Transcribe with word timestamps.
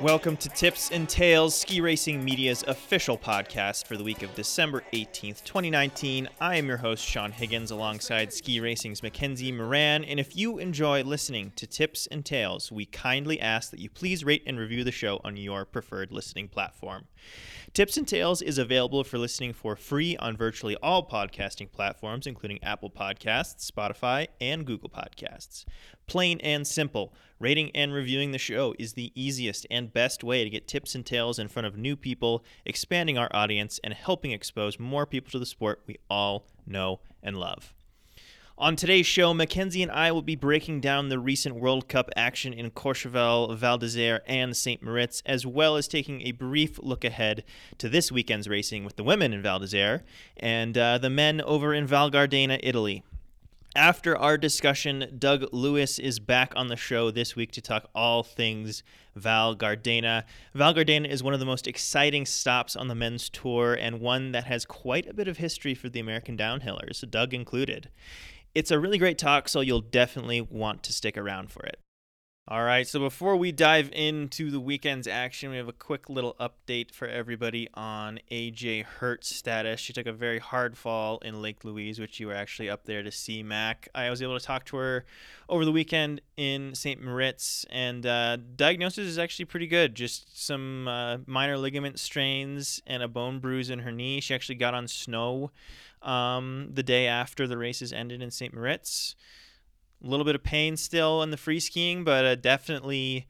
Welcome 0.00 0.38
to 0.38 0.48
Tips 0.48 0.90
and 0.92 1.06
Tales, 1.06 1.54
Ski 1.54 1.82
Racing 1.82 2.24
Media's 2.24 2.64
official 2.66 3.18
podcast 3.18 3.86
for 3.86 3.98
the 3.98 4.02
week 4.02 4.22
of 4.22 4.34
December 4.34 4.82
18th, 4.94 5.44
2019. 5.44 6.26
I 6.40 6.56
am 6.56 6.68
your 6.68 6.78
host, 6.78 7.04
Sean 7.04 7.30
Higgins, 7.32 7.70
alongside 7.70 8.32
Ski 8.32 8.60
Racing's 8.60 9.02
Mackenzie 9.02 9.52
Moran. 9.52 10.04
And 10.04 10.18
if 10.18 10.34
you 10.34 10.56
enjoy 10.56 11.02
listening 11.02 11.52
to 11.56 11.66
Tips 11.66 12.06
and 12.06 12.24
Tales, 12.24 12.72
we 12.72 12.86
kindly 12.86 13.38
ask 13.38 13.70
that 13.72 13.80
you 13.80 13.90
please 13.90 14.24
rate 14.24 14.42
and 14.46 14.58
review 14.58 14.84
the 14.84 14.90
show 14.90 15.20
on 15.22 15.36
your 15.36 15.66
preferred 15.66 16.12
listening 16.12 16.48
platform. 16.48 17.04
Tips 17.74 17.98
and 17.98 18.08
Tales 18.08 18.40
is 18.40 18.56
available 18.56 19.04
for 19.04 19.18
listening 19.18 19.52
for 19.52 19.76
free 19.76 20.16
on 20.16 20.34
virtually 20.34 20.76
all 20.82 21.06
podcasting 21.06 21.70
platforms, 21.70 22.26
including 22.26 22.58
Apple 22.64 22.90
Podcasts, 22.90 23.70
Spotify, 23.70 24.28
and 24.40 24.64
Google 24.64 24.88
Podcasts. 24.88 25.66
Plain 26.10 26.40
and 26.40 26.66
simple, 26.66 27.14
rating 27.38 27.70
and 27.72 27.94
reviewing 27.94 28.32
the 28.32 28.38
show 28.38 28.74
is 28.80 28.94
the 28.94 29.12
easiest 29.14 29.64
and 29.70 29.92
best 29.92 30.24
way 30.24 30.42
to 30.42 30.50
get 30.50 30.66
tips 30.66 30.96
and 30.96 31.06
tales 31.06 31.38
in 31.38 31.46
front 31.46 31.68
of 31.68 31.76
new 31.76 31.94
people, 31.94 32.44
expanding 32.64 33.16
our 33.16 33.28
audience, 33.30 33.78
and 33.84 33.94
helping 33.94 34.32
expose 34.32 34.76
more 34.76 35.06
people 35.06 35.30
to 35.30 35.38
the 35.38 35.46
sport 35.46 35.84
we 35.86 35.98
all 36.10 36.48
know 36.66 36.98
and 37.22 37.36
love. 37.36 37.72
On 38.58 38.74
today's 38.74 39.06
show, 39.06 39.32
Mackenzie 39.32 39.84
and 39.84 39.92
I 39.92 40.10
will 40.10 40.20
be 40.20 40.34
breaking 40.34 40.80
down 40.80 41.10
the 41.10 41.20
recent 41.20 41.54
World 41.54 41.88
Cup 41.88 42.10
action 42.16 42.52
in 42.52 42.72
Courchevel, 42.72 43.56
Val 43.56 43.78
d'Isere, 43.78 44.18
and 44.26 44.56
St. 44.56 44.82
Moritz, 44.82 45.22
as 45.24 45.46
well 45.46 45.76
as 45.76 45.86
taking 45.86 46.22
a 46.22 46.32
brief 46.32 46.80
look 46.82 47.04
ahead 47.04 47.44
to 47.78 47.88
this 47.88 48.10
weekend's 48.10 48.48
racing 48.48 48.84
with 48.84 48.96
the 48.96 49.04
women 49.04 49.32
in 49.32 49.42
Val 49.42 49.60
d'Isere 49.60 50.02
and 50.36 50.76
uh, 50.76 50.98
the 50.98 51.08
men 51.08 51.40
over 51.42 51.72
in 51.72 51.86
Val 51.86 52.10
Gardena, 52.10 52.58
Italy. 52.64 53.04
After 53.76 54.16
our 54.16 54.36
discussion, 54.36 55.14
Doug 55.16 55.44
Lewis 55.52 56.00
is 56.00 56.18
back 56.18 56.52
on 56.56 56.66
the 56.66 56.76
show 56.76 57.12
this 57.12 57.36
week 57.36 57.52
to 57.52 57.60
talk 57.60 57.88
all 57.94 58.24
things 58.24 58.82
Val 59.14 59.54
Gardena. 59.54 60.24
Val 60.54 60.74
Gardena 60.74 61.08
is 61.08 61.22
one 61.22 61.34
of 61.34 61.38
the 61.38 61.46
most 61.46 61.68
exciting 61.68 62.26
stops 62.26 62.74
on 62.74 62.88
the 62.88 62.96
men's 62.96 63.30
tour 63.30 63.74
and 63.74 64.00
one 64.00 64.32
that 64.32 64.44
has 64.44 64.64
quite 64.64 65.06
a 65.06 65.14
bit 65.14 65.28
of 65.28 65.36
history 65.36 65.72
for 65.76 65.88
the 65.88 66.00
American 66.00 66.36
downhillers, 66.36 67.08
Doug 67.08 67.32
included. 67.32 67.90
It's 68.56 68.72
a 68.72 68.78
really 68.80 68.98
great 68.98 69.18
talk, 69.18 69.48
so 69.48 69.60
you'll 69.60 69.80
definitely 69.80 70.40
want 70.40 70.82
to 70.82 70.92
stick 70.92 71.16
around 71.16 71.52
for 71.52 71.62
it. 71.62 71.78
All 72.50 72.64
right, 72.64 72.84
so 72.84 72.98
before 72.98 73.36
we 73.36 73.52
dive 73.52 73.92
into 73.92 74.50
the 74.50 74.58
weekend's 74.58 75.06
action, 75.06 75.52
we 75.52 75.56
have 75.56 75.68
a 75.68 75.72
quick 75.72 76.10
little 76.10 76.34
update 76.40 76.90
for 76.90 77.06
everybody 77.06 77.68
on 77.74 78.18
AJ 78.28 78.86
Hurt's 78.86 79.32
status. 79.32 79.78
She 79.78 79.92
took 79.92 80.06
a 80.06 80.12
very 80.12 80.40
hard 80.40 80.76
fall 80.76 81.18
in 81.18 81.40
Lake 81.40 81.64
Louise, 81.64 82.00
which 82.00 82.18
you 82.18 82.26
were 82.26 82.34
actually 82.34 82.68
up 82.68 82.86
there 82.86 83.04
to 83.04 83.12
see, 83.12 83.44
Mac. 83.44 83.88
I 83.94 84.10
was 84.10 84.20
able 84.20 84.36
to 84.36 84.44
talk 84.44 84.64
to 84.64 84.78
her 84.78 85.04
over 85.48 85.64
the 85.64 85.70
weekend 85.70 86.22
in 86.36 86.74
St. 86.74 87.00
Moritz, 87.00 87.66
and 87.70 88.04
uh, 88.04 88.38
diagnosis 88.56 89.06
is 89.06 89.16
actually 89.16 89.44
pretty 89.44 89.68
good. 89.68 89.94
Just 89.94 90.44
some 90.44 90.88
uh, 90.88 91.18
minor 91.26 91.56
ligament 91.56 92.00
strains 92.00 92.82
and 92.84 93.00
a 93.00 93.06
bone 93.06 93.38
bruise 93.38 93.70
in 93.70 93.78
her 93.78 93.92
knee. 93.92 94.20
She 94.20 94.34
actually 94.34 94.56
got 94.56 94.74
on 94.74 94.88
snow 94.88 95.52
um, 96.02 96.70
the 96.74 96.82
day 96.82 97.06
after 97.06 97.46
the 97.46 97.56
races 97.56 97.92
ended 97.92 98.20
in 98.20 98.32
St. 98.32 98.52
Moritz. 98.52 99.14
A 100.02 100.06
little 100.06 100.24
bit 100.24 100.34
of 100.34 100.42
pain 100.42 100.76
still 100.76 101.22
in 101.22 101.30
the 101.30 101.36
free 101.36 101.60
skiing, 101.60 102.04
but 102.04 102.24
uh, 102.24 102.34
definitely, 102.34 103.26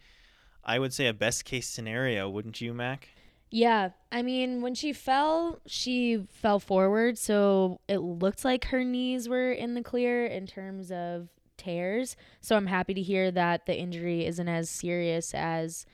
I 0.65 0.79
would 0.79 0.93
say, 0.93 1.07
a 1.07 1.15
best 1.15 1.45
case 1.45 1.67
scenario, 1.69 2.29
wouldn't 2.29 2.61
you, 2.61 2.73
Mac? 2.73 3.09
Yeah, 3.51 3.91
I 4.13 4.23
mean, 4.23 4.63
when 4.63 4.77
she 4.77 4.93
fell, 4.93 5.59
she 5.67 6.27
fell 6.31 6.61
forward, 6.61 7.19
so 7.19 7.81
it 7.89 7.99
looked 7.99 8.45
like 8.45 8.67
her 8.67 8.85
knees 8.85 9.29
were 9.29 9.51
in 9.51 9.75
the 9.75 9.83
clear 9.83 10.25
in 10.25 10.47
terms 10.47 10.93
of 10.93 11.29
tears. 11.57 12.17
So 12.41 12.57
I'm 12.57 12.67
happy 12.67 12.95
to 12.95 13.03
hear 13.03 13.33
that 13.33 13.67
the 13.67 13.77
injury 13.77 14.25
isn't 14.25 14.49
as 14.49 14.71
serious 14.71 15.35
as 15.35 15.85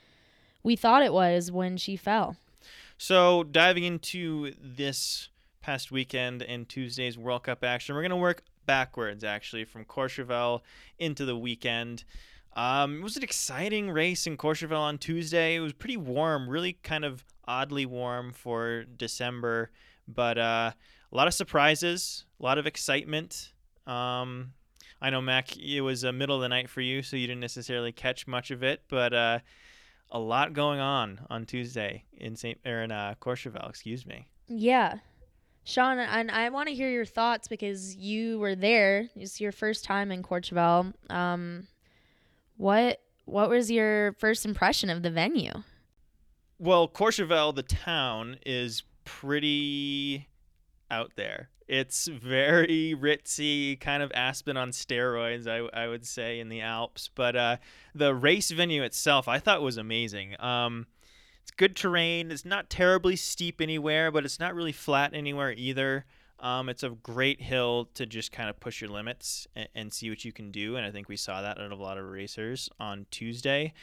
we 0.63 0.77
thought 0.77 1.03
it 1.03 1.13
was 1.13 1.51
when 1.51 1.77
she 1.79 1.97
fell. 1.97 2.37
So, 2.99 3.43
diving 3.45 3.85
into 3.85 4.53
this 4.61 5.29
past 5.61 5.93
weekend 5.93 6.43
and 6.43 6.69
Tuesday's 6.69 7.17
World 7.17 7.45
Cup 7.45 7.63
action, 7.63 7.95
we're 7.95 8.03
going 8.03 8.11
to 8.11 8.17
work 8.17 8.43
backwards 8.67 9.25
actually 9.25 9.65
from 9.65 9.85
Courchevel 9.85 10.61
into 10.99 11.25
the 11.25 11.37
weekend. 11.37 12.05
Um, 12.55 13.01
it 13.01 13.03
was 13.03 13.17
an 13.17 13.23
exciting 13.23 13.91
race 13.91 14.27
in 14.27 14.37
Courchevel 14.37 14.79
on 14.79 14.99
Tuesday. 14.99 15.57
It 15.57 15.61
was 15.61 15.73
pretty 15.73 15.99
warm, 15.99 16.49
really 16.49 16.73
kind 16.83 17.05
of 17.05 17.25
oddly 17.47 17.87
warm 17.87 18.33
for 18.33 18.85
December, 18.85 19.71
but 20.09 20.39
uh, 20.39 20.73
a 21.13 21.17
lot 21.17 21.29
of 21.29 21.35
surprises, 21.35 22.25
a 22.41 22.43
lot 22.43 22.59
of 22.59 22.67
excitement. 22.67 23.53
Um, 23.87 24.53
I 25.01 25.11
know 25.11 25.21
Mac, 25.21 25.57
it 25.57 25.83
was 25.83 26.03
a 26.05 26.13
middle 26.13 26.37
of 26.37 26.43
the 26.43 26.49
night 26.49 26.71
for 26.71 26.81
you, 26.81 27.03
so 27.03 27.17
you 27.17 27.27
didn't 27.27 27.41
necessarily 27.41 27.93
catch 27.93 28.27
much 28.27 28.51
of 28.51 28.63
it, 28.63 28.83
but 28.89 29.13
uh, 29.13 29.39
a 30.11 30.19
lot 30.19 30.55
going 30.55 30.81
on 30.81 31.21
on 31.29 31.45
Tuesday 31.45 32.05
in 32.17 32.37
Saint 32.37 32.59
or 32.65 32.83
in 32.83 32.91
uh, 32.91 33.15
Courchevel. 33.21 33.69
Excuse 33.69 34.07
me. 34.07 34.29
Yeah, 34.49 34.99
Sean, 35.67 35.99
and 35.99 36.31
I 36.31 36.49
want 36.51 36.69
to 36.69 36.75
hear 36.77 36.89
your 36.89 37.05
thoughts 37.05 37.49
because 37.49 37.97
you 37.97 38.39
were 38.39 38.55
there. 38.55 39.09
It's 39.17 39.41
your 39.41 39.51
first 39.51 39.85
time 39.85 40.13
in 40.13 40.23
Courchevel. 40.23 40.95
Um, 41.11 41.67
what 42.57 43.01
what 43.25 43.51
was 43.51 43.69
your 43.69 44.13
first 44.13 44.45
impression 44.45 44.91
of 44.91 45.03
the 45.03 45.11
venue? 45.11 45.65
Well, 46.61 46.87
Courchevel, 46.87 47.57
the 47.57 47.65
town, 47.65 48.39
is 48.47 48.85
pretty 49.05 50.29
out 50.89 51.11
there. 51.17 51.51
It's 51.67 52.07
very 52.07 52.95
ritzy, 52.99 53.81
kind 53.81 54.05
of 54.05 54.13
Aspen 54.15 54.57
on 54.57 54.71
steroids, 54.71 55.49
I, 55.49 55.67
I 55.77 55.89
would 55.89 56.07
say, 56.07 56.39
in 56.39 56.49
the 56.49 56.61
Alps. 56.61 57.11
But 57.13 57.35
uh, 57.35 57.57
the 57.93 58.15
race 58.15 58.53
venue 58.53 58.85
itself, 58.85 59.27
I 59.27 59.41
thought 59.41 59.63
was 59.63 59.79
amazing. 59.79 60.41
Um, 60.41 60.87
it's 61.47 61.53
good 61.53 61.77
terrain. 61.77 62.33
It's 62.33 62.45
not 62.45 62.69
terribly 62.69 63.15
steep 63.15 63.61
anywhere, 63.61 64.11
but 64.11 64.25
it's 64.25 64.41
not 64.41 64.53
really 64.53 64.73
flat 64.73 65.15
anywhere 65.15 65.53
either. 65.53 66.05
Um, 66.41 66.69
it's 66.69 66.83
a 66.83 66.91
great 66.91 67.41
hill 67.41 67.89
to 67.95 68.05
just 68.05 68.33
kind 68.33 68.51
of 68.51 68.59
push 68.59 68.81
your 68.81 68.91
limits 68.91 69.47
and, 69.55 69.69
and, 69.73 69.93
see 69.93 70.11
what 70.11 70.25
you 70.25 70.33
can 70.33 70.51
do. 70.51 70.75
And 70.75 70.85
I 70.85 70.91
think 70.91 71.09
we 71.09 71.17
saw 71.17 71.43
that 71.43 71.59
of 71.59 71.71
a 71.71 71.81
lot 71.81 71.99
of 71.99 72.05
racers 72.07 72.69
on 72.81 73.07
Tuesday. 73.13 73.75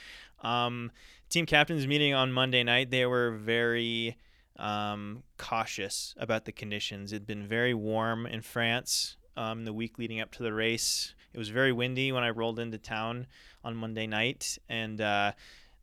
Um, 0.42 0.92
team 1.30 1.46
captains 1.46 1.88
meeting 1.88 2.14
on 2.14 2.34
Monday 2.34 2.64
night, 2.64 2.92
they 2.92 3.06
were 3.06 3.32
very 3.32 4.18
um, 4.58 5.24
cautious 5.38 6.14
about 6.18 6.44
the 6.44 6.52
conditions. 6.52 7.14
It 7.14 7.16
had 7.16 7.26
been 7.26 7.48
very 7.48 7.74
warm 7.74 8.26
in 8.26 8.42
France 8.42 9.16
um, 9.38 9.64
the 9.64 9.74
week 9.74 9.98
leading 9.98 10.20
up 10.20 10.34
to 10.34 10.44
the 10.44 10.54
race. 10.54 11.16
It 11.34 11.38
was 11.38 11.48
very 11.48 11.72
windy 11.72 12.12
when 12.12 12.26
I 12.26 12.30
rolled 12.32 12.60
into 12.60 12.78
town 12.78 13.26
on 13.64 13.78
Monday 13.78 14.06
night. 14.06 14.58
And, 14.68 15.00
uh, 15.00 15.32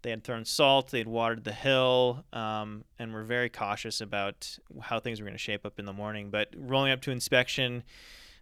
they 0.02 0.10
had 0.10 0.24
thrown 0.24 0.44
salt, 0.44 0.90
they 0.90 0.98
had 0.98 1.08
watered 1.08 1.44
the 1.44 1.52
hill, 1.52 2.24
um, 2.32 2.84
and 2.98 3.12
were 3.12 3.24
very 3.24 3.48
cautious 3.48 4.00
about 4.00 4.58
how 4.80 5.00
things 5.00 5.20
were 5.20 5.24
going 5.24 5.36
to 5.36 5.38
shape 5.38 5.66
up 5.66 5.78
in 5.78 5.84
the 5.84 5.92
morning. 5.92 6.30
But 6.30 6.54
rolling 6.56 6.92
up 6.92 7.00
to 7.02 7.10
inspection, 7.10 7.82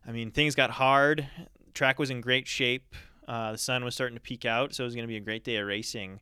I 0.07 0.13
mean, 0.13 0.31
things 0.31 0.55
got 0.55 0.71
hard. 0.71 1.29
Track 1.75 1.99
was 1.99 2.11
in 2.11 2.21
great 2.21 2.47
shape. 2.47 2.95
Uh, 3.27 3.53
the 3.53 3.59
sun 3.59 3.85
was 3.85 3.95
starting 3.95 4.17
to 4.17 4.23
peek 4.23 4.45
out, 4.45 4.75
so 4.75 4.85
it 4.85 4.87
was 4.87 4.95
going 4.95 5.05
to 5.05 5.09
be 5.09 5.17
a 5.17 5.21
great 5.21 5.45
day 5.45 5.57
of 5.57 5.67
racing. 5.67 6.21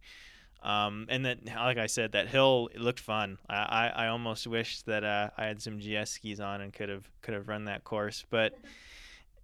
Um, 0.62 1.06
and 1.08 1.24
then, 1.24 1.40
like 1.54 1.78
I 1.78 1.86
said, 1.86 2.12
that 2.12 2.26
hill 2.26 2.68
looked 2.74 2.98
fun. 2.98 3.38
I, 3.48 3.54
I, 3.54 4.04
I 4.04 4.08
almost 4.08 4.46
wish 4.48 4.82
that 4.82 5.04
uh, 5.04 5.30
I 5.38 5.46
had 5.46 5.62
some 5.62 5.78
GS 5.78 6.10
skis 6.10 6.40
on 6.40 6.60
and 6.60 6.72
could 6.72 6.88
have 6.88 7.08
could 7.22 7.34
have 7.34 7.46
run 7.48 7.66
that 7.66 7.84
course. 7.84 8.24
But 8.30 8.58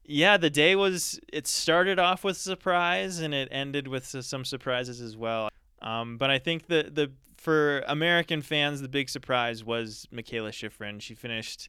yeah, 0.04 0.36
the 0.36 0.50
day 0.50 0.74
was. 0.74 1.20
It 1.32 1.46
started 1.46 2.00
off 2.00 2.24
with 2.24 2.36
surprise 2.36 3.20
and 3.20 3.32
it 3.32 3.48
ended 3.52 3.86
with 3.86 4.06
some 4.06 4.44
surprises 4.44 5.00
as 5.00 5.16
well. 5.16 5.48
Um, 5.82 6.16
but 6.16 6.30
I 6.30 6.38
think 6.38 6.68
the 6.68 6.90
the 6.90 7.12
for 7.36 7.80
American 7.88 8.40
fans, 8.40 8.80
the 8.80 8.88
big 8.88 9.08
surprise 9.08 9.64
was 9.64 10.06
Mikaela 10.14 10.50
Shiffrin. 10.50 11.00
She 11.00 11.16
finished 11.16 11.68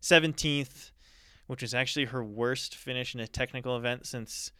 17th, 0.00 0.92
which 1.46 1.62
is 1.62 1.74
actually 1.74 2.06
her 2.06 2.24
worst 2.24 2.74
finish 2.74 3.14
in 3.14 3.20
a 3.20 3.28
technical 3.28 3.76
event 3.76 4.06
since 4.06 4.50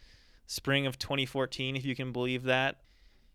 spring 0.45 0.85
of 0.85 0.99
2014, 0.99 1.75
if 1.75 1.83
you 1.83 1.95
can 1.95 2.11
believe 2.11 2.43
that. 2.43 2.81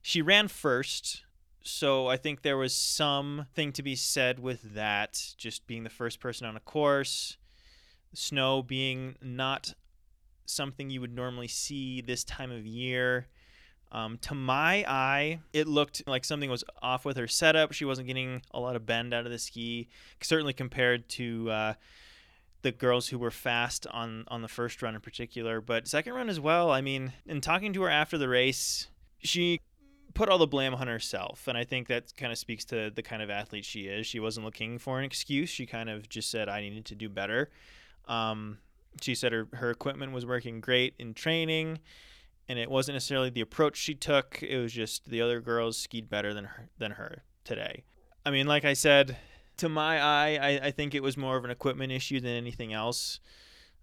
She 0.03 0.23
ran 0.23 0.47
first, 0.47 1.25
so 1.65 2.07
I 2.07 2.17
think 2.17 2.43
there 2.43 2.57
was 2.57 2.73
something 2.73 3.73
to 3.73 3.83
be 3.83 3.97
said 3.97 4.39
with 4.39 4.75
that, 4.75 5.35
just 5.37 5.67
being 5.67 5.83
the 5.83 5.91
first 5.91 6.21
person 6.21 6.47
on 6.47 6.57
a 6.57 6.61
course, 6.61 7.39
snow 8.15 8.63
being 8.63 9.17
not 9.21 9.75
something 10.45 10.91
you 10.91 11.01
would 11.01 11.15
normally 11.15 11.49
see 11.49 12.01
this 12.01 12.23
time 12.23 12.53
of 12.53 12.65
year. 12.65 13.27
Um, 13.93 14.19
to 14.23 14.35
my 14.35 14.85
eye, 14.89 15.41
it 15.53 15.69
looked 15.69 16.03
like 16.07 16.25
something 16.25 16.51
was 16.51 16.65
off 16.83 17.05
with 17.05 17.17
her 17.17 17.29
setup. 17.29 17.73
She 17.73 17.85
wasn't 17.85 18.09
getting 18.09 18.43
a 18.53 18.61
lot 18.61 18.77
of 18.77 18.85
bend 18.85 19.15
out 19.15 19.27
of 19.27 19.33
the 19.33 19.39
ski, 19.39 19.89
certainly 20.21 20.53
compared 20.53 21.09
to 21.11 21.51
uh, 21.51 21.75
the 22.63 22.73
girls 22.73 23.09
who 23.09 23.19
were 23.19 23.31
fast 23.31 23.87
on 23.89 24.25
on 24.29 24.43
the 24.43 24.49
first 24.49 24.83
run 24.83 24.95
in 24.95 25.01
particular. 25.01 25.61
But 25.61 25.87
second 25.87 26.15
run 26.15 26.29
as 26.29 26.41
well. 26.41 26.71
I 26.71 26.81
mean, 26.81 27.13
in 27.27 27.41
talking 27.41 27.73
to 27.75 27.83
her 27.83 27.91
after 27.91 28.19
the 28.19 28.29
race, 28.29 28.89
she 29.21 29.61
put 30.15 30.29
all 30.29 30.39
the 30.39 30.47
blame 30.47 30.75
on 30.75 30.89
herself, 30.89 31.47
and 31.47 31.57
I 31.57 31.65
think 31.65 31.87
that 31.89 32.17
kind 32.17 32.33
of 32.33 32.39
speaks 32.39 32.65
to 32.67 32.91
the 32.91 33.03
kind 33.03 33.23
of 33.23 33.31
athlete 33.31 33.65
she 33.65 33.83
is. 33.83 34.07
She 34.07 34.19
wasn't 34.19 34.47
looking 34.47 34.79
for 34.79 34.99
an 34.99 35.05
excuse. 35.05 35.49
She 35.49 35.65
kind 35.65 35.89
of 35.89 36.09
just 36.09 36.31
said, 36.31 36.49
"I 36.49 36.61
needed 36.61 36.87
to 36.87 36.97
do 36.97 37.09
better." 37.09 37.51
Um, 38.09 38.59
she 39.01 39.15
said 39.15 39.33
her 39.33 39.47
her 39.53 39.71
equipment 39.71 40.13
was 40.13 40.27
working 40.27 40.61
great 40.61 40.95
in 40.99 41.15
training 41.15 41.79
and 42.49 42.59
it 42.59 42.71
wasn't 42.71 42.95
necessarily 42.95 43.31
the 43.31 43.41
approach 43.41 43.77
she 43.77 43.95
took. 43.95 44.43
It 44.43 44.59
was 44.59 44.73
just 44.73 45.11
the 45.11 45.21
other 45.21 45.41
girls 45.41 45.77
skied 45.77 46.09
better 46.09 46.33
than 46.33 46.45
her 46.45 46.69
than 46.79 46.93
her 46.93 47.25
today. 47.45 47.85
I 48.25 48.31
mean, 48.31 48.47
like 48.47 48.65
I 48.65 48.73
said, 48.73 49.17
to 49.59 49.69
my 49.69 50.01
eye, 50.01 50.39
I, 50.41 50.67
I 50.67 50.71
think 50.71 50.95
it 50.95 51.03
was 51.03 51.17
more 51.17 51.37
of 51.37 51.45
an 51.45 51.51
equipment 51.51 51.93
issue 51.93 52.21
than 52.21 52.33
anything 52.33 52.73
else. 52.73 53.21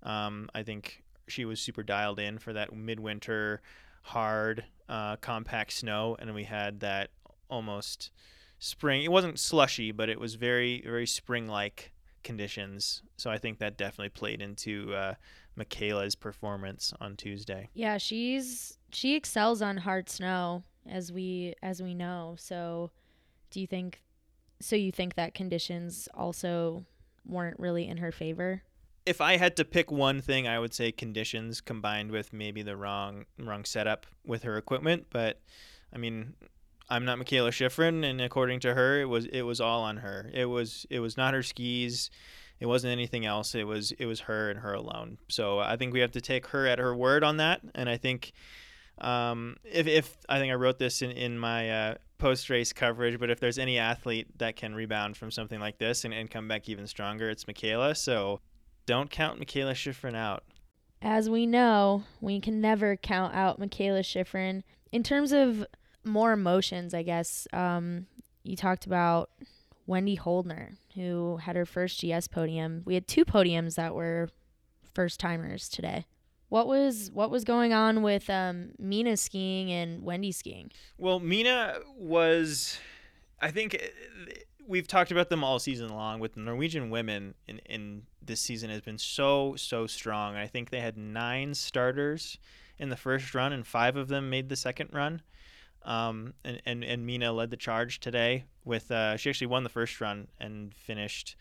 Um, 0.04 0.50
I 0.54 0.64
think 0.64 1.04
she 1.28 1.46
was 1.46 1.60
super 1.62 1.84
dialed 1.84 2.20
in 2.20 2.38
for 2.38 2.54
that 2.54 2.76
midwinter 2.76 3.62
hard 4.02 4.66
uh, 4.90 5.16
compact 5.18 5.74
snow, 5.74 6.16
and 6.20 6.34
we 6.34 6.44
had 6.44 6.82
that 6.82 7.10
almost 7.50 8.12
spring. 8.60 9.04
It 9.04 9.12
wasn't 9.12 9.40
slushy, 9.40 9.92
but 9.92 10.10
it 10.10 10.20
was 10.20 10.36
very 10.36 10.82
very 10.82 11.08
spring 11.08 11.48
like 11.48 11.94
conditions. 12.24 13.02
So 13.18 13.30
I 13.30 13.38
think 13.38 13.60
that 13.60 13.78
definitely 13.78 14.10
played 14.10 14.42
into 14.42 14.94
uh, 14.94 15.14
Mikaela's 15.58 16.16
performance 16.16 16.94
on 17.00 17.16
Tuesday. 17.16 17.70
Yeah, 17.74 17.98
she's 17.98 18.78
she 18.92 19.16
excels 19.16 19.62
on 19.62 19.78
hard 19.78 20.10
snow 20.10 20.64
as 20.90 21.12
we 21.12 21.54
as 21.62 21.82
we 21.82 21.94
know. 21.94 22.36
So 22.38 22.92
do 23.52 23.60
you 23.60 23.68
think 23.68 24.02
so 24.60 24.76
you 24.76 24.92
think 24.92 25.16
that 25.16 25.34
conditions 25.34 26.08
also 26.14 26.86
weren't 27.26 27.60
really 27.60 27.88
in 27.88 27.98
her 27.98 28.12
favor? 28.12 28.64
If 29.06 29.20
I 29.20 29.38
had 29.38 29.58
to 29.58 29.66
pick 29.66 29.92
one 29.92 30.22
thing, 30.22 30.48
I 30.48 30.60
would 30.60 30.74
say 30.74 30.92
conditions 30.92 31.60
combined 31.60 32.12
with 32.12 32.32
maybe 32.32 32.62
the 32.62 32.78
wrong 32.78 33.26
wrong 33.38 33.66
setup 33.66 34.06
with 34.26 34.44
her 34.44 34.58
equipment, 34.58 35.08
but 35.10 35.42
I 35.94 35.98
mean, 35.98 36.34
I'm 36.90 37.06
not 37.06 37.18
Mikaela 37.18 37.50
Shiffrin, 37.50 38.04
and 38.04 38.22
according 38.22 38.60
to 38.62 38.74
her, 38.74 39.02
it 39.02 39.06
was 39.06 39.26
it 39.28 39.44
was 39.44 39.62
all 39.62 39.82
on 39.82 39.98
her. 39.98 40.30
It 40.34 40.46
was 40.46 40.86
it 40.90 41.00
was 41.00 41.18
not 41.18 41.34
her 41.34 41.44
skis. 41.44 42.10
It 42.64 42.68
wasn't 42.68 42.94
anything 42.94 43.26
else. 43.26 43.56
It 43.56 43.68
was 43.68 43.92
it 44.00 44.06
was 44.06 44.22
her 44.22 44.50
and 44.50 44.62
her 44.62 44.74
alone. 44.74 45.18
So 45.28 45.60
I 45.60 45.76
think 45.76 45.92
we 45.92 46.00
have 46.00 46.12
to 46.12 46.22
take 46.22 46.48
her 46.48 46.66
at 46.66 46.80
her 46.80 46.96
word 46.96 47.22
on 47.22 47.36
that. 47.38 47.60
And 47.76 47.90
I 47.90 47.98
think 47.98 48.32
um, 49.00 49.58
if 49.66 49.86
if 49.86 50.16
I 50.30 50.40
think 50.40 50.50
I 50.50 50.56
wrote 50.56 50.80
this 50.80 51.02
in 51.02 51.12
in 51.12 51.38
my 51.38 51.70
uh, 51.70 51.96
post 52.20 52.50
race 52.50 52.72
coverage, 52.72 53.20
but 53.20 53.30
if 53.30 53.42
there's 53.42 53.60
any 53.60 53.80
athlete 53.80 54.38
that 54.38 54.56
can 54.56 54.74
rebound 54.74 55.18
from 55.18 55.30
something 55.30 55.60
like 55.60 55.78
this 55.78 56.06
and, 56.06 56.14
and 56.14 56.32
come 56.32 56.48
back 56.48 56.70
even 56.70 56.88
stronger, 56.88 57.30
it's 57.30 57.44
Mikaela. 57.44 57.98
So 57.98 58.40
don't 58.86 59.10
count 59.10 59.42
Mikaela 59.42 59.74
Shiffrin 59.74 60.16
out. 60.16 60.46
As 61.02 61.30
we 61.30 61.46
know, 61.46 62.06
we 62.22 62.40
can 62.40 62.62
never 62.62 62.96
count 62.96 63.36
out 63.36 63.60
Mikaela 63.60 64.04
Shiffrin. 64.04 64.64
In 64.94 65.04
terms 65.04 65.34
of 65.34 65.66
more 66.06 66.32
emotions, 66.32 66.94
I 66.94 67.04
guess, 67.04 67.46
um, 67.52 68.08
you 68.44 68.56
talked 68.56 68.86
about 68.86 69.32
Wendy 69.86 70.18
Holdener, 70.18 70.78
who 70.96 71.38
had 71.38 71.56
her 71.56 71.66
first 71.66 72.00
GS 72.00 72.28
podium. 72.28 72.84
We 72.86 72.94
had 72.94 73.08
two 73.08 73.26
podiums 73.26 73.76
that 73.76 73.94
were 73.94 74.30
first 74.94 75.20
timers 75.20 75.70
today. 75.70 76.06
What 76.50 76.68
was 76.68 77.10
what 77.12 77.32
was 77.32 77.44
going 77.44 77.74
on 77.74 78.04
with 78.04 78.30
um, 78.30 78.72
Mina 78.78 79.18
skiing 79.18 79.72
and 79.72 80.04
Wendy 80.04 80.32
skiing? 80.32 80.72
Well, 80.98 81.20
Mina 81.20 81.80
was, 81.98 82.78
I 83.42 83.50
think, 83.50 83.74
eh, 83.74 84.36
we've 84.68 84.88
talked 84.88 85.12
about 85.12 85.30
them 85.30 85.44
all 85.44 85.58
season 85.58 85.90
long. 85.90 86.20
With 86.20 86.36
the 86.36 86.42
Norwegian 86.42 86.92
women 86.92 87.34
in, 87.48 87.58
in 87.66 88.04
this 88.22 88.40
season 88.40 88.70
has 88.70 88.82
been 88.82 89.00
so 89.00 89.56
so 89.58 89.88
strong. 89.88 90.36
I 90.36 90.46
think 90.46 90.70
they 90.70 90.80
had 90.80 90.96
nine 90.96 91.56
starters 91.56 92.38
in 92.78 92.90
the 92.90 92.98
first 92.98 93.34
run, 93.34 93.52
and 93.52 93.66
five 93.66 93.96
of 93.96 94.08
them 94.08 94.30
made 94.30 94.50
the 94.50 94.56
second 94.56 94.92
run. 94.94 95.22
Um, 95.84 96.34
and, 96.46 96.62
and, 96.66 96.84
and 96.84 97.06
Mina 97.06 97.34
led 97.34 97.50
the 97.50 97.58
charge 97.58 98.00
today 98.00 98.46
with 98.66 98.92
uh, 98.92 99.18
she 99.18 99.30
actually 99.30 99.48
won 99.48 99.64
the 99.64 99.70
first 99.70 100.00
run 100.00 100.28
and 100.40 100.74
finished 100.74 101.36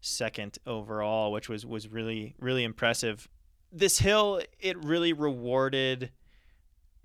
second 0.00 0.58
overall, 0.66 1.32
which 1.32 1.48
was 1.48 1.66
was 1.66 1.88
really 1.88 2.34
really 2.38 2.64
impressive. 2.64 3.28
This 3.72 3.98
hill 3.98 4.40
it 4.60 4.82
really 4.82 5.12
rewarded 5.12 6.10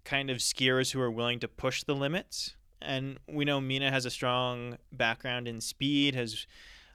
kind 0.06 0.30
of 0.30 0.38
skiers 0.38 0.92
who 0.92 1.00
are 1.00 1.12
willing 1.12 1.40
to 1.40 1.48
push 1.48 1.84
the 1.84 1.96
limits, 1.96 2.56
and 2.82 3.20
we 3.28 3.46
know 3.46 3.62
Mina 3.62 3.92
has 3.92 4.06
a 4.06 4.10
strong 4.10 4.78
background 4.92 5.48
in 5.48 5.62
speed, 5.62 6.16
has 6.16 6.46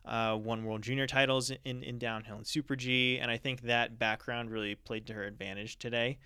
uh, 0.05 0.39
won 0.41 0.65
world 0.65 0.83
junior 0.83 1.07
titles 1.07 1.51
in, 1.65 1.83
in 1.83 1.99
downhill 1.99 2.37
and 2.37 2.47
super 2.47 2.77
G, 2.77 3.19
and 3.19 3.31
I 3.31 3.37
think 3.37 3.63
that 3.63 3.99
background 3.99 4.51
really 4.51 4.75
played 4.75 5.07
to 5.07 5.15
her 5.15 5.25
advantage 5.25 5.79
today 5.79 6.19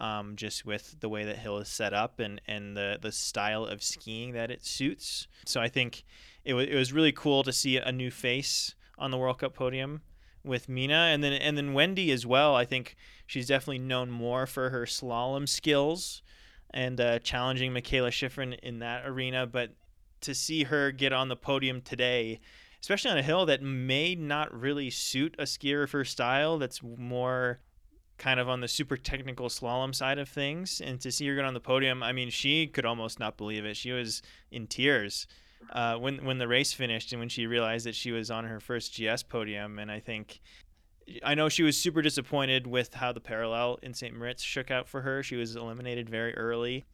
um, 0.00 0.34
just 0.34 0.64
with 0.64 0.98
the 1.00 1.08
way 1.08 1.24
that 1.24 1.38
hill 1.38 1.58
is 1.58 1.68
set 1.68 1.92
up 1.92 2.18
and, 2.18 2.40
and 2.48 2.76
the, 2.76 2.98
the 3.00 3.12
style 3.12 3.64
of 3.64 3.82
skiing 3.82 4.32
that 4.32 4.50
it 4.50 4.64
suits. 4.64 5.28
So 5.44 5.60
I 5.60 5.68
think 5.68 6.04
it, 6.44 6.52
w- 6.52 6.68
it 6.68 6.76
was 6.76 6.92
really 6.92 7.12
cool 7.12 7.42
to 7.42 7.52
see 7.52 7.76
a 7.76 7.92
new 7.92 8.10
face 8.10 8.74
on 8.98 9.10
the 9.10 9.18
World 9.18 9.38
Cup 9.38 9.54
podium 9.54 10.00
with 10.42 10.70
Mina 10.70 11.10
and 11.12 11.22
then 11.22 11.34
and 11.34 11.56
then 11.56 11.74
Wendy 11.74 12.10
as 12.10 12.26
well. 12.26 12.56
I 12.56 12.64
think 12.64 12.96
she's 13.26 13.46
definitely 13.46 13.80
known 13.80 14.10
more 14.10 14.46
for 14.46 14.70
her 14.70 14.86
slalom 14.86 15.46
skills 15.46 16.22
and 16.70 16.98
uh, 16.98 17.18
challenging 17.18 17.72
Mikaela 17.72 18.10
Shiffrin 18.10 18.58
in 18.60 18.78
that 18.78 19.06
arena. 19.06 19.46
But 19.46 19.74
to 20.22 20.34
see 20.34 20.64
her 20.64 20.92
get 20.92 21.12
on 21.12 21.28
the 21.28 21.36
podium 21.36 21.82
today, 21.82 22.40
especially 22.80 23.10
on 23.10 23.18
a 23.18 23.22
hill 23.22 23.44
that 23.46 23.62
may 23.62 24.14
not 24.14 24.58
really 24.58 24.88
suit 24.88 25.34
a 25.38 25.42
skier 25.42 25.84
of 25.84 25.90
her 25.92 26.04
style, 26.04 26.56
that's 26.56 26.82
more 26.82 27.60
kind 28.20 28.38
of 28.38 28.48
on 28.48 28.60
the 28.60 28.68
super 28.68 28.96
technical 28.96 29.48
slalom 29.48 29.92
side 29.92 30.18
of 30.18 30.28
things. 30.28 30.80
And 30.80 31.00
to 31.00 31.10
see 31.10 31.26
her 31.26 31.34
get 31.34 31.44
on 31.44 31.54
the 31.54 31.60
podium, 31.60 32.02
I 32.02 32.12
mean, 32.12 32.30
she 32.30 32.68
could 32.68 32.84
almost 32.84 33.18
not 33.18 33.36
believe 33.36 33.64
it. 33.64 33.76
She 33.76 33.90
was 33.90 34.22
in 34.52 34.68
tears 34.68 35.26
uh, 35.72 35.96
when 35.96 36.24
when 36.24 36.38
the 36.38 36.46
race 36.46 36.72
finished 36.72 37.12
and 37.12 37.18
when 37.18 37.28
she 37.28 37.46
realized 37.46 37.86
that 37.86 37.94
she 37.94 38.12
was 38.12 38.30
on 38.30 38.44
her 38.44 38.60
first 38.60 38.94
GS 38.94 39.24
podium. 39.24 39.80
And 39.80 39.90
I 39.90 39.98
think. 39.98 40.40
I 41.24 41.34
know 41.34 41.48
she 41.48 41.64
was 41.64 41.76
super 41.76 42.02
disappointed 42.02 42.68
with 42.68 42.94
how 42.94 43.10
the 43.10 43.20
parallel 43.20 43.80
in 43.82 43.94
St. 43.94 44.14
Moritz 44.16 44.44
shook 44.44 44.70
out 44.70 44.88
for 44.88 45.00
her. 45.00 45.24
She 45.24 45.34
was 45.34 45.56
eliminated 45.56 46.08
very 46.08 46.36
early. 46.36 46.84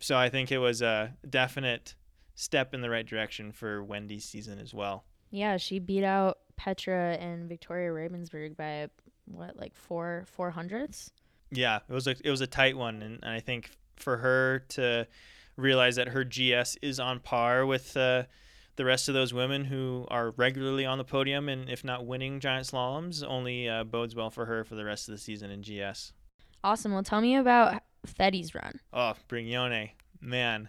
So 0.00 0.16
I 0.16 0.28
think 0.28 0.50
it 0.50 0.58
was 0.58 0.82
a 0.82 1.14
definite 1.28 1.94
step 2.34 2.74
in 2.74 2.80
the 2.80 2.90
right 2.90 3.06
direction 3.06 3.52
for 3.52 3.84
Wendy's 3.84 4.24
season 4.24 4.58
as 4.58 4.74
well. 4.74 5.04
Yeah, 5.30 5.56
she 5.56 5.78
beat 5.78 6.02
out 6.02 6.38
Petra 6.56 7.16
and 7.20 7.48
Victoria 7.48 7.90
Rebensburg 7.90 8.56
by 8.56 8.88
what 9.32 9.56
like 9.56 9.74
four 9.74 10.24
four 10.26 10.50
hundredths. 10.50 11.10
Yeah, 11.50 11.80
it 11.88 11.92
was 11.92 12.06
a 12.06 12.16
it 12.24 12.30
was 12.30 12.40
a 12.40 12.46
tight 12.46 12.76
one, 12.76 13.02
and, 13.02 13.18
and 13.22 13.32
I 13.32 13.40
think 13.40 13.70
for 13.96 14.18
her 14.18 14.64
to 14.70 15.06
realize 15.56 15.96
that 15.96 16.08
her 16.08 16.24
GS 16.24 16.76
is 16.82 17.00
on 17.00 17.20
par 17.20 17.66
with 17.66 17.96
uh, 17.96 18.24
the 18.76 18.84
rest 18.84 19.08
of 19.08 19.14
those 19.14 19.34
women 19.34 19.64
who 19.64 20.06
are 20.08 20.30
regularly 20.36 20.86
on 20.86 20.98
the 20.98 21.04
podium 21.04 21.48
and 21.48 21.68
if 21.68 21.82
not 21.84 22.06
winning 22.06 22.38
giant 22.38 22.66
slaloms, 22.66 23.24
only 23.26 23.68
uh, 23.68 23.82
bodes 23.82 24.14
well 24.14 24.30
for 24.30 24.46
her 24.46 24.62
for 24.64 24.76
the 24.76 24.84
rest 24.84 25.08
of 25.08 25.12
the 25.12 25.18
season 25.18 25.50
in 25.50 25.62
GS. 25.62 26.12
Awesome. 26.62 26.92
Well, 26.92 27.02
tell 27.02 27.20
me 27.20 27.36
about 27.36 27.82
Fede's 28.06 28.54
run. 28.54 28.80
Oh, 28.92 29.14
Brignone, 29.28 29.90
man. 30.20 30.68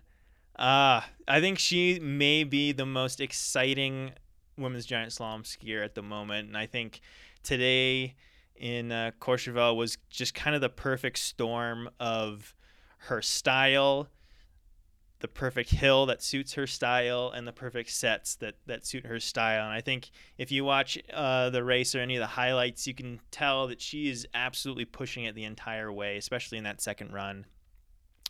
Uh, 0.57 1.01
I 1.27 1.39
think 1.39 1.59
she 1.59 1.99
may 1.99 2.43
be 2.43 2.71
the 2.71 2.85
most 2.85 3.21
exciting 3.21 4.11
women's 4.57 4.85
giant 4.85 5.11
slalom 5.11 5.43
skier 5.43 5.83
at 5.83 5.95
the 5.95 6.01
moment, 6.01 6.47
and 6.47 6.57
I 6.57 6.65
think 6.65 7.01
today 7.43 8.15
in 8.59 8.91
uh, 8.91 9.11
Courchevel 9.19 9.75
was 9.75 9.97
just 10.09 10.33
kind 10.33 10.55
of 10.55 10.61
the 10.61 10.69
perfect 10.69 11.17
storm 11.17 11.89
of 11.99 12.53
her 13.03 13.21
style, 13.21 14.09
the 15.19 15.27
perfect 15.27 15.69
hill 15.71 16.05
that 16.05 16.21
suits 16.21 16.53
her 16.53 16.67
style, 16.67 17.31
and 17.33 17.47
the 17.47 17.53
perfect 17.53 17.89
sets 17.89 18.35
that, 18.35 18.55
that 18.65 18.85
suit 18.85 19.05
her 19.05 19.19
style. 19.19 19.65
And 19.65 19.73
I 19.73 19.81
think 19.81 20.11
if 20.37 20.51
you 20.51 20.63
watch 20.63 20.97
uh, 21.13 21.49
the 21.49 21.63
race 21.63 21.95
or 21.95 21.99
any 21.99 22.15
of 22.15 22.21
the 22.21 22.27
highlights, 22.27 22.85
you 22.87 22.93
can 22.93 23.19
tell 23.31 23.67
that 23.67 23.81
she 23.81 24.09
is 24.09 24.27
absolutely 24.33 24.85
pushing 24.85 25.23
it 25.23 25.35
the 25.35 25.45
entire 25.45 25.91
way, 25.91 26.17
especially 26.17 26.57
in 26.57 26.65
that 26.65 26.81
second 26.81 27.13
run. 27.13 27.45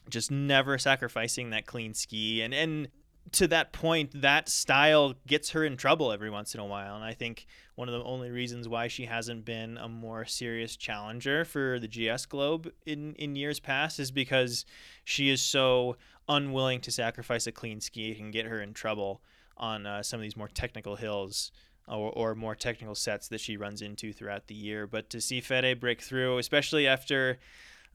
Just 0.10 0.32
never 0.32 0.78
sacrificing 0.78 1.50
that 1.52 1.66
clean 1.66 1.94
ski. 1.94 2.42
And, 2.42 2.54
and 2.54 2.88
to 3.34 3.48
that 3.48 3.74
point, 3.74 4.22
that 4.22 4.50
style 4.50 5.14
gets 5.28 5.52
her 5.52 5.64
in 5.64 5.78
trouble 5.78 6.12
every 6.12 6.30
once 6.30 6.54
in 6.54 6.60
a 6.60 6.66
while. 6.66 6.96
And 6.96 7.04
I 7.04 7.14
think 7.14 7.46
one 7.76 7.88
of 7.88 7.94
the 7.94 8.04
only 8.04 8.32
reasons 8.32 8.68
why 8.68 8.88
she 8.88 9.06
hasn't 9.06 9.46
been 9.46 9.78
a 9.78 9.88
more 9.88 10.26
serious 10.26 10.76
challenger 10.76 11.46
for 11.46 11.80
the 11.80 11.88
GS 11.88 12.26
Globe 12.26 12.72
in, 12.86 13.14
in 13.16 13.36
years 13.36 13.60
past 13.60 14.00
is 14.00 14.12
because 14.12 14.66
she 15.04 15.30
is 15.30 15.42
so 15.42 15.96
unwilling 16.28 16.82
to 16.82 16.92
sacrifice 16.92 17.48
a 17.48 17.52
clean 17.52 17.82
ski 17.82 18.18
and 18.20 18.34
get 18.34 18.46
her 18.46 18.62
in 18.62 18.74
trouble 18.74 19.22
on 19.58 19.86
uh, 19.86 20.02
some 20.02 20.20
of 20.20 20.24
these 20.24 20.38
more 20.38 20.50
technical 20.50 20.96
hills. 20.96 21.52
Or, 21.88 22.12
or 22.12 22.36
more 22.36 22.54
technical 22.54 22.94
sets 22.94 23.30
that 23.30 23.40
she 23.42 23.58
runs 23.58 23.82
into 23.82 24.14
throughout 24.14 24.46
the 24.46 24.54
year. 24.54 24.86
But 24.86 25.10
to 25.10 25.20
see 25.20 25.42
Fede 25.42 25.80
break 25.80 26.04
through, 26.04 26.38
especially 26.38 26.86
after 26.86 27.40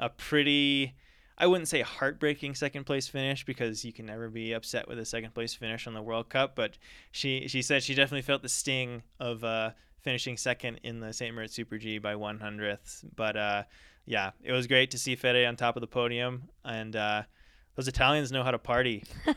a 0.01 0.09
pretty 0.09 0.97
I 1.37 1.47
wouldn't 1.47 1.69
say 1.69 1.81
heartbreaking 1.83 2.55
second 2.55 2.85
place 2.85 3.09
finish 3.09 3.45
because 3.45 3.85
you 3.85 3.93
can 3.93 4.07
never 4.07 4.31
be 4.31 4.53
upset 4.53 4.87
with 4.87 4.99
a 4.99 5.05
second 5.05 5.35
place 5.35 5.53
finish 5.53 5.87
on 5.87 5.95
the 5.95 6.03
World 6.03 6.29
Cup. 6.29 6.55
But 6.55 6.79
she 7.11 7.49
she 7.49 7.61
said 7.63 7.83
she 7.83 7.95
definitely 7.95 8.23
felt 8.23 8.43
the 8.43 8.49
sting 8.49 9.03
of 9.19 9.43
uh, 9.43 9.71
finishing 10.03 10.37
second 10.37 10.79
in 10.85 11.01
the 11.01 11.13
St. 11.13 11.35
Moritz 11.35 11.55
Super 11.55 11.79
G 11.79 11.99
by 11.99 12.15
one 12.15 12.39
hundredth. 12.39 13.05
But 13.17 13.37
uh, 13.37 13.65
yeah, 14.07 14.31
it 14.43 14.53
was 14.53 14.67
great 14.67 14.93
to 14.93 14.99
see 14.99 15.17
Fede 15.17 15.47
on 15.47 15.57
top 15.57 15.77
of 15.77 15.81
the 15.81 15.87
podium, 15.87 16.45
and 16.65 16.95
uh, 16.95 17.23
those 17.75 17.89
Italians 17.89 18.31
know 18.31 18.45
how 18.45 18.53
to 18.53 18.59
party. 18.59 19.03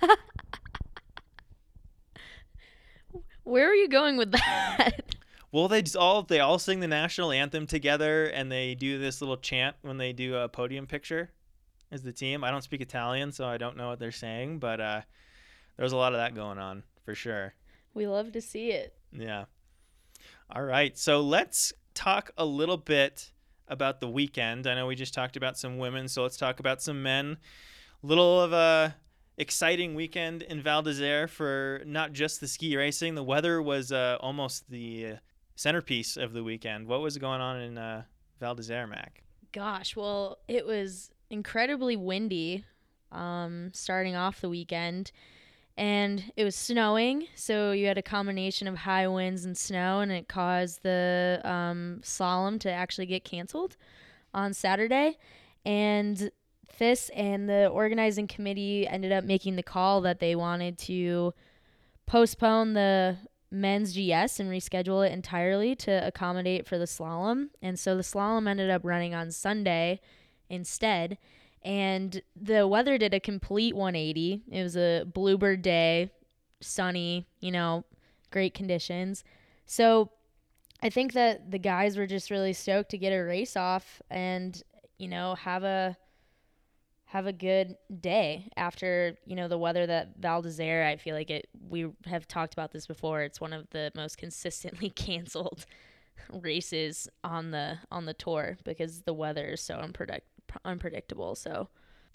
Where 3.44 3.70
are 3.70 3.76
you 3.76 3.88
going 3.88 4.18
with 4.18 4.34
that? 4.34 5.02
Well, 5.52 5.70
they 5.70 5.82
all 5.98 6.24
they 6.24 6.42
all 6.42 6.60
sing 6.60 6.82
the 6.82 6.88
national 6.88 7.32
anthem 7.32 7.66
together, 7.66 8.26
and 8.26 8.52
they 8.52 8.76
do 8.76 9.00
this 9.00 9.22
little 9.22 9.38
chant 9.38 9.78
when 9.82 9.98
they 9.98 10.12
do 10.12 10.36
a 10.36 10.50
podium 10.50 10.86
picture. 10.86 11.32
Is 11.92 12.02
the 12.02 12.12
team. 12.12 12.44
I 12.44 12.52
don't 12.52 12.64
speak 12.64 12.82
Italian, 12.82 13.32
so 13.32 13.46
I 13.46 13.58
don't 13.58 13.78
know 13.78 13.90
what 13.90 14.00
they're 14.00 14.12
saying, 14.12 14.60
but 14.60 14.80
uh, 14.80 15.02
there's 15.78 15.94
a 15.94 15.98
lot 15.98 16.14
of 16.14 16.20
that 16.20 16.36
going 16.36 16.58
on 16.58 16.84
for 17.06 17.16
sure. 17.16 17.54
We 17.94 18.08
love 18.08 18.32
to 18.34 18.42
see 18.42 18.72
it. 18.72 18.94
Yeah. 19.12 19.46
All 20.50 20.64
right. 20.64 20.98
So 20.98 21.22
let's 21.22 21.74
talk 21.94 22.32
a 22.38 22.46
little 22.46 22.78
bit 22.78 23.32
about 23.68 24.00
the 24.00 24.10
weekend. 24.10 24.68
I 24.68 24.76
know 24.76 24.88
we 24.88 24.96
just 24.96 25.14
talked 25.14 25.36
about 25.36 25.58
some 25.58 25.78
women, 25.78 26.08
so 26.08 26.24
let's 26.24 26.38
talk 26.38 26.60
about 26.60 26.82
some 26.82 27.02
men. 27.04 27.38
Little 28.04 28.42
of 28.42 28.54
a 28.54 28.96
exciting 29.38 29.96
weekend 29.96 30.42
in 30.44 30.62
Val 30.62 30.82
d'Isere 30.82 31.30
for 31.30 31.82
not 31.86 32.14
just 32.14 32.40
the 32.40 32.48
ski 32.48 32.76
racing. 32.76 33.16
The 33.16 33.24
weather 33.24 33.62
was 33.62 33.92
uh, 33.92 34.18
almost 34.20 34.70
the 34.70 35.16
centerpiece 35.56 36.18
of 36.18 36.34
the 36.34 36.44
weekend. 36.44 36.88
What 36.88 37.02
was 37.02 37.18
going 37.18 37.42
on 37.42 37.62
in 37.62 37.78
uh, 37.78 38.04
Val 38.40 38.56
d'Isere, 38.56 38.88
Mac? 38.88 39.24
Gosh, 39.52 39.96
well, 39.96 40.40
it 40.48 40.66
was 40.66 41.12
incredibly 41.30 41.96
windy 41.96 42.64
um, 43.12 43.72
starting 43.74 44.16
off 44.16 44.42
the 44.42 44.50
weekend. 44.50 45.12
And 45.78 46.32
it 46.36 46.44
was 46.44 46.56
snowing, 46.56 47.28
so 47.36 47.72
you 47.72 47.86
had 47.86 48.00
a 48.00 48.04
combination 48.04 48.68
of 48.68 48.78
high 48.78 49.08
winds 49.08 49.46
and 49.46 49.56
snow, 49.56 50.00
and 50.00 50.12
it 50.12 50.28
caused 50.28 50.82
the 50.82 51.40
um, 51.44 52.00
slalom 52.04 52.60
to 52.62 52.72
actually 52.72 53.06
get 53.06 53.24
canceled 53.24 53.78
on 54.34 54.56
Saturday. 54.56 55.18
And 55.64 56.32
this 56.80 57.10
and 57.10 57.48
the 57.48 57.68
organizing 57.68 58.28
committee 58.28 58.88
ended 58.88 59.12
up 59.12 59.24
making 59.24 59.56
the 59.56 59.64
call 59.64 60.02
that 60.02 60.20
they 60.20 60.36
wanted 60.36 60.80
to 60.80 61.34
postpone 62.08 62.74
the 62.74 63.18
men's 63.52 63.92
GS 63.94 64.40
and 64.40 64.50
reschedule 64.50 65.08
it 65.08 65.14
entirely 65.14 65.76
to 65.76 66.08
accommodate 66.08 66.66
for 66.66 66.80
the 66.80 66.86
slalom. 66.86 67.50
And 67.62 67.78
so 67.78 67.96
the 67.96 68.02
slalom 68.02 68.50
ended 68.50 68.72
up 68.72 68.82
running 68.84 69.14
on 69.14 69.32
Sunday 69.32 70.00
instead. 70.50 71.18
And 71.64 72.22
the 72.36 72.68
weather 72.68 72.98
did 72.98 73.14
a 73.14 73.20
complete 73.20 73.76
180. 73.76 74.44
It 74.52 74.64
was 74.64 74.78
a 74.78 75.04
bluebird 75.06 75.62
day, 75.62 76.12
sunny, 76.62 77.28
you 77.40 77.52
know, 77.52 77.84
great 78.32 78.54
conditions. 78.54 79.24
So 79.66 80.12
I 80.82 80.90
think 80.90 81.14
that 81.14 81.52
the 81.52 81.60
guys 81.60 81.98
were 81.98 82.08
just 82.08 82.30
really 82.32 82.54
stoked 82.54 82.92
to 82.92 82.98
get 82.98 83.10
a 83.12 83.24
race 83.24 83.58
off 83.58 84.02
and, 84.10 84.62
you 84.98 85.08
know, 85.08 85.36
have 85.36 85.64
a 85.64 85.98
have 87.08 87.26
a 87.26 87.32
good 87.34 87.78
day 88.02 88.50
after 88.58 89.18
you 89.26 89.36
know 89.36 89.48
the 89.48 89.58
weather 89.58 89.86
that 89.88 90.16
Val 90.20 90.42
d'Isere. 90.42 90.86
I 90.86 90.98
feel 90.98 91.16
like 91.16 91.30
it. 91.32 91.48
We 91.70 91.88
have 92.06 92.28
talked 92.28 92.54
about 92.54 92.72
this 92.72 92.86
before. 92.86 93.22
It's 93.22 93.40
one 93.40 93.54
of 93.54 93.70
the 93.70 93.92
most 93.96 94.18
consistently 94.18 94.90
canceled 94.96 95.66
races 96.34 97.08
on 97.24 97.52
the 97.52 97.78
on 97.92 98.06
the 98.06 98.14
tour 98.14 98.58
because 98.66 99.02
the 99.02 99.14
weather 99.14 99.46
is 99.46 99.62
so 99.62 99.78
unpredict- 99.78 100.22
unpredictable. 100.66 101.36
So 101.36 101.70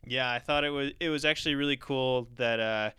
yeah, 0.06 0.30
I 0.30 0.38
thought 0.38 0.64
it 0.64 0.70
was 0.70 0.92
it 1.00 1.08
was 1.08 1.24
actually 1.24 1.54
really 1.54 1.76
cool 1.76 2.28
that 2.36 2.60
uh, 2.60 2.90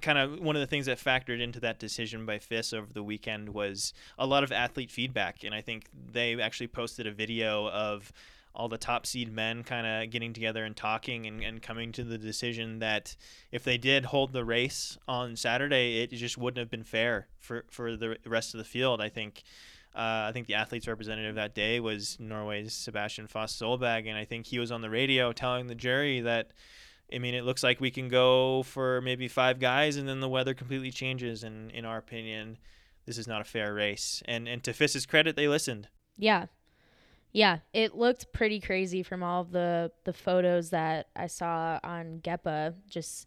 kind 0.00 0.18
of 0.18 0.40
one 0.40 0.56
of 0.56 0.60
the 0.60 0.66
things 0.66 0.86
that 0.86 0.98
factored 0.98 1.40
into 1.40 1.60
that 1.60 1.78
decision 1.78 2.24
by 2.24 2.38
FIS 2.38 2.72
over 2.72 2.92
the 2.92 3.02
weekend 3.02 3.50
was 3.50 3.92
a 4.18 4.26
lot 4.26 4.44
of 4.44 4.52
athlete 4.52 4.90
feedback, 4.90 5.44
and 5.44 5.54
I 5.54 5.60
think 5.60 5.86
they 6.12 6.40
actually 6.40 6.68
posted 6.68 7.06
a 7.06 7.12
video 7.12 7.68
of 7.68 8.12
all 8.54 8.68
the 8.68 8.78
top 8.78 9.06
seed 9.06 9.32
men 9.32 9.62
kind 9.62 9.86
of 9.86 10.10
getting 10.10 10.32
together 10.32 10.64
and 10.64 10.76
talking 10.76 11.26
and, 11.26 11.42
and 11.44 11.62
coming 11.62 11.92
to 11.92 12.02
the 12.02 12.18
decision 12.18 12.80
that 12.80 13.14
if 13.52 13.62
they 13.62 13.78
did 13.78 14.06
hold 14.06 14.32
the 14.32 14.44
race 14.44 14.98
on 15.06 15.36
Saturday, 15.36 16.02
it 16.02 16.10
just 16.10 16.36
wouldn't 16.36 16.58
have 16.58 16.70
been 16.70 16.82
fair 16.82 17.28
for, 17.38 17.64
for 17.70 17.96
the 17.96 18.16
rest 18.26 18.54
of 18.54 18.58
the 18.58 18.64
field. 18.64 19.00
I 19.00 19.10
think 19.10 19.44
uh, 19.98 20.26
I 20.28 20.32
think 20.32 20.46
the 20.46 20.54
athletes 20.54 20.86
representative 20.86 21.34
that 21.34 21.54
day 21.54 21.80
was 21.80 22.16
Norway's 22.20 22.72
Sebastian 22.72 23.26
Foss 23.26 23.58
Solevåg, 23.58 24.06
and 24.06 24.16
I 24.16 24.24
think 24.24 24.46
he 24.46 24.60
was 24.60 24.70
on 24.70 24.80
the 24.80 24.90
radio 24.90 25.32
telling 25.32 25.66
the 25.66 25.74
jury 25.74 26.20
that, 26.20 26.52
I 27.12 27.18
mean, 27.18 27.34
it 27.34 27.42
looks 27.42 27.64
like 27.64 27.80
we 27.80 27.90
can 27.90 28.08
go 28.08 28.62
for 28.62 29.00
maybe 29.00 29.26
five 29.26 29.58
guys, 29.58 29.96
and 29.96 30.08
then 30.08 30.20
the 30.20 30.28
weather 30.28 30.54
completely 30.54 30.92
changes. 30.92 31.42
And 31.42 31.72
in 31.72 31.84
our 31.84 31.98
opinion, 31.98 32.58
this 33.06 33.18
is 33.18 33.26
not 33.26 33.40
a 33.40 33.44
fair 33.44 33.74
race. 33.74 34.22
And 34.26 34.46
and 34.46 34.62
to 34.64 34.72
FIS's 34.72 35.04
credit, 35.04 35.34
they 35.34 35.48
listened. 35.48 35.88
Yeah, 36.16 36.46
yeah, 37.32 37.58
it 37.72 37.94
looked 37.94 38.32
pretty 38.32 38.60
crazy 38.60 39.02
from 39.02 39.22
all 39.22 39.44
the 39.44 39.90
the 40.04 40.12
photos 40.12 40.70
that 40.70 41.08
I 41.16 41.26
saw 41.26 41.80
on 41.82 42.20
GEPA. 42.22 42.74
Just 42.88 43.26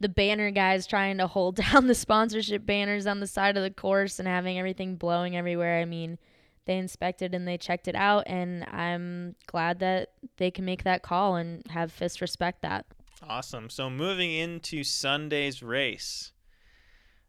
the 0.00 0.08
banner 0.08 0.50
guys 0.50 0.86
trying 0.86 1.18
to 1.18 1.26
hold 1.26 1.56
down 1.72 1.86
the 1.86 1.94
sponsorship 1.94 2.64
banners 2.64 3.06
on 3.06 3.20
the 3.20 3.26
side 3.26 3.56
of 3.56 3.62
the 3.62 3.70
course 3.70 4.18
and 4.18 4.28
having 4.28 4.58
everything 4.58 4.96
blowing 4.96 5.36
everywhere. 5.36 5.80
I 5.80 5.84
mean, 5.84 6.18
they 6.66 6.76
inspected 6.76 7.34
and 7.34 7.48
they 7.48 7.56
checked 7.58 7.88
it 7.88 7.94
out, 7.94 8.24
and 8.26 8.64
I'm 8.64 9.34
glad 9.46 9.78
that 9.80 10.12
they 10.36 10.50
can 10.50 10.64
make 10.64 10.84
that 10.84 11.02
call 11.02 11.36
and 11.36 11.66
have 11.70 11.90
FIST 11.92 12.20
respect 12.20 12.62
that. 12.62 12.86
Awesome. 13.26 13.70
So 13.70 13.90
moving 13.90 14.30
into 14.32 14.84
Sunday's 14.84 15.62
race, 15.62 16.32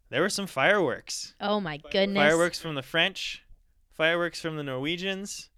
there 0.09 0.21
were 0.21 0.29
some 0.29 0.45
fireworks. 0.45 1.33
Oh 1.39 1.59
my 1.59 1.77
goodness! 1.77 2.21
Fireworks 2.21 2.59
from 2.59 2.75
the 2.75 2.81
French, 2.83 3.43
fireworks 3.93 4.41
from 4.41 4.57
the 4.57 4.63
Norwegians 4.63 5.49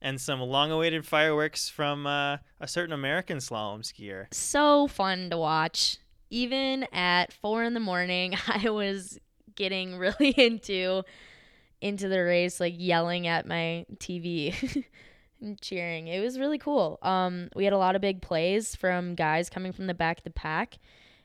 and 0.00 0.20
some 0.20 0.40
long-awaited 0.40 1.06
fireworks 1.06 1.68
from 1.68 2.06
uh, 2.06 2.36
a 2.60 2.68
certain 2.68 2.92
American 2.92 3.38
slalom 3.38 3.80
skier. 3.80 4.32
So 4.32 4.86
fun 4.86 5.30
to 5.30 5.38
watch. 5.38 5.98
Even 6.30 6.84
at 6.92 7.32
four 7.32 7.62
in 7.64 7.74
the 7.74 7.80
morning, 7.80 8.34
I 8.48 8.70
was 8.70 9.18
getting 9.54 9.96
really 9.96 10.30
into 10.36 11.02
into 11.80 12.08
the 12.08 12.22
race, 12.22 12.58
like 12.58 12.74
yelling 12.76 13.26
at 13.26 13.46
my 13.46 13.84
TV 13.96 14.84
and 15.40 15.60
cheering. 15.60 16.08
It 16.08 16.20
was 16.20 16.38
really 16.38 16.58
cool. 16.58 16.98
Um, 17.02 17.50
we 17.54 17.64
had 17.64 17.74
a 17.74 17.78
lot 17.78 17.94
of 17.94 18.00
big 18.00 18.22
plays 18.22 18.74
from 18.74 19.14
guys 19.14 19.50
coming 19.50 19.72
from 19.72 19.86
the 19.86 19.94
back 19.94 20.18
of 20.18 20.24
the 20.24 20.30
pack, 20.30 20.78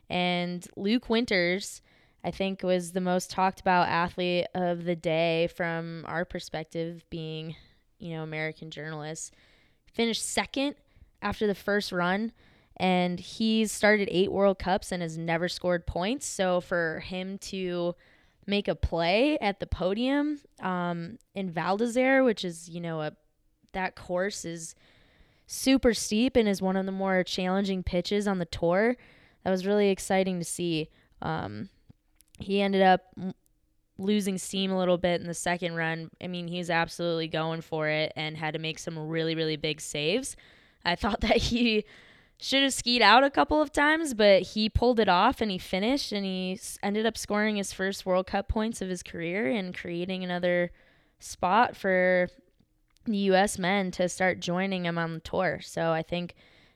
and 0.08 0.66
Luke 0.76 1.08
Winters. 1.08 1.82
I 2.24 2.30
think 2.30 2.62
was 2.62 2.92
the 2.92 3.00
most 3.00 3.32
talked 3.32 3.60
about 3.60 3.88
athlete 3.88 4.46
of 4.54 4.84
the 4.84 4.94
day 4.94 5.48
from 5.56 6.04
our 6.06 6.24
perspective, 6.24 7.04
being 7.10 7.56
you 8.02 8.14
know, 8.16 8.22
American 8.24 8.70
journalists, 8.70 9.30
finished 9.92 10.24
second 10.24 10.74
after 11.22 11.46
the 11.46 11.54
first 11.54 11.92
run. 11.92 12.32
And 12.76 13.20
he's 13.20 13.70
started 13.70 14.08
eight 14.10 14.32
World 14.32 14.58
Cups 14.58 14.92
and 14.92 15.02
has 15.02 15.18
never 15.18 15.48
scored 15.48 15.86
points. 15.86 16.26
So 16.26 16.60
for 16.60 17.00
him 17.00 17.38
to 17.38 17.94
make 18.46 18.66
a 18.68 18.74
play 18.74 19.38
at 19.38 19.60
the 19.60 19.66
podium 19.66 20.40
um, 20.60 21.18
in 21.34 21.50
Val 21.50 21.76
d'Isere, 21.76 22.24
which 22.24 22.44
is, 22.44 22.68
you 22.68 22.80
know, 22.80 23.00
a 23.00 23.12
that 23.72 23.94
course 23.94 24.44
is 24.44 24.74
super 25.46 25.94
steep 25.94 26.36
and 26.36 26.48
is 26.48 26.62
one 26.62 26.76
of 26.76 26.86
the 26.86 26.92
more 26.92 27.22
challenging 27.24 27.82
pitches 27.82 28.26
on 28.26 28.38
the 28.38 28.44
tour. 28.44 28.96
That 29.44 29.50
was 29.50 29.66
really 29.66 29.90
exciting 29.90 30.38
to 30.38 30.44
see. 30.44 30.88
Um, 31.20 31.68
he 32.38 32.60
ended 32.60 32.82
up 32.82 33.14
losing 33.98 34.38
steam 34.38 34.70
a 34.70 34.78
little 34.78 34.98
bit 34.98 35.20
in 35.20 35.26
the 35.26 35.34
second 35.34 35.74
run. 35.74 36.10
I 36.22 36.26
mean, 36.26 36.48
he 36.48 36.58
was 36.58 36.70
absolutely 36.70 37.28
going 37.28 37.60
for 37.60 37.88
it 37.88 38.12
and 38.16 38.36
had 38.36 38.54
to 38.54 38.58
make 38.58 38.78
some 38.78 38.98
really, 38.98 39.34
really 39.34 39.56
big 39.56 39.80
saves. 39.80 40.36
I 40.84 40.94
thought 40.96 41.20
that 41.20 41.36
he 41.36 41.84
should 42.42 42.64
have 42.64 42.74
skied 42.74 43.02
out 43.02 43.22
a 43.22 43.30
couple 43.30 43.62
of 43.62 43.70
times, 43.70 44.14
but 44.14 44.42
he 44.42 44.68
pulled 44.68 44.98
it 44.98 45.08
off 45.08 45.40
and 45.40 45.48
he 45.48 45.58
finished 45.58 46.10
and 46.10 46.24
he 46.24 46.58
ended 46.82 47.06
up 47.06 47.16
scoring 47.16 47.54
his 47.54 47.72
first 47.72 48.04
World 48.04 48.26
Cup 48.26 48.48
points 48.48 48.82
of 48.82 48.88
his 48.88 49.04
career 49.04 49.48
and 49.48 49.72
creating 49.72 50.24
another 50.24 50.72
spot 51.20 51.76
for 51.76 52.28
the 53.04 53.16
U.S. 53.18 53.60
men 53.60 53.92
to 53.92 54.08
start 54.08 54.40
joining 54.40 54.86
him 54.86 54.98
on 54.98 55.14
the 55.14 55.20
tour. 55.20 55.60
So 55.62 55.92
I 55.92 56.02
think 56.02 56.34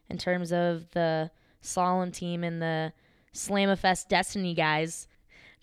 in 0.08 0.18
terms 0.18 0.52
of 0.52 0.88
the 0.92 1.32
slalom 1.60 2.12
team 2.12 2.44
and 2.44 2.62
the 2.62 2.92
Slamifest 3.34 4.06
Destiny 4.06 4.54
guys, 4.54 5.08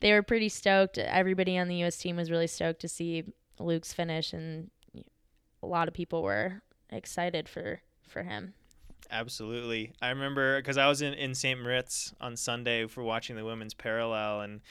they 0.01 0.11
were 0.11 0.21
pretty 0.21 0.49
stoked. 0.49 0.97
Everybody 0.97 1.57
on 1.57 1.69
the 1.69 1.77
U.S. 1.77 1.95
team 1.95 2.17
was 2.17 2.29
really 2.29 2.47
stoked 2.47 2.81
to 2.81 2.89
see 2.89 3.23
Luke's 3.57 3.93
finish, 3.93 4.33
and 4.33 4.69
a 5.61 5.65
lot 5.65 5.87
of 5.87 5.93
people 5.93 6.23
were 6.23 6.61
excited 6.89 7.47
for 7.47 7.79
for 8.05 8.23
him. 8.23 8.53
Absolutely, 9.11 9.93
I 10.01 10.09
remember 10.09 10.59
because 10.59 10.77
I 10.77 10.87
was 10.87 11.01
in 11.01 11.13
in 11.13 11.35
St. 11.35 11.59
Moritz 11.59 12.13
on 12.19 12.35
Sunday 12.35 12.87
for 12.87 13.03
watching 13.03 13.35
the 13.35 13.45
women's 13.45 13.73
parallel, 13.73 14.41
and 14.41 14.61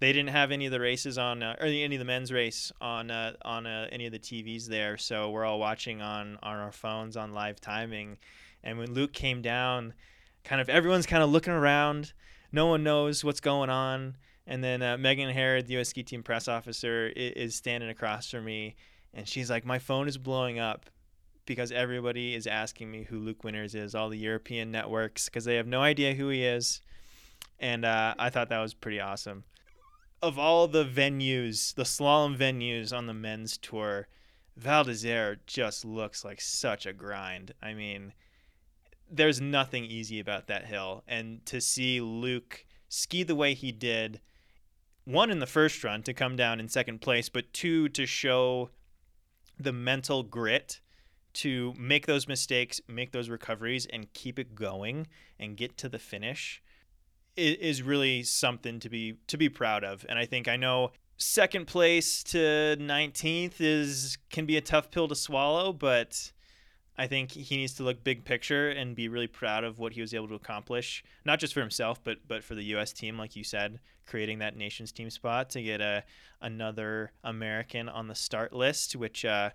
they 0.00 0.12
didn't 0.12 0.30
have 0.30 0.50
any 0.50 0.66
of 0.66 0.72
the 0.72 0.80
races 0.80 1.18
on 1.18 1.42
uh, 1.42 1.56
or 1.60 1.66
any 1.66 1.94
of 1.94 1.98
the 1.98 2.04
men's 2.04 2.32
race 2.32 2.72
on 2.80 3.10
uh, 3.10 3.34
on 3.42 3.66
uh, 3.66 3.86
any 3.92 4.06
of 4.06 4.12
the 4.12 4.18
TVs 4.18 4.66
there. 4.66 4.96
So 4.96 5.30
we're 5.30 5.44
all 5.44 5.58
watching 5.58 6.00
on 6.00 6.38
on 6.42 6.56
our 6.56 6.72
phones 6.72 7.16
on 7.16 7.32
live 7.32 7.60
timing. 7.60 8.18
And 8.64 8.78
when 8.78 8.92
Luke 8.92 9.12
came 9.12 9.42
down, 9.42 9.94
kind 10.44 10.60
of 10.60 10.68
everyone's 10.68 11.06
kind 11.06 11.22
of 11.22 11.30
looking 11.30 11.52
around. 11.52 12.12
No 12.52 12.66
one 12.66 12.82
knows 12.82 13.22
what's 13.22 13.40
going 13.40 13.70
on. 13.70 14.16
And 14.46 14.64
then 14.64 14.82
uh, 14.82 14.96
Megan 14.98 15.30
Harrod, 15.30 15.66
the 15.66 15.74
U.S. 15.74 15.90
ski 15.90 16.02
team 16.02 16.22
press 16.22 16.48
officer, 16.48 17.06
is, 17.08 17.32
is 17.32 17.54
standing 17.54 17.88
across 17.88 18.30
from 18.30 18.44
me, 18.44 18.74
and 19.14 19.28
she's 19.28 19.50
like, 19.50 19.64
"My 19.64 19.78
phone 19.78 20.08
is 20.08 20.16
blowing 20.16 20.58
up." 20.58 20.86
Because 21.50 21.72
everybody 21.72 22.36
is 22.36 22.46
asking 22.46 22.92
me 22.92 23.02
who 23.02 23.18
Luke 23.18 23.42
Winters 23.42 23.74
is, 23.74 23.92
all 23.92 24.08
the 24.08 24.16
European 24.16 24.70
networks, 24.70 25.24
because 25.24 25.44
they 25.44 25.56
have 25.56 25.66
no 25.66 25.82
idea 25.82 26.14
who 26.14 26.28
he 26.28 26.44
is. 26.44 26.80
And 27.58 27.84
uh, 27.84 28.14
I 28.20 28.30
thought 28.30 28.50
that 28.50 28.60
was 28.60 28.72
pretty 28.72 29.00
awesome. 29.00 29.42
Of 30.22 30.38
all 30.38 30.68
the 30.68 30.84
venues, 30.84 31.74
the 31.74 31.82
slalom 31.82 32.38
venues 32.38 32.96
on 32.96 33.06
the 33.06 33.14
men's 33.14 33.58
tour, 33.58 34.06
Val 34.56 34.84
d'Isere 34.84 35.38
just 35.44 35.84
looks 35.84 36.24
like 36.24 36.40
such 36.40 36.86
a 36.86 36.92
grind. 36.92 37.52
I 37.60 37.74
mean, 37.74 38.12
there's 39.10 39.40
nothing 39.40 39.84
easy 39.84 40.20
about 40.20 40.46
that 40.46 40.66
hill. 40.66 41.02
And 41.08 41.44
to 41.46 41.60
see 41.60 42.00
Luke 42.00 42.64
ski 42.88 43.24
the 43.24 43.34
way 43.34 43.54
he 43.54 43.72
did, 43.72 44.20
one 45.04 45.32
in 45.32 45.40
the 45.40 45.46
first 45.46 45.82
run 45.82 46.04
to 46.04 46.14
come 46.14 46.36
down 46.36 46.60
in 46.60 46.68
second 46.68 47.00
place, 47.00 47.28
but 47.28 47.52
two 47.52 47.88
to 47.88 48.06
show 48.06 48.70
the 49.58 49.72
mental 49.72 50.22
grit 50.22 50.80
to 51.34 51.74
make 51.78 52.06
those 52.06 52.26
mistakes, 52.28 52.80
make 52.88 53.12
those 53.12 53.28
recoveries, 53.28 53.86
and 53.86 54.12
keep 54.12 54.38
it 54.38 54.54
going 54.54 55.06
and 55.38 55.56
get 55.56 55.76
to 55.78 55.88
the 55.88 55.98
finish 55.98 56.62
is 57.36 57.82
really 57.82 58.22
something 58.22 58.80
to 58.80 58.88
be 58.88 59.14
to 59.28 59.36
be 59.36 59.48
proud 59.48 59.84
of. 59.84 60.04
And 60.08 60.18
I 60.18 60.26
think 60.26 60.48
I 60.48 60.56
know 60.56 60.92
second 61.16 61.66
place 61.66 62.22
to 62.24 62.76
19th 62.78 63.60
is 63.60 64.18
can 64.30 64.46
be 64.46 64.56
a 64.56 64.60
tough 64.60 64.90
pill 64.90 65.08
to 65.08 65.14
swallow, 65.14 65.72
but 65.72 66.32
I 66.98 67.06
think 67.06 67.32
he 67.32 67.56
needs 67.56 67.74
to 67.74 67.82
look 67.82 68.04
big 68.04 68.24
picture 68.24 68.70
and 68.70 68.94
be 68.94 69.08
really 69.08 69.26
proud 69.26 69.64
of 69.64 69.78
what 69.78 69.92
he 69.92 70.00
was 70.00 70.12
able 70.12 70.28
to 70.28 70.34
accomplish, 70.34 71.02
not 71.24 71.38
just 71.38 71.54
for 71.54 71.60
himself, 71.60 72.02
but 72.02 72.18
but 72.26 72.44
for 72.44 72.54
the 72.54 72.64
U.S. 72.64 72.92
team, 72.92 73.16
like 73.16 73.36
you 73.36 73.44
said, 73.44 73.80
creating 74.06 74.40
that 74.40 74.56
nations 74.56 74.92
team 74.92 75.08
spot 75.08 75.50
to 75.50 75.62
get 75.62 75.80
a 75.80 76.04
another 76.40 77.12
American 77.22 77.88
on 77.88 78.08
the 78.08 78.14
start 78.14 78.52
list, 78.52 78.96
which 78.96 79.24
uh, 79.24 79.50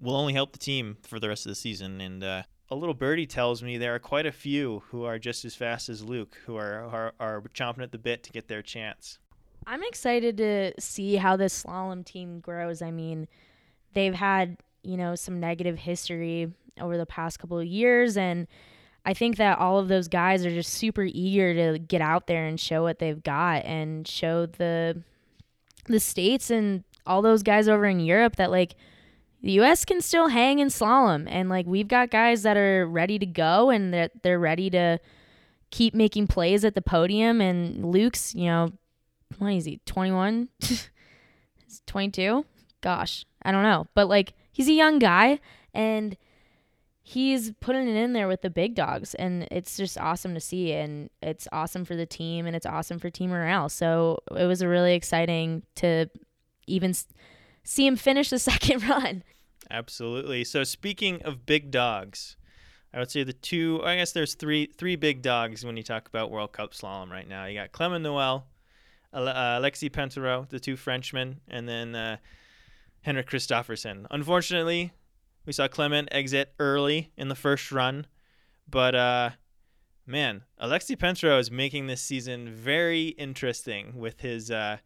will 0.00 0.16
only 0.16 0.32
help 0.32 0.52
the 0.52 0.58
team 0.58 0.96
for 1.02 1.20
the 1.20 1.28
rest 1.28 1.46
of 1.46 1.50
the 1.50 1.56
season. 1.56 2.00
And 2.00 2.24
uh, 2.24 2.42
a 2.70 2.76
little 2.76 2.94
birdie 2.94 3.26
tells 3.26 3.62
me 3.62 3.78
there 3.78 3.94
are 3.94 3.98
quite 4.00 4.26
a 4.26 4.32
few 4.32 4.82
who 4.88 5.04
are 5.04 5.18
just 5.18 5.44
as 5.44 5.54
fast 5.54 5.88
as 5.88 6.04
Luke, 6.04 6.36
who 6.46 6.56
are 6.56 6.84
are, 6.84 7.12
are 7.20 7.42
chomping 7.54 7.82
at 7.82 7.92
the 7.92 7.98
bit 7.98 8.22
to 8.24 8.30
get 8.30 8.48
their 8.48 8.62
chance. 8.62 9.18
I'm 9.66 9.82
excited 9.82 10.36
to 10.38 10.72
see 10.80 11.16
how 11.16 11.36
this 11.36 11.64
slalom 11.64 12.04
team 12.04 12.40
grows. 12.40 12.80
I 12.80 12.90
mean, 12.90 13.28
they've 13.92 14.14
had 14.14 14.56
you 14.82 14.96
know 14.96 15.14
some 15.14 15.40
negative 15.40 15.78
history 15.78 16.52
over 16.80 16.96
the 16.96 17.06
past 17.06 17.38
couple 17.38 17.58
of 17.58 17.66
years 17.66 18.16
and 18.16 18.46
I 19.04 19.14
think 19.14 19.36
that 19.36 19.58
all 19.58 19.78
of 19.78 19.88
those 19.88 20.08
guys 20.08 20.44
are 20.44 20.50
just 20.50 20.74
super 20.74 21.04
eager 21.04 21.54
to 21.54 21.78
get 21.78 22.02
out 22.02 22.26
there 22.26 22.46
and 22.46 22.60
show 22.60 22.82
what 22.82 22.98
they've 22.98 23.22
got 23.22 23.64
and 23.64 24.06
show 24.06 24.46
the 24.46 25.02
the 25.86 26.00
states 26.00 26.50
and 26.50 26.84
all 27.06 27.22
those 27.22 27.42
guys 27.42 27.66
over 27.66 27.86
in 27.86 28.00
Europe 28.00 28.36
that 28.36 28.50
like 28.50 28.74
the 29.42 29.52
US 29.52 29.84
can 29.84 30.00
still 30.00 30.28
hang 30.28 30.58
in 30.58 30.68
slalom 30.68 31.26
and 31.28 31.48
like 31.48 31.66
we've 31.66 31.88
got 31.88 32.10
guys 32.10 32.42
that 32.42 32.56
are 32.56 32.86
ready 32.86 33.18
to 33.18 33.26
go 33.26 33.70
and 33.70 33.92
that 33.94 34.22
they're 34.22 34.38
ready 34.38 34.70
to 34.70 34.98
keep 35.70 35.94
making 35.94 36.26
plays 36.26 36.64
at 36.64 36.74
the 36.74 36.82
podium 36.82 37.40
and 37.40 37.84
Luke's, 37.84 38.34
you 38.34 38.46
know, 38.46 38.72
what 39.38 39.52
is 39.52 39.64
he, 39.64 39.80
21? 39.86 40.48
22? 41.86 42.44
Gosh, 42.80 43.24
I 43.42 43.52
don't 43.52 43.62
know. 43.62 43.86
But 43.94 44.08
like 44.08 44.34
he's 44.52 44.68
a 44.68 44.72
young 44.72 44.98
guy 44.98 45.38
and 45.72 46.16
he's 47.02 47.52
putting 47.60 47.88
it 47.88 47.96
in 47.96 48.12
there 48.12 48.28
with 48.28 48.42
the 48.42 48.50
big 48.50 48.74
dogs 48.74 49.14
and 49.14 49.46
it's 49.50 49.76
just 49.76 49.98
awesome 49.98 50.34
to 50.34 50.40
see 50.40 50.72
and 50.72 51.10
it's 51.22 51.48
awesome 51.50 51.84
for 51.84 51.96
the 51.96 52.06
team 52.06 52.46
and 52.46 52.54
it's 52.54 52.66
awesome 52.66 52.98
for 52.98 53.10
team 53.10 53.30
morale 53.30 53.68
so 53.68 54.18
it 54.36 54.44
was 54.44 54.64
really 54.64 54.94
exciting 54.94 55.62
to 55.74 56.06
even 56.66 56.94
see 57.70 57.86
him 57.86 57.96
finish 57.96 58.30
the 58.30 58.38
second 58.50 58.88
run. 58.88 59.22
Absolutely. 59.70 60.44
So 60.44 60.64
speaking 60.64 61.22
of 61.22 61.46
big 61.46 61.70
dogs 61.70 62.36
i 62.92 62.98
would 62.98 63.08
say 63.08 63.22
the 63.22 63.32
two 63.32 63.80
i 63.84 63.94
guess 63.94 64.10
there's 64.10 64.34
three 64.34 64.66
three 64.66 64.96
big 64.96 65.22
dogs 65.22 65.64
when 65.64 65.76
you 65.76 65.82
talk 65.82 66.08
about 66.08 66.28
world 66.28 66.52
cup 66.52 66.72
slalom 66.72 67.10
right 67.10 67.28
now. 67.28 67.44
You 67.44 67.54
got 67.54 67.70
clement 67.70 68.02
noel 68.02 68.48
uh, 69.12 69.58
alexis 69.58 69.90
pinturault 69.90 70.48
the 70.48 70.58
two 70.58 70.76
frenchmen 70.76 71.40
and 71.46 71.68
then 71.68 71.94
uh, 71.94 72.16
henrik 73.02 73.30
kristoffersen 73.30 74.06
unfortunately 74.10 74.92
we 75.46 75.52
saw 75.52 75.68
Clement 75.68 76.08
exit 76.12 76.54
early 76.58 77.10
in 77.16 77.28
the 77.28 77.34
first 77.34 77.72
run, 77.72 78.06
but 78.68 78.94
uh, 78.94 79.30
man, 80.06 80.44
Alexis 80.58 80.96
Pinturault 80.96 81.40
is 81.40 81.50
making 81.50 81.86
this 81.86 82.02
season 82.02 82.50
very 82.50 83.08
interesting 83.08 83.98
with 83.98 84.20
his, 84.20 84.50
uh, 84.50 84.78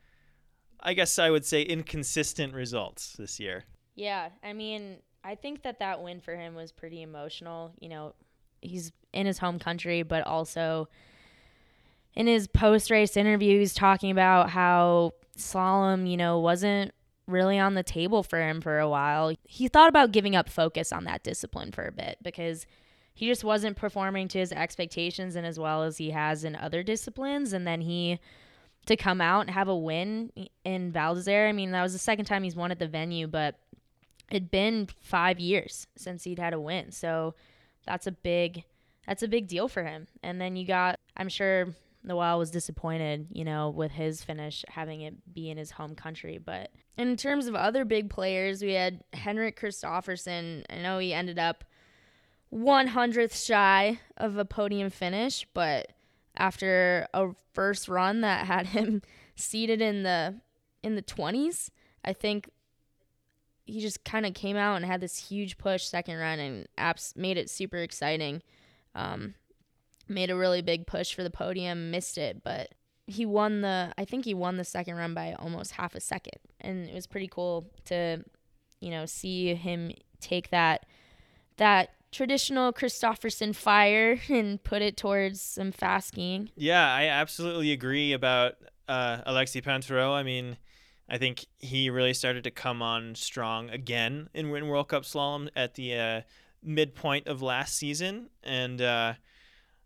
I 0.85 0.94
guess 0.94 1.18
I 1.18 1.31
would 1.31 1.44
say, 1.44 1.62
inconsistent 1.62 2.55
results 2.55 3.14
this 3.18 3.40
year. 3.40 3.64
Yeah, 3.94 4.29
I 4.42 4.53
mean, 4.53 4.99
I 5.23 5.35
think 5.35 5.62
that 5.62 5.79
that 5.79 6.03
win 6.03 6.20
for 6.20 6.37
him 6.37 6.55
was 6.55 6.73
pretty 6.73 7.03
emotional. 7.03 7.73
You 7.81 7.88
know, 7.88 8.14
he's 8.61 8.92
in 9.12 9.27
his 9.27 9.38
home 9.38 9.59
country, 9.59 10.03
but 10.03 10.27
also 10.27 10.88
in 12.14 12.27
his 12.27 12.47
post 12.47 12.90
race 12.90 13.16
interview, 13.16 13.59
he's 13.59 13.75
talking 13.75 14.11
about 14.11 14.51
how 14.51 15.12
slalom, 15.38 16.09
you 16.09 16.16
know, 16.16 16.38
wasn't 16.38 16.92
really 17.27 17.59
on 17.59 17.75
the 17.75 17.83
table 17.83 18.23
for 18.23 18.40
him 18.40 18.61
for 18.61 18.79
a 18.79 18.88
while. 18.88 19.33
He 19.44 19.68
thought 19.68 19.88
about 19.88 20.12
giving 20.12 20.37
up 20.37 20.49
focus 20.49 20.92
on 20.92 21.05
that 21.05 21.25
discipline 21.25 21.73
for 21.73 21.87
a 21.87 21.92
bit 21.92 22.18
because 22.23 22.66
he 23.14 23.27
just 23.27 23.44
wasn't 23.44 23.77
performing 23.77 24.29
to 24.29 24.38
his 24.38 24.53
expectations 24.53 25.37
and 25.37 25.47
as 25.47 25.59
well 25.59 25.85
as 25.85 25.99
he 25.99 26.11
has 26.11 26.44
in 26.44 26.55
other 26.55 26.83
disciplines. 26.83 27.53
And 27.53 27.66
then 27.66 27.81
he 27.81 28.18
to 28.87 28.97
come 28.97 29.20
out 29.20 29.42
and 29.42 29.51
have 29.51 29.68
a 29.68 29.77
win 29.77 30.31
in 30.64 30.92
Val 30.92 31.14
d'Isere. 31.14 31.49
I 31.49 31.53
mean, 31.53 31.70
that 31.73 31.83
was 31.83 31.92
the 31.92 31.99
second 31.99 32.27
time 32.27 32.42
he's 32.42 32.57
won 32.57 32.70
at 32.70 32.79
the 32.79 32.88
venue, 32.88 33.27
but 33.27 33.59
it'd 34.31 34.51
been 34.51 34.88
five 35.01 35.38
years 35.38 35.87
since 35.97 36.25
he'd 36.25 36.38
had 36.38 36.53
a 36.53 36.61
win. 36.61 36.90
So 36.90 37.35
that's 37.87 38.07
a 38.07 38.12
big 38.12 38.64
that's 39.07 39.23
a 39.23 39.29
big 39.29 39.49
deal 39.49 39.68
for 39.68 39.85
him. 39.85 40.07
And 40.23 40.40
then 40.40 40.57
you 40.57 40.66
got 40.66 40.99
I'm 41.16 41.29
sure 41.29 41.68
Noel 42.03 42.38
was 42.38 42.51
disappointed, 42.51 43.29
you 43.33 43.44
know, 43.44 43.70
with 43.70 43.92
his 43.92 44.23
finish 44.23 44.64
having 44.68 45.01
it 45.01 45.35
be 45.35 45.51
in 45.51 45.57
his 45.57 45.70
home 45.70 45.94
country. 45.94 46.38
But 46.38 46.70
in 46.99 47.16
terms 47.16 47.47
of 47.47 47.55
other 47.55 47.85
big 47.85 48.11
players, 48.11 48.62
we 48.62 48.73
had 48.73 49.03
Henrik 49.14 49.59
Kristoffersen. 49.59 50.64
I 50.68 50.77
know 50.77 50.99
he 50.99 51.14
ended 51.14 51.38
up 51.38 51.64
100th 52.53 53.44
shy 53.44 53.99
of 54.16 54.37
a 54.37 54.44
podium 54.44 54.90
finish, 54.90 55.47
but 55.55 55.90
after 56.37 57.07
a 57.14 57.29
first 57.53 57.88
run 57.88 58.20
that 58.23 58.47
had 58.47 58.66
him 58.68 59.03
seated 59.37 59.81
in 59.81 60.03
the 60.03 60.40
in 60.83 60.97
the 60.97 61.03
20s, 61.03 61.70
I 62.05 62.12
think 62.12 62.51
he 63.64 63.81
just 63.81 64.05
kind 64.05 64.27
of 64.27 64.35
came 64.35 64.57
out 64.57 64.77
and 64.77 64.85
had 64.85 65.01
this 65.01 65.29
huge 65.29 65.57
push 65.57 65.85
second 65.85 66.18
run 66.18 66.38
and 66.38 66.68
apps 66.77 67.16
made 67.16 67.38
it 67.38 67.49
super 67.49 67.79
exciting. 67.79 68.42
Um, 68.94 69.35
made 70.07 70.31
a 70.31 70.37
really 70.37 70.61
big 70.61 70.87
push 70.87 71.14
for 71.14 71.23
the 71.23 71.31
podium, 71.31 71.90
missed 71.90 72.18
it, 72.18 72.42
but 72.44 72.75
he 73.07 73.25
won 73.27 73.62
the 73.62 73.92
I 73.97 74.05
think 74.05 74.25
he 74.25 74.35
won 74.35 74.57
the 74.57 74.64
second 74.64 74.97
run 74.97 75.14
by 75.14 75.35
almost 75.38 75.73
half 75.73 75.94
a 75.94 76.01
second. 76.01 76.38
And 76.61 76.88
it 76.88 76.94
was 76.94 77.07
pretty 77.07 77.29
cool 77.29 77.70
to 77.87 78.23
you 78.81 78.90
know 78.90 79.07
see 79.07 79.55
him 79.55 79.92
take 80.20 80.51
that 80.51 80.87
that 81.57 81.90
traditional 82.14 82.72
Kristoffersen 82.72 83.55
fire 83.55 84.20
and 84.29 84.62
put 84.62 84.81
it 84.81 84.96
towards 84.96 85.40
some 85.40 85.72
fast 85.72 86.09
skiing. 86.09 86.50
Yeah, 86.57 86.92
I 86.92 87.07
absolutely 87.07 87.72
agree 87.72 88.12
about 88.12 88.55
uh, 88.88 89.18
Alexis 89.27 89.61
Pinturault. 89.61 90.14
I 90.14 90.22
mean, 90.22 90.57
I 91.09 91.18
think 91.18 91.46
he 91.59 91.90
really 91.90 92.14
started 92.14 92.44
to 92.44 92.50
come 92.50 92.81
on 92.81 93.14
strong 93.14 93.68
again 93.68 94.31
in, 94.33 94.48
World 94.50 94.88
Cup 94.88 95.03
slalom 95.03 95.48
at 95.55 95.74
the 95.74 95.96
uh, 95.96 96.20
midpoint 96.62 97.27
of 97.27 97.42
last 97.42 97.77
season, 97.77 98.31
and 98.42 98.81
uh, 98.81 99.14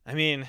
I 0.07 0.15
mean, 0.15 0.47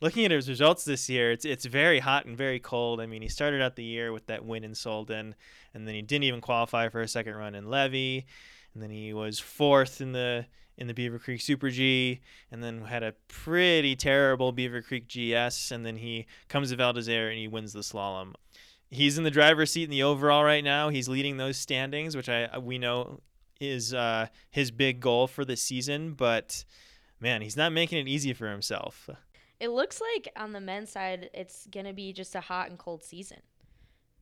looking 0.00 0.24
at 0.24 0.32
his 0.32 0.48
results 0.48 0.84
this 0.84 1.08
year, 1.08 1.30
it's 1.30 1.44
it's 1.44 1.66
very 1.66 2.00
hot 2.00 2.26
and 2.26 2.36
very 2.36 2.58
cold. 2.58 3.00
I 3.00 3.06
mean, 3.06 3.22
he 3.22 3.28
started 3.28 3.62
out 3.62 3.76
the 3.76 3.84
year 3.84 4.12
with 4.12 4.26
that 4.26 4.44
win 4.44 4.64
in 4.64 4.72
Solden, 4.72 5.34
and 5.72 5.86
then 5.86 5.94
he 5.94 6.02
didn't 6.02 6.24
even 6.24 6.40
qualify 6.40 6.88
for 6.88 7.00
a 7.00 7.08
second 7.08 7.36
run 7.36 7.54
in 7.54 7.70
Levi, 7.70 8.26
and 8.74 8.82
then 8.82 8.90
he 8.90 9.12
was 9.12 9.38
fourth 9.38 10.00
in 10.00 10.12
the 10.12 10.46
in 10.78 10.86
the 10.86 10.94
Beaver 10.94 11.18
Creek 11.18 11.40
Super 11.40 11.68
G, 11.70 12.20
and 12.50 12.62
then 12.62 12.82
had 12.82 13.02
a 13.02 13.14
pretty 13.26 13.96
terrible 13.96 14.52
Beaver 14.52 14.80
Creek 14.80 15.08
GS, 15.08 15.70
and 15.70 15.84
then 15.84 15.96
he 15.96 16.26
comes 16.48 16.70
to 16.70 16.76
Val 16.76 16.92
d'Isere 16.92 17.28
and 17.28 17.38
he 17.38 17.48
wins 17.48 17.72
the 17.72 17.80
slalom. 17.80 18.34
He's 18.90 19.18
in 19.18 19.24
the 19.24 19.30
driver's 19.30 19.72
seat 19.72 19.84
in 19.84 19.90
the 19.90 20.04
overall 20.04 20.44
right 20.44 20.64
now. 20.64 20.88
He's 20.88 21.08
leading 21.08 21.36
those 21.36 21.58
standings, 21.58 22.16
which 22.16 22.28
I 22.28 22.56
we 22.56 22.78
know 22.78 23.20
is 23.60 23.92
uh, 23.92 24.28
his 24.50 24.70
big 24.70 25.00
goal 25.00 25.26
for 25.26 25.44
the 25.44 25.56
season, 25.56 26.12
but 26.14 26.64
man, 27.20 27.42
he's 27.42 27.56
not 27.56 27.72
making 27.72 27.98
it 27.98 28.08
easy 28.08 28.32
for 28.32 28.48
himself. 28.48 29.10
It 29.60 29.68
looks 29.68 30.00
like 30.00 30.32
on 30.36 30.52
the 30.52 30.60
men's 30.60 30.90
side, 30.90 31.28
it's 31.34 31.66
gonna 31.66 31.92
be 31.92 32.12
just 32.12 32.34
a 32.34 32.40
hot 32.40 32.70
and 32.70 32.78
cold 32.78 33.02
season. 33.02 33.40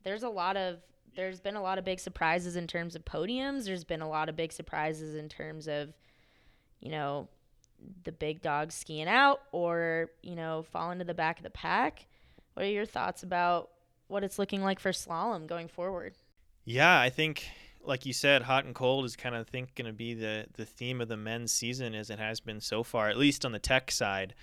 There's 0.02 0.22
a 0.22 0.28
lot 0.28 0.56
of 0.56 0.78
there's 1.16 1.40
been 1.40 1.56
a 1.56 1.62
lot 1.62 1.78
of 1.78 1.84
big 1.84 1.98
surprises 1.98 2.56
in 2.56 2.66
terms 2.66 2.94
of 2.94 3.04
podiums. 3.04 3.64
There's 3.64 3.84
been 3.84 4.02
a 4.02 4.08
lot 4.08 4.28
of 4.28 4.36
big 4.36 4.52
surprises 4.52 5.14
in 5.14 5.28
terms 5.28 5.66
of, 5.66 5.94
you 6.80 6.90
know, 6.90 7.28
the 8.04 8.12
big 8.12 8.42
dogs 8.42 8.74
skiing 8.74 9.08
out 9.08 9.42
or 9.52 10.10
you 10.22 10.34
know 10.34 10.64
falling 10.70 10.98
to 10.98 11.04
the 11.04 11.14
back 11.14 11.38
of 11.38 11.42
the 11.42 11.50
pack. 11.50 12.06
What 12.54 12.64
are 12.64 12.70
your 12.70 12.86
thoughts 12.86 13.22
about 13.22 13.70
what 14.08 14.24
it's 14.24 14.38
looking 14.38 14.62
like 14.62 14.80
for 14.80 14.92
slalom 14.92 15.46
going 15.46 15.68
forward? 15.68 16.14
Yeah, 16.64 16.98
I 16.98 17.10
think 17.10 17.48
like 17.84 18.04
you 18.04 18.12
said, 18.12 18.42
hot 18.42 18.64
and 18.64 18.74
cold 18.74 19.04
is 19.04 19.16
kind 19.16 19.34
of 19.34 19.46
think 19.46 19.74
going 19.74 19.86
to 19.86 19.92
be 19.92 20.14
the 20.14 20.46
the 20.54 20.66
theme 20.66 21.00
of 21.00 21.08
the 21.08 21.16
men's 21.16 21.52
season 21.52 21.94
as 21.94 22.10
it 22.10 22.18
has 22.18 22.40
been 22.40 22.60
so 22.60 22.82
far, 22.82 23.08
at 23.08 23.16
least 23.16 23.44
on 23.44 23.52
the 23.52 23.58
tech 23.58 23.90
side. 23.90 24.34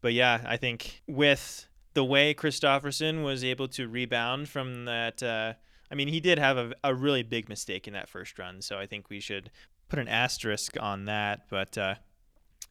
But 0.00 0.12
yeah, 0.12 0.42
I 0.46 0.56
think 0.56 1.02
with 1.06 1.66
the 1.94 2.04
way 2.04 2.34
Kristoffersen 2.34 3.24
was 3.24 3.42
able 3.42 3.68
to 3.68 3.88
rebound 3.88 4.48
from 4.48 4.84
that, 4.84 5.22
uh, 5.22 5.54
I 5.90 5.94
mean, 5.94 6.08
he 6.08 6.20
did 6.20 6.38
have 6.38 6.56
a, 6.56 6.72
a 6.84 6.94
really 6.94 7.22
big 7.22 7.48
mistake 7.48 7.88
in 7.88 7.94
that 7.94 8.08
first 8.08 8.38
run, 8.38 8.62
so 8.62 8.78
I 8.78 8.86
think 8.86 9.10
we 9.10 9.20
should 9.20 9.50
put 9.88 9.98
an 9.98 10.08
asterisk 10.08 10.76
on 10.80 11.06
that. 11.06 11.42
But 11.50 11.76
uh, 11.78 11.94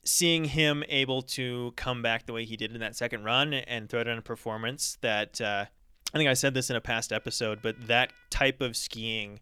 seeing 0.04 0.46
him 0.46 0.84
able 0.90 1.22
to 1.22 1.74
come 1.76 2.02
back 2.02 2.26
the 2.26 2.34
way 2.34 2.46
he 2.46 2.58
did 2.58 2.72
in 2.72 2.80
that 2.80 2.96
second 2.96 3.24
run 3.24 3.54
and 3.54 3.90
throw 3.90 4.04
down 4.04 4.18
a 4.18 4.22
performance 4.22 4.98
that 5.02 5.42
uh, 5.42 5.66
I 6.14 6.18
think 6.18 6.30
I 6.30 6.34
said 6.34 6.54
this 6.54 6.70
in 6.70 6.76
a 6.76 6.82
past 6.82 7.12
episode, 7.12 7.60
but 7.62 7.88
that 7.88 8.14
type 8.30 8.62
of 8.62 8.76
skiing 8.76 9.40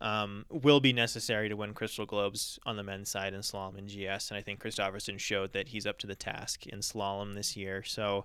um, 0.00 0.44
will 0.50 0.80
be 0.80 0.92
necessary 0.92 1.48
to 1.48 1.54
win 1.54 1.74
Crystal 1.74 2.06
Globes 2.06 2.58
on 2.66 2.76
the 2.76 2.82
men's 2.82 3.08
side 3.08 3.34
in 3.34 3.40
slalom 3.40 3.78
and 3.78 3.86
GS. 3.86 4.30
And 4.30 4.36
I 4.36 4.42
think 4.42 4.60
Kristoffersen 4.60 5.18
showed 5.20 5.52
that 5.52 5.68
he's 5.68 5.86
up 5.86 5.98
to 6.00 6.08
the 6.08 6.16
task 6.16 6.66
in 6.66 6.80
slalom 6.80 7.36
this 7.36 7.56
year. 7.56 7.84
So 7.84 8.24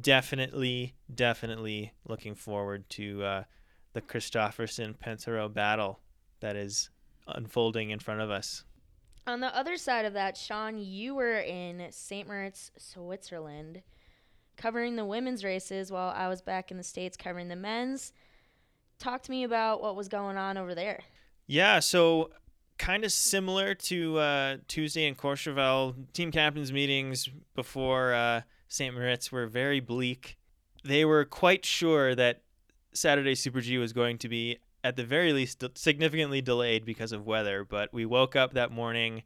definitely, 0.00 0.94
definitely 1.12 1.92
looking 2.06 2.36
forward 2.36 2.88
to 2.90 3.24
uh, 3.24 3.44
the 3.92 4.00
Kristoffersen 4.00 4.94
Pinturault 4.96 5.52
battle 5.52 5.98
that 6.38 6.54
is 6.54 6.90
unfolding 7.36 7.90
in 7.90 7.98
front 7.98 8.20
of 8.20 8.30
us. 8.30 8.64
On 9.26 9.40
the 9.40 9.54
other 9.56 9.76
side 9.76 10.04
of 10.04 10.14
that, 10.14 10.36
Sean, 10.36 10.78
you 10.78 11.14
were 11.14 11.38
in 11.38 11.86
St. 11.90 12.26
Moritz, 12.26 12.70
Switzerland, 12.76 13.82
covering 14.56 14.96
the 14.96 15.04
women's 15.04 15.44
races 15.44 15.90
while 15.90 16.12
I 16.16 16.28
was 16.28 16.42
back 16.42 16.70
in 16.70 16.76
the 16.76 16.82
States 16.82 17.16
covering 17.16 17.48
the 17.48 17.56
men's. 17.56 18.12
Talk 18.98 19.22
to 19.22 19.30
me 19.30 19.44
about 19.44 19.82
what 19.82 19.96
was 19.96 20.08
going 20.08 20.36
on 20.36 20.58
over 20.58 20.74
there. 20.74 21.00
Yeah, 21.46 21.80
so 21.80 22.30
kind 22.78 23.04
of 23.04 23.12
similar 23.12 23.74
to 23.74 24.18
uh, 24.18 24.56
Tuesday 24.68 25.06
in 25.06 25.14
Courchevel, 25.14 25.94
team 26.12 26.32
captains 26.32 26.72
meetings 26.72 27.28
before 27.54 28.14
uh, 28.14 28.40
St. 28.68 28.94
Moritz 28.94 29.30
were 29.30 29.46
very 29.46 29.80
bleak. 29.80 30.38
They 30.82 31.04
were 31.04 31.24
quite 31.24 31.64
sure 31.64 32.14
that 32.14 32.42
Saturday 32.92 33.34
Super 33.34 33.60
G 33.60 33.78
was 33.78 33.92
going 33.92 34.18
to 34.18 34.28
be 34.28 34.58
at 34.82 34.96
the 34.96 35.04
very 35.04 35.32
least 35.32 35.62
significantly 35.74 36.40
delayed 36.40 36.84
because 36.84 37.12
of 37.12 37.26
weather, 37.26 37.64
but 37.64 37.92
we 37.92 38.06
woke 38.06 38.36
up 38.36 38.54
that 38.54 38.72
morning. 38.72 39.22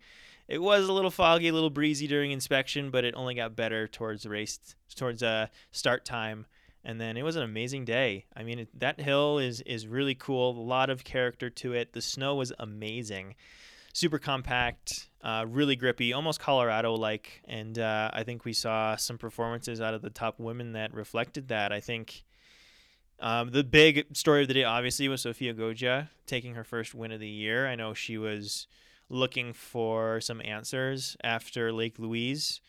It 0.49 0.61
was 0.61 0.89
a 0.89 0.93
little 0.93 1.11
foggy, 1.11 1.49
a 1.49 1.53
little 1.53 1.71
breezy 1.71 2.07
during 2.07 2.33
inspection, 2.33 2.91
but 2.91 3.05
it 3.05 3.15
only 3.17 3.35
got 3.35 3.57
better 3.57 3.89
towards 3.89 4.27
race 4.27 4.59
towards 4.95 5.23
uh, 5.23 5.47
start 5.71 6.05
time. 6.05 6.47
And 6.85 7.01
then 7.01 7.17
it 7.17 7.23
was 7.23 7.37
an 7.37 7.43
amazing 7.43 7.87
day. 7.87 8.27
I 8.37 8.43
mean, 8.43 8.59
it, 8.61 8.81
that 8.81 9.01
hill 9.01 9.39
is 9.39 9.63
is 9.63 9.87
really 9.87 10.15
cool. 10.15 10.51
A 10.51 10.61
lot 10.61 10.91
of 10.91 11.03
character 11.03 11.49
to 11.49 11.73
it. 11.73 11.95
The 11.95 12.03
snow 12.03 12.35
was 12.35 12.53
amazing, 12.59 13.37
super 13.95 14.19
compact, 14.19 15.09
uh, 15.23 15.47
really 15.49 15.77
grippy, 15.77 16.13
almost 16.13 16.41
Colorado 16.41 16.95
like. 16.95 17.41
And 17.47 17.79
uh, 17.79 18.11
I 18.13 18.23
think 18.25 18.45
we 18.45 18.53
saw 18.53 18.97
some 18.97 19.17
performances 19.17 19.81
out 19.81 19.95
of 19.95 20.03
the 20.03 20.11
top 20.11 20.39
women 20.39 20.73
that 20.73 20.93
reflected 20.93 21.49
that. 21.49 21.73
I 21.73 21.81
think 21.81 22.23
um, 23.21 23.51
the 23.51 23.65
big 23.65 24.17
story 24.17 24.43
of 24.43 24.49
the 24.49 24.55
day, 24.55 24.65
obviously, 24.65 25.09
was 25.09 25.23
Sofia 25.23 25.55
Goggia 25.55 26.11
taking 26.27 26.55
her 26.55 26.65
first 26.65 26.95
win 26.95 27.13
of 27.13 27.21
the 27.21 27.29
year. 27.29 27.67
I 27.67 27.75
know 27.75 27.95
she 27.95 28.19
was 28.19 28.67
looking 29.09 29.53
for 29.53 30.21
some 30.21 30.41
answers 30.45 31.17
after 31.23 31.73
Lake 31.73 31.99
Louise. 31.99 32.61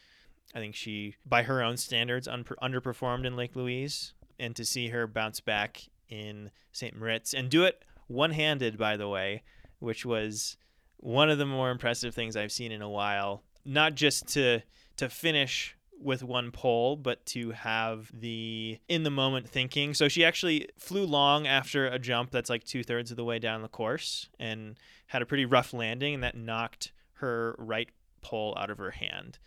I 0.53 0.59
think 0.59 0.75
she, 0.75 1.15
by 1.25 1.43
her 1.43 1.61
own 1.61 1.77
standards, 1.77 2.27
un- 2.27 2.45
underperformed 2.61 3.25
in 3.25 3.35
Lake 3.35 3.55
Louise. 3.55 4.13
And 4.37 4.55
to 4.57 4.65
see 4.65 4.89
her 4.89 5.07
bounce 5.07 5.39
back 5.39 5.83
in 6.09 6.51
St. 6.71 6.95
Moritz 6.95 7.33
and 7.33 7.49
do 7.49 7.63
it 7.63 7.83
one 8.07 8.31
handed, 8.31 8.77
by 8.77 8.97
the 8.97 9.07
way, 9.07 9.43
which 9.79 10.05
was 10.05 10.57
one 10.97 11.29
of 11.29 11.37
the 11.37 11.45
more 11.45 11.71
impressive 11.71 12.13
things 12.13 12.35
I've 12.35 12.51
seen 12.51 12.71
in 12.71 12.81
a 12.81 12.89
while. 12.89 13.43
Not 13.63 13.95
just 13.95 14.27
to 14.33 14.61
to 14.97 15.09
finish 15.09 15.74
with 16.01 16.23
one 16.23 16.51
pole, 16.51 16.95
but 16.95 17.25
to 17.27 17.51
have 17.51 18.11
the 18.13 18.79
in 18.87 19.03
the 19.03 19.09
moment 19.09 19.49
thinking. 19.49 19.93
So 19.93 20.07
she 20.07 20.23
actually 20.23 20.69
flew 20.77 21.05
long 21.05 21.47
after 21.47 21.87
a 21.87 21.99
jump 21.99 22.31
that's 22.31 22.49
like 22.49 22.63
two 22.63 22.83
thirds 22.83 23.11
of 23.11 23.17
the 23.17 23.23
way 23.23 23.39
down 23.39 23.61
the 23.61 23.67
course 23.67 24.29
and 24.39 24.77
had 25.07 25.21
a 25.21 25.25
pretty 25.25 25.45
rough 25.45 25.73
landing, 25.73 26.15
and 26.15 26.23
that 26.23 26.35
knocked 26.35 26.91
her 27.13 27.55
right 27.57 27.89
pole 28.21 28.55
out 28.57 28.69
of 28.69 28.77
her 28.77 28.91
hand. 28.91 29.39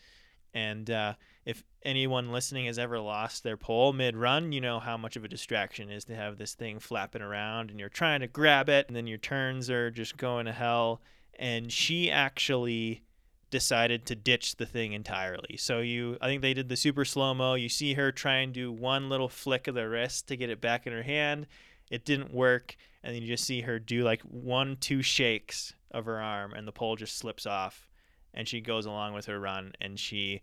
And 0.55 0.91
uh, 0.91 1.15
if 1.45 1.63
anyone 1.83 2.33
listening 2.33 2.67
has 2.67 2.79
ever 2.79 2.99
lost 2.99 3.43
their 3.43 3.57
pole 3.57 3.93
mid 3.93 4.17
run, 4.17 4.53
you 4.53 4.61
know 4.61 4.81
how 4.81 4.97
much 4.97 5.17
of 5.17 5.25
a 5.25 5.29
distraction 5.29 5.91
is 5.91 6.05
to 6.07 6.15
have 6.15 6.39
this 6.39 6.55
thing 6.55 6.79
flapping 6.79 7.23
around 7.23 7.71
and 7.71 7.79
you're 7.79 7.89
trying 7.89 8.21
to 8.21 8.27
grab 8.27 8.69
it, 8.69 8.87
and 8.89 8.97
then 8.97 9.07
your 9.07 9.19
turns 9.19 9.71
are 9.71 9.91
just 9.91 10.17
going 10.17 10.47
to 10.47 10.53
hell. 10.53 11.01
And 11.39 11.71
she 11.71 12.11
actually 12.11 13.03
decided 13.51 14.05
to 14.07 14.15
ditch 14.15 14.57
the 14.57 14.67
thing 14.67 14.93
entirely. 14.93 15.57
So 15.57 15.81
you 15.81 16.19
I 16.21 16.27
think 16.27 16.43
they 16.43 16.55
did 16.55 16.69
the 16.69 16.77
super 16.77 17.05
slow 17.05 17.35
mo. 17.35 17.55
You 17.55 17.69
see 17.69 17.95
her 17.95 18.13
try 18.13 18.37
and 18.37 18.53
do 18.53 18.71
one 18.71 19.09
little 19.09 19.29
flick 19.29 19.67
of 19.67 19.75
the 19.75 19.89
wrist 19.89 20.29
to 20.29 20.37
get 20.37 20.51
it 20.51 20.61
back 20.61 20.87
in 20.87 20.93
her 20.93 21.03
hand. 21.03 21.47
It 21.91 22.05
didn't 22.05 22.35
work, 22.35 22.77
and 23.03 23.15
then 23.15 23.23
you 23.23 23.29
just 23.29 23.45
see 23.45 23.63
her 23.63 23.79
do 23.79 24.03
like 24.03 24.21
one, 24.23 24.77
two 24.77 25.03
shakes 25.03 25.75
of 25.91 26.05
her 26.05 26.21
arm 26.21 26.53
and 26.53 26.69
the 26.69 26.73
pole 26.73 26.97
just 26.97 27.17
slips 27.17 27.47
off 27.47 27.89
and 28.35 28.47
she 28.47 28.61
goes 28.61 28.85
along 28.85 29.15
with 29.15 29.27
her 29.27 29.41
run 29.41 29.73
and 29.81 29.99
she 29.99 30.43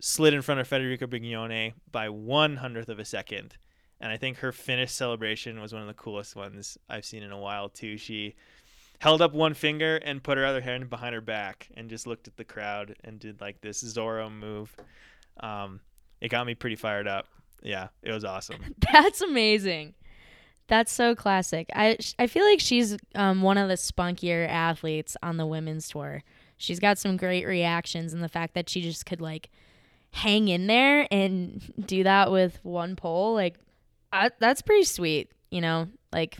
slid 0.00 0.34
in 0.34 0.42
front 0.42 0.60
of 0.60 0.68
Federica 0.68 1.06
Brignone 1.06 1.74
by 1.92 2.08
one 2.08 2.56
hundredth 2.56 2.88
of 2.88 2.98
a 2.98 3.04
second. 3.04 3.56
And 4.00 4.10
I 4.10 4.16
think 4.16 4.38
her 4.38 4.50
finish 4.50 4.92
celebration 4.92 5.60
was 5.60 5.72
one 5.72 5.82
of 5.82 5.88
the 5.88 5.94
coolest 5.94 6.34
ones 6.34 6.78
I've 6.88 7.04
seen 7.04 7.22
in 7.22 7.32
a 7.32 7.38
while 7.38 7.68
too. 7.68 7.96
She 7.98 8.34
held 9.00 9.22
up 9.22 9.32
one 9.32 9.54
finger 9.54 9.96
and 9.96 10.22
put 10.22 10.38
her 10.38 10.44
other 10.44 10.60
hand 10.60 10.88
behind 10.90 11.14
her 11.14 11.22
back 11.22 11.68
and 11.74 11.88
just 11.88 12.06
looked 12.06 12.28
at 12.28 12.36
the 12.36 12.44
crowd 12.44 12.94
and 13.02 13.18
did 13.18 13.40
like 13.40 13.60
this 13.62 13.82
Zorro 13.82 14.30
move. 14.30 14.74
Um, 15.40 15.80
it 16.20 16.28
got 16.28 16.46
me 16.46 16.54
pretty 16.54 16.76
fired 16.76 17.08
up. 17.08 17.26
Yeah, 17.62 17.88
it 18.02 18.12
was 18.12 18.24
awesome. 18.24 18.74
That's 18.92 19.22
amazing. 19.22 19.94
That's 20.68 20.92
so 20.92 21.14
classic. 21.14 21.68
I 21.74 21.96
I 22.18 22.26
feel 22.26 22.44
like 22.44 22.60
she's 22.60 22.96
um, 23.14 23.42
one 23.42 23.58
of 23.58 23.68
the 23.68 23.74
spunkier 23.74 24.46
athletes 24.46 25.16
on 25.22 25.38
the 25.38 25.46
women's 25.46 25.88
tour. 25.88 26.22
She's 26.58 26.78
got 26.78 26.98
some 26.98 27.16
great 27.16 27.46
reactions, 27.46 28.12
and 28.12 28.22
the 28.22 28.28
fact 28.28 28.54
that 28.54 28.68
she 28.68 28.82
just 28.82 29.06
could 29.06 29.20
like 29.20 29.50
hang 30.12 30.48
in 30.48 30.66
there 30.66 31.08
and 31.10 31.72
do 31.86 32.04
that 32.04 32.30
with 32.30 32.60
one 32.62 32.96
pole, 32.96 33.34
like 33.34 33.56
I, 34.12 34.30
that's 34.38 34.62
pretty 34.62 34.84
sweet. 34.84 35.32
You 35.50 35.62
know, 35.62 35.88
like 36.12 36.38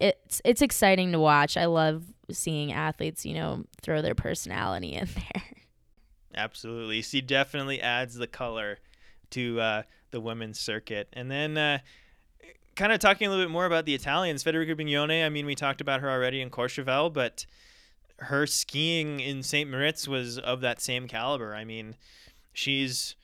it's 0.00 0.42
it's 0.44 0.62
exciting 0.62 1.12
to 1.12 1.18
watch. 1.18 1.56
I 1.56 1.66
love 1.66 2.04
seeing 2.30 2.72
athletes, 2.72 3.24
you 3.24 3.34
know, 3.34 3.64
throw 3.80 4.02
their 4.02 4.14
personality 4.14 4.92
in 4.94 5.08
there. 5.14 5.42
Absolutely. 6.34 7.02
She 7.02 7.20
definitely 7.20 7.80
adds 7.80 8.14
the 8.14 8.26
color 8.26 8.78
to 9.30 9.60
uh, 9.60 9.82
the 10.10 10.20
women's 10.20 10.60
circuit. 10.60 11.08
And 11.12 11.30
then 11.30 11.56
uh, 11.56 11.78
kind 12.74 12.92
of 12.92 13.00
talking 13.00 13.26
a 13.26 13.30
little 13.30 13.44
bit 13.44 13.50
more 13.50 13.64
about 13.64 13.86
the 13.86 13.94
Italians, 13.94 14.44
Federica 14.44 14.78
Brignone, 14.78 15.24
I 15.24 15.28
mean, 15.30 15.46
we 15.46 15.54
talked 15.54 15.80
about 15.80 16.00
her 16.00 16.10
already 16.10 16.40
in 16.40 16.50
Courchevel, 16.50 17.12
but 17.12 17.46
her 18.18 18.46
skiing 18.46 19.20
in 19.20 19.42
St. 19.42 19.68
Moritz 19.68 20.06
was 20.06 20.38
of 20.38 20.60
that 20.60 20.80
same 20.80 21.08
caliber. 21.08 21.54
I 21.54 21.64
mean, 21.64 21.96
she's 22.52 23.16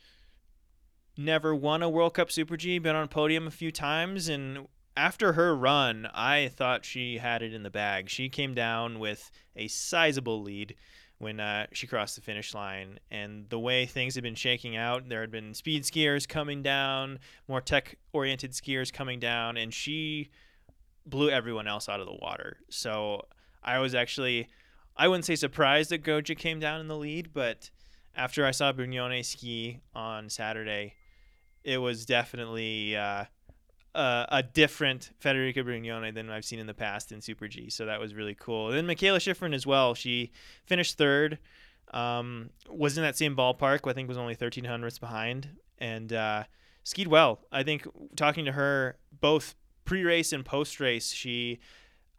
never 1.17 1.55
won 1.55 1.83
a 1.83 1.89
World 1.89 2.15
Cup 2.15 2.31
Super 2.31 2.57
G, 2.57 2.79
been 2.79 2.97
on 2.97 3.09
podium 3.09 3.47
a 3.47 3.51
few 3.51 3.71
times, 3.71 4.29
and 4.29 4.67
after 4.97 5.33
her 5.33 5.55
run, 5.57 6.09
I 6.13 6.49
thought 6.49 6.85
she 6.85 7.19
had 7.19 7.43
it 7.43 7.55
in 7.55 7.63
the 7.63 7.71
bag. 7.71 8.09
She 8.11 8.29
came 8.29 8.55
down 8.55 8.99
with 8.99 9.31
a 9.57 9.69
sizable 9.69 10.43
lead 10.43 10.75
when 11.19 11.39
uh, 11.41 11.67
she 11.73 11.87
crossed 11.87 12.17
the 12.17 12.21
finish 12.21 12.55
line. 12.55 12.99
And 13.11 13.49
the 13.49 13.59
way 13.59 13.87
things 13.87 14.15
had 14.15 14.25
been 14.25 14.35
shaking 14.35 14.77
out, 14.77 15.09
there 15.09 15.21
had 15.21 15.31
been 15.31 15.55
speed 15.55 15.85
skiers 15.85 16.29
coming 16.29 16.63
down, 16.63 17.21
more 17.49 17.61
tech 17.61 17.97
oriented 18.13 18.53
skiers 18.53 18.93
coming 18.93 19.21
down, 19.21 19.57
and 19.57 19.73
she 19.73 20.31
blew 21.07 21.31
everyone 21.31 21.67
else 21.67 21.89
out 21.89 22.01
of 22.01 22.07
the 22.07 22.19
water. 22.21 22.59
So 22.71 23.27
I 23.63 23.79
was 23.79 23.95
actually, 23.95 24.49
I 24.97 25.09
wouldn't 25.09 25.25
say 25.25 25.37
surprised 25.37 25.91
that 25.91 26.03
Goggia 26.03 26.35
came 26.35 26.61
down 26.61 26.81
in 26.81 26.89
the 26.89 26.97
lead, 26.97 27.33
but 27.33 27.71
after 28.15 28.45
I 28.45 28.51
saw 28.51 28.73
Brignone 28.73 29.25
ski 29.25 29.81
on 29.95 30.29
Saturday, 30.29 30.95
it 31.65 31.79
was 31.79 32.05
definitely. 32.05 32.97
Uh, 32.97 33.25
uh, 33.95 34.27
a 34.29 34.43
different 34.43 35.11
Federica 35.23 35.65
Brignone 35.65 36.15
than 36.15 36.31
I've 36.31 36.45
seen 36.45 36.59
in 36.59 36.67
the 36.67 36.75
past 36.75 37.13
in 37.13 37.21
Super 37.21 37.49
G. 37.49 37.69
So 37.69 37.87
that 37.87 38.01
was 38.01 38.15
really 38.15 38.35
cool. 38.35 38.69
And 38.71 38.77
then 38.77 38.97
Mikaela 38.97 39.19
Shiffrin 39.19 39.55
as 39.55 39.67
well. 39.67 39.95
She 39.95 40.33
finished 40.65 40.97
third. 40.97 41.39
Um, 41.93 42.51
was 42.71 42.97
in 42.97 43.03
that 43.03 43.19
same 43.19 43.37
ballpark. 43.37 43.89
I 43.89 43.93
think 43.93 44.09
was 44.09 44.17
only 44.17 44.35
13 44.35 44.65
hundredths 44.65 44.99
behind 44.99 45.49
and 45.79 46.13
uh, 46.13 46.45
skied 46.85 47.09
well. 47.09 47.41
I 47.53 47.63
think 47.63 47.87
talking 48.17 48.47
to 48.47 48.53
her 48.53 48.97
both 49.21 49.55
pre-race 49.85 50.33
and 50.33 50.45
post-race, 50.45 51.13
she 51.13 51.59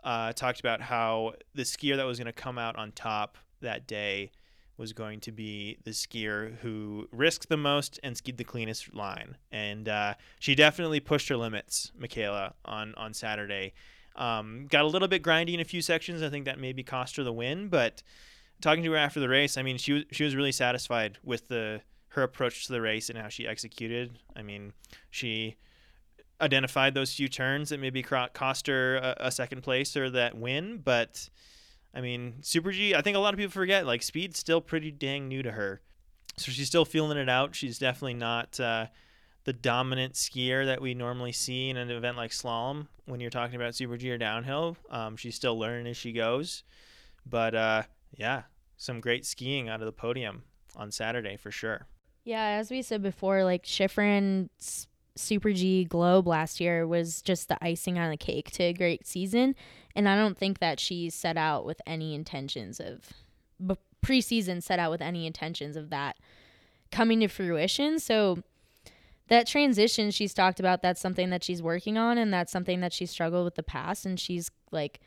uh, 0.03 0.33
talked 0.33 0.59
about 0.59 0.81
how 0.81 1.33
the 1.55 1.63
skier 1.63 1.95
that 1.95 2.05
was 2.05 2.19
going 2.19 2.25
to 2.27 2.33
come 2.33 2.59
out 2.59 2.75
on 2.75 2.91
top 2.91 3.37
that 3.61 3.87
day 3.87 4.31
was 4.83 4.91
going 4.91 5.21
to 5.21 5.31
be 5.31 5.77
the 5.85 5.91
skier 5.91 6.57
who 6.57 7.07
risked 7.13 7.47
the 7.47 7.55
most 7.55 8.01
and 8.03 8.17
skied 8.17 8.37
the 8.37 8.43
cleanest 8.43 8.93
line. 8.93 9.37
And 9.49 9.87
uh, 9.87 10.15
she 10.41 10.55
definitely 10.55 10.99
pushed 10.99 11.29
her 11.29 11.37
limits, 11.37 11.93
Mikaela, 11.97 12.51
on, 12.65 12.93
on 12.95 13.13
Saturday. 13.13 13.71
Um, 14.17 14.67
got 14.69 14.83
a 14.83 14.87
little 14.87 15.07
bit 15.07 15.23
grindy 15.23 15.53
in 15.53 15.61
a 15.61 15.63
few 15.63 15.81
sections. 15.81 16.21
I 16.21 16.29
think 16.29 16.43
that 16.43 16.59
maybe 16.59 16.83
cost 16.83 17.15
her 17.15 17.23
the 17.23 17.31
win. 17.31 17.69
But 17.69 18.03
talking 18.59 18.83
to 18.83 18.91
her 18.91 18.97
after 18.97 19.21
the 19.21 19.29
race, 19.29 19.55
I 19.55 19.61
mean, 19.61 19.77
she 19.77 19.93
was, 19.93 20.03
she 20.11 20.25
was 20.25 20.35
really 20.35 20.51
satisfied 20.51 21.17
with 21.23 21.47
the 21.47 21.79
her 22.09 22.23
approach 22.23 22.65
to 22.65 22.73
the 22.73 22.81
race 22.81 23.09
and 23.09 23.17
how 23.17 23.29
she 23.29 23.47
executed. 23.47 24.19
I 24.35 24.41
mean, 24.41 24.73
she 25.09 25.55
identified 26.41 26.93
those 26.93 27.13
few 27.13 27.29
turns 27.29 27.69
that 27.69 27.79
maybe 27.79 28.03
cost 28.03 28.67
her 28.67 28.97
a, 28.97 29.15
a 29.21 29.31
second 29.31 29.61
place 29.61 29.95
or 29.95 30.09
that 30.09 30.37
win, 30.37 30.81
but 30.83 31.29
I 31.93 32.01
mean, 32.01 32.35
Super 32.41 32.71
G, 32.71 32.95
I 32.95 33.01
think 33.01 33.15
a 33.15 33.19
lot 33.19 33.33
of 33.33 33.37
people 33.37 33.51
forget, 33.51 33.85
like, 33.85 34.01
speed's 34.01 34.39
still 34.39 34.61
pretty 34.61 34.91
dang 34.91 35.27
new 35.27 35.43
to 35.43 35.51
her. 35.51 35.81
So 36.37 36.51
she's 36.51 36.67
still 36.67 36.85
feeling 36.85 37.17
it 37.17 37.29
out. 37.29 37.53
She's 37.53 37.77
definitely 37.77 38.15
not 38.15 38.59
uh, 38.59 38.87
the 39.43 39.53
dominant 39.53 40.13
skier 40.13 40.65
that 40.65 40.81
we 40.81 40.95
normally 40.95 41.31
see 41.31 41.69
in 41.69 41.77
an 41.77 41.91
event 41.91 42.17
like 42.17 42.31
slalom 42.31 42.87
when 43.05 43.19
you're 43.19 43.29
talking 43.29 43.55
about 43.55 43.75
Super 43.75 43.97
G 43.97 44.09
or 44.09 44.17
downhill. 44.17 44.75
Um, 44.89 45.15
she's 45.15 45.35
still 45.35 45.57
learning 45.57 45.85
as 45.87 45.97
she 45.97 46.11
goes. 46.11 46.63
But 47.25 47.53
uh, 47.53 47.83
yeah, 48.15 48.43
some 48.77 48.99
great 48.99 49.25
skiing 49.25 49.69
out 49.69 49.81
of 49.81 49.85
the 49.85 49.91
podium 49.91 50.43
on 50.75 50.91
Saturday 50.91 51.37
for 51.37 51.51
sure. 51.51 51.85
Yeah, 52.25 52.57
as 52.59 52.71
we 52.71 52.81
said 52.81 53.03
before, 53.03 53.43
like 53.43 53.63
Shiffrin's 53.65 54.87
Super 55.15 55.53
G 55.53 55.85
Globe 55.85 56.27
last 56.27 56.59
year 56.59 56.87
was 56.87 57.21
just 57.21 57.47
the 57.47 57.63
icing 57.63 57.99
on 57.99 58.09
the 58.09 58.17
cake 58.17 58.51
to 58.51 58.63
a 58.63 58.73
great 58.73 59.05
season. 59.05 59.55
And 59.95 60.09
I 60.09 60.15
don't 60.15 60.37
think 60.37 60.59
that 60.59 60.79
she 60.79 61.09
set 61.09 61.37
out 61.37 61.65
with 61.65 61.81
any 61.85 62.15
intentions 62.15 62.79
of 62.79 63.13
b- 63.65 63.77
preseason 64.03 64.61
set 64.61 64.79
out 64.79 64.91
with 64.91 65.01
any 65.01 65.27
intentions 65.27 65.75
of 65.75 65.89
that 65.91 66.17
coming 66.91 67.19
to 67.19 67.27
fruition. 67.27 67.99
So 67.99 68.39
that 69.27 69.47
transition 69.47 70.11
she's 70.11 70.33
talked 70.33 70.59
about, 70.59 70.81
that's 70.81 71.01
something 71.01 71.29
that 71.29 71.43
she's 71.43 71.61
working 71.61 71.97
on 71.97 72.17
and 72.17 72.33
that's 72.33 72.51
something 72.51 72.81
that 72.81 72.93
she 72.93 73.05
struggled 73.05 73.45
with 73.45 73.55
the 73.55 73.63
past 73.63 74.05
and 74.05 74.19
she's 74.19 74.51
like 74.71 74.99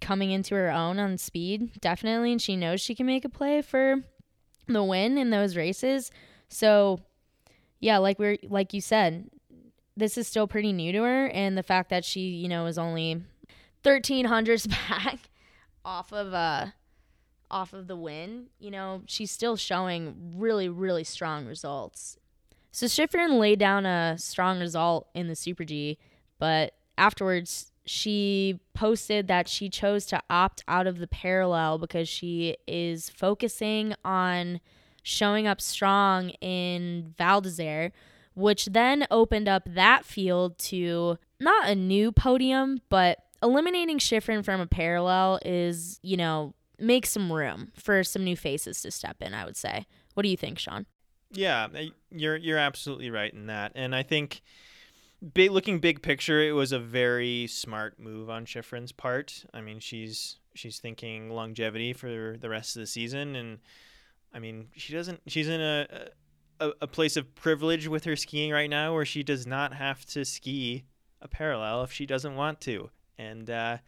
coming 0.00 0.30
into 0.30 0.54
her 0.54 0.70
own 0.70 0.98
on 0.98 1.18
speed, 1.18 1.80
definitely, 1.80 2.32
and 2.32 2.42
she 2.42 2.56
knows 2.56 2.80
she 2.80 2.94
can 2.94 3.06
make 3.06 3.24
a 3.24 3.28
play 3.28 3.62
for 3.62 3.96
the 4.66 4.84
win 4.84 5.18
in 5.18 5.30
those 5.30 5.56
races. 5.56 6.10
So 6.48 7.00
yeah, 7.80 7.98
like 7.98 8.18
we're 8.18 8.38
like 8.48 8.72
you 8.74 8.80
said, 8.80 9.30
this 9.96 10.18
is 10.18 10.26
still 10.26 10.46
pretty 10.46 10.72
new 10.72 10.92
to 10.92 11.02
her 11.02 11.26
and 11.28 11.56
the 11.56 11.62
fact 11.62 11.90
that 11.90 12.04
she, 12.04 12.20
you 12.20 12.48
know, 12.48 12.66
is 12.66 12.78
only 12.78 13.22
thirteen 13.82 14.26
hundreds 14.26 14.66
back 14.88 15.30
off 15.84 16.12
of 16.12 16.34
uh 16.34 16.66
off 17.50 17.72
of 17.72 17.86
the 17.86 17.96
win, 17.96 18.46
you 18.58 18.70
know, 18.70 19.02
she's 19.06 19.30
still 19.30 19.56
showing 19.56 20.14
really, 20.36 20.68
really 20.68 21.04
strong 21.04 21.46
results. 21.46 22.18
So 22.70 22.86
Shiffrin 22.86 23.38
laid 23.38 23.58
down 23.58 23.86
a 23.86 24.16
strong 24.18 24.60
result 24.60 25.08
in 25.14 25.28
the 25.28 25.34
Super 25.34 25.64
G, 25.64 25.98
but 26.38 26.74
afterwards 26.98 27.72
she 27.86 28.60
posted 28.74 29.28
that 29.28 29.48
she 29.48 29.70
chose 29.70 30.04
to 30.06 30.20
opt 30.28 30.62
out 30.68 30.86
of 30.86 30.98
the 30.98 31.06
parallel 31.06 31.78
because 31.78 32.08
she 32.08 32.56
is 32.66 33.08
focusing 33.08 33.94
on 34.04 34.60
showing 35.08 35.46
up 35.46 35.60
strong 35.60 36.28
in 36.42 37.14
Val 37.16 37.40
d'Isere, 37.40 37.92
which 38.34 38.66
then 38.66 39.06
opened 39.10 39.48
up 39.48 39.62
that 39.66 40.04
field 40.04 40.58
to 40.58 41.18
not 41.40 41.68
a 41.68 41.74
new 41.74 42.12
podium, 42.12 42.80
but 42.90 43.24
eliminating 43.42 43.98
Shiffrin 43.98 44.44
from 44.44 44.60
a 44.60 44.66
parallel 44.66 45.38
is, 45.44 45.98
you 46.02 46.16
know, 46.16 46.54
make 46.78 47.06
some 47.06 47.32
room 47.32 47.72
for 47.74 48.04
some 48.04 48.22
new 48.22 48.36
faces 48.36 48.82
to 48.82 48.90
step 48.90 49.16
in, 49.20 49.32
I 49.32 49.44
would 49.44 49.56
say. 49.56 49.86
What 50.12 50.24
do 50.24 50.28
you 50.28 50.36
think, 50.36 50.58
Sean? 50.58 50.84
Yeah, 51.30 51.68
you're 52.10 52.36
you're 52.36 52.58
absolutely 52.58 53.10
right 53.10 53.32
in 53.32 53.46
that. 53.46 53.72
And 53.74 53.94
I 53.94 54.02
think 54.02 54.42
big 55.34 55.50
looking 55.50 55.78
big 55.78 56.02
picture, 56.02 56.42
it 56.42 56.52
was 56.52 56.72
a 56.72 56.78
very 56.78 57.46
smart 57.46 57.98
move 57.98 58.28
on 58.28 58.44
Shiffrin's 58.44 58.92
part. 58.92 59.44
I 59.54 59.60
mean, 59.62 59.80
she's 59.80 60.36
she's 60.54 60.78
thinking 60.78 61.30
longevity 61.30 61.92
for 61.92 62.36
the 62.38 62.48
rest 62.48 62.76
of 62.76 62.80
the 62.80 62.86
season 62.86 63.36
and 63.36 63.58
I 64.32 64.38
mean, 64.38 64.68
she 64.76 64.92
doesn't 64.92 65.20
she's 65.26 65.48
in 65.48 65.60
a 65.60 66.08
a, 66.60 66.72
a 66.82 66.86
place 66.86 67.16
of 67.16 67.34
privilege 67.34 67.86
with 67.88 68.04
her 68.04 68.16
skiing 68.16 68.50
right 68.50 68.70
now 68.70 68.92
where 68.94 69.04
she 69.04 69.22
does 69.22 69.46
not 69.46 69.74
have 69.74 70.04
to 70.06 70.24
ski 70.24 70.84
a 71.20 71.28
parallel 71.28 71.82
if 71.82 71.92
she 71.92 72.06
doesn't 72.06 72.34
want 72.34 72.60
to. 72.62 72.90
And 73.16 73.48
uh, 73.50 73.78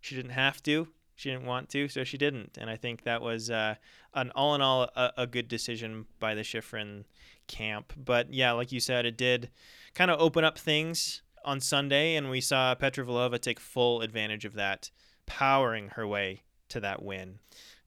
she 0.00 0.14
didn't 0.14 0.32
have 0.32 0.62
to 0.64 0.88
she 1.14 1.30
didn't 1.30 1.46
want 1.46 1.68
to, 1.70 1.88
so 1.88 2.04
she 2.04 2.18
didn't. 2.18 2.58
And 2.58 2.68
I 2.68 2.76
think 2.76 3.04
that 3.04 3.22
was 3.22 3.50
uh, 3.50 3.76
an 4.14 4.30
all 4.34 4.54
in 4.54 4.60
all 4.60 4.90
a, 4.96 5.12
a, 5.18 5.26
good 5.26 5.48
decision 5.48 6.06
by 6.18 6.34
the 6.34 6.42
Shiffrin 6.42 7.04
camp. 7.46 7.92
But 7.96 8.32
yeah, 8.32 8.52
like 8.52 8.72
you 8.72 8.80
said, 8.80 9.06
it 9.06 9.16
did 9.16 9.50
kind 9.94 10.10
of 10.10 10.20
open 10.20 10.44
up 10.44 10.58
things 10.58 11.22
on 11.44 11.60
Sunday, 11.60 12.16
and 12.16 12.30
we 12.30 12.40
saw 12.40 12.74
Petra 12.74 13.04
Vlhova 13.04 13.40
take 13.40 13.60
full 13.60 14.00
advantage 14.00 14.44
of 14.44 14.54
that, 14.54 14.90
powering 15.26 15.88
her 15.90 16.06
way 16.06 16.42
to 16.70 16.80
that 16.80 17.02
win. 17.02 17.38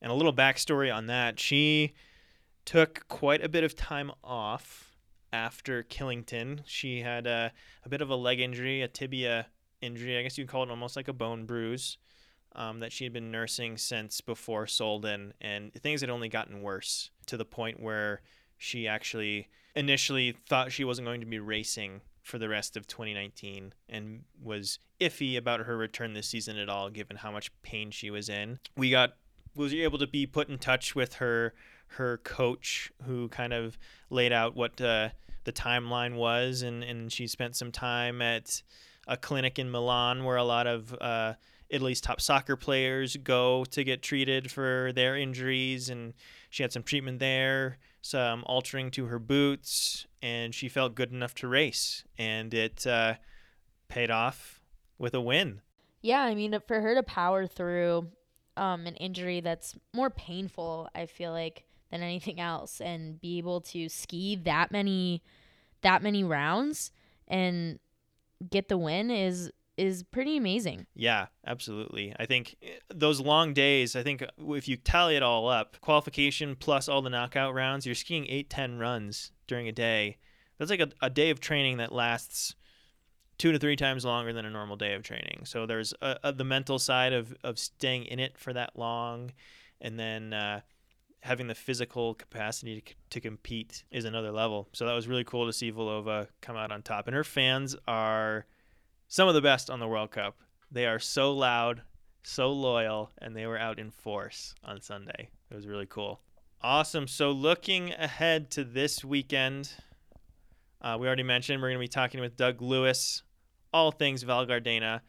And 0.02 0.12
a 0.12 0.16
little 0.16 0.34
backstory 0.34 0.94
on 0.94 1.08
that: 1.08 1.40
she 1.40 1.94
took 2.66 3.08
quite 3.08 3.44
a 3.44 3.50
bit 3.50 3.64
of 3.64 3.76
time 3.76 4.12
off 4.24 4.96
after 5.32 5.84
Killington. 5.84 6.62
She 6.66 7.02
had 7.02 7.28
a, 7.28 7.52
a 7.84 7.90
bit 7.90 8.02
of 8.02 8.10
a 8.10 8.16
leg 8.16 8.40
injury, 8.40 8.82
a 8.82 8.88
tibia 8.88 9.48
injury. 9.82 10.18
I 10.18 10.24
guess 10.24 10.38
you'd 10.38 10.48
call 10.48 10.64
it 10.64 10.70
almost 10.70 10.96
like 10.96 11.08
a 11.08 11.14
bone 11.14 11.46
bruise 11.46 11.98
um, 12.56 12.80
that 12.80 12.92
she 12.92 13.04
had 13.04 13.14
been 13.14 13.32
nursing 13.32 13.78
since 13.78 14.22
before 14.22 14.66
Solden, 14.66 15.32
and 15.40 15.74
things 15.74 16.02
had 16.02 16.10
only 16.10 16.30
gotten 16.30 16.62
worse 16.62 17.12
to 17.28 17.38
the 17.38 17.46
point 17.46 17.80
where 17.80 18.22
she 18.58 18.88
actually 18.88 19.48
initially 19.76 20.36
thought 20.50 20.72
she 20.72 20.84
wasn't 20.84 21.06
going 21.06 21.22
to 21.22 21.28
be 21.28 21.40
racing 21.40 22.02
for 22.24 22.40
the 22.40 22.50
rest 22.50 22.76
of 22.76 22.88
2019 22.88 23.74
and 23.88 24.24
was 24.44 24.80
iffy 25.00 25.38
about 25.38 25.62
her 25.62 25.78
return 25.78 26.14
this 26.14 26.28
season 26.28 26.58
at 26.58 26.68
all 26.68 26.90
given 26.90 27.16
how 27.16 27.32
much 27.32 27.52
pain 27.62 27.92
she 27.92 28.10
was 28.10 28.28
in. 28.28 28.60
We 28.76 28.90
got 28.90 29.14
was 29.58 29.74
able 29.74 29.98
to 30.00 30.08
be 30.08 30.26
put 30.26 30.50
in 30.50 30.58
touch 30.58 30.96
with 30.96 31.16
her 31.16 31.54
her 31.92 32.18
coach 32.18 32.92
who 33.06 33.30
kind 33.30 33.54
of 33.54 33.78
laid 34.10 34.34
out 34.34 34.56
what 34.56 34.80
uh, 34.82 35.10
the 35.46 35.52
timeline 35.52 36.16
was 36.16 36.62
and 36.62 36.84
and 36.84 37.12
she 37.12 37.28
spent 37.28 37.56
some 37.56 37.72
time 37.72 38.22
at 38.22 38.62
a 39.08 39.18
clinic 39.18 39.58
in 39.58 39.72
Milan 39.72 40.24
where 40.26 40.36
a 40.36 40.44
lot 40.44 40.68
of 40.68 40.96
uh, 41.00 41.34
Italy's 41.70 42.02
top 42.02 42.22
soccer 42.22 42.56
players 42.56 43.18
go 43.18 43.66
to 43.66 43.84
get 43.84 44.02
treated 44.02 44.52
for 44.52 44.92
their 44.94 45.18
injuries, 45.18 45.90
and 45.90 46.14
she 46.50 46.64
had 46.64 46.72
some 46.72 46.84
treatment 46.84 47.20
there, 47.20 47.78
some 48.02 48.44
altering 48.46 48.92
to 48.92 49.06
her 49.06 49.20
boots, 49.20 50.06
and 50.22 50.54
she 50.54 50.70
felt 50.70 50.96
good 50.96 51.12
enough 51.12 51.34
to 51.36 51.48
race, 51.48 52.04
and 52.18 52.54
it 52.54 52.86
uh, 52.88 53.16
paid 53.88 54.12
off 54.12 54.62
with 54.98 55.14
a 55.14 55.22
win. 55.22 55.62
Yeah, 56.02 56.22
I 56.22 56.36
mean, 56.36 56.58
for 56.68 56.80
her 56.80 56.96
to 56.96 57.04
power 57.04 57.48
through 57.48 58.10
um, 58.58 58.86
an 58.86 58.96
injury 58.96 59.40
that's 59.42 59.76
more 59.94 60.10
painful, 60.10 60.90
I 60.96 61.06
feel 61.06 61.32
like, 61.32 61.66
than 61.92 62.02
anything 62.02 62.40
else, 62.40 62.82
and 62.82 63.20
be 63.20 63.38
able 63.38 63.62
to 63.62 63.90
ski 63.90 64.36
that 64.44 64.72
many, 64.72 65.24
that 65.82 66.04
many 66.04 66.24
rounds 66.24 66.92
and 67.28 67.80
get 68.50 68.68
the 68.68 68.78
win 68.78 69.10
is 69.12 69.52
is 69.78 70.02
pretty 70.02 70.36
amazing. 70.36 70.88
Yeah, 70.96 71.28
absolutely. 71.46 72.14
I 72.20 72.26
think 72.26 72.56
eh, 72.64 72.80
those 72.90 73.20
long 73.20 73.54
days, 73.54 73.96
I 73.96 74.02
think 74.02 74.24
uh, 74.24 74.54
if 74.54 74.68
you 74.68 74.76
tally 74.76 75.16
it 75.16 75.22
all 75.22 75.48
up, 75.48 75.80
qualification 75.82 76.56
plus 76.56 76.90
all 76.90 77.04
the 77.04 77.12
knockout 77.12 77.54
rounds, 77.54 77.86
you're 77.86 77.94
skiing 77.94 78.26
8 78.28 78.50
10 78.50 78.80
runs 78.80 79.32
during 79.46 79.68
a 79.68 79.72
day. 79.72 80.18
That's 80.58 80.72
like 80.72 80.80
a, 80.80 80.90
a 81.02 81.12
day 81.12 81.30
of 81.30 81.40
training 81.40 81.78
that 81.78 81.92
lasts 81.92 82.56
two 83.38 83.52
to 83.52 83.60
three 83.60 83.76
times 83.76 84.04
longer 84.04 84.34
than 84.34 84.46
a 84.46 84.50
normal 84.50 84.76
day 84.76 84.94
of 84.94 85.04
training. 85.04 85.42
So 85.46 85.66
there's 85.66 85.94
a, 86.02 86.18
a, 86.24 86.34
the 86.34 86.44
mental 86.44 86.80
side 86.80 87.14
of, 87.14 87.36
of 87.44 87.60
staying 87.60 88.06
in 88.06 88.20
it 88.20 88.38
for 88.38 88.54
that 88.54 88.78
long 88.78 89.32
and 89.80 90.00
then 90.00 90.34
uh, 90.34 90.62
having 91.22 91.48
the 91.48 91.56
physical 91.56 92.14
capacity 92.14 92.82
to, 92.82 92.94
to 93.12 93.22
compete 93.22 93.84
is 93.92 94.06
another 94.06 94.32
level. 94.32 94.68
So 94.74 94.86
that 94.86 94.94
was 94.94 95.08
really 95.08 95.24
cool 95.24 95.46
to 95.46 95.54
see 95.54 95.72
Vlhova 95.72 96.28
come 96.42 96.56
out 96.56 96.72
on 96.72 96.82
top. 96.82 97.08
And 97.08 97.16
her 97.16 97.24
fans 97.24 97.76
are 97.88 98.46
some 99.08 99.28
of 99.28 99.34
the 99.34 99.42
best 99.42 99.70
on 99.70 99.80
the 99.80 99.88
World 99.88 100.12
Cup. 100.12 100.38
They 100.72 100.86
are 100.86 101.00
so 101.00 101.34
loud, 101.34 101.82
so 102.24 102.52
loyal, 102.52 103.12
and 103.20 103.36
they 103.36 103.46
were 103.46 103.58
out 103.58 103.80
in 103.80 103.92
force 103.92 104.54
on 104.64 104.82
Sunday. 104.82 105.30
It 105.50 105.56
was 105.56 105.68
really 105.68 105.86
cool. 105.86 106.22
Awesome. 106.62 107.08
So, 107.08 107.32
looking 107.32 107.94
ahead 107.94 108.50
to 108.52 108.64
this 108.64 109.06
weekend, 109.06 109.72
uh, 110.82 110.98
we 111.00 111.08
already 111.08 111.24
mentioned 111.24 111.62
we're 111.62 111.70
going 111.70 111.78
to 111.78 111.84
be 111.84 111.88
talking 111.88 112.20
with 112.20 112.36
Doug 112.36 112.62
Lewis, 112.62 113.22
all 113.74 113.92
things 113.92 114.24
Val 114.24 114.46
Gardena. 114.46 115.02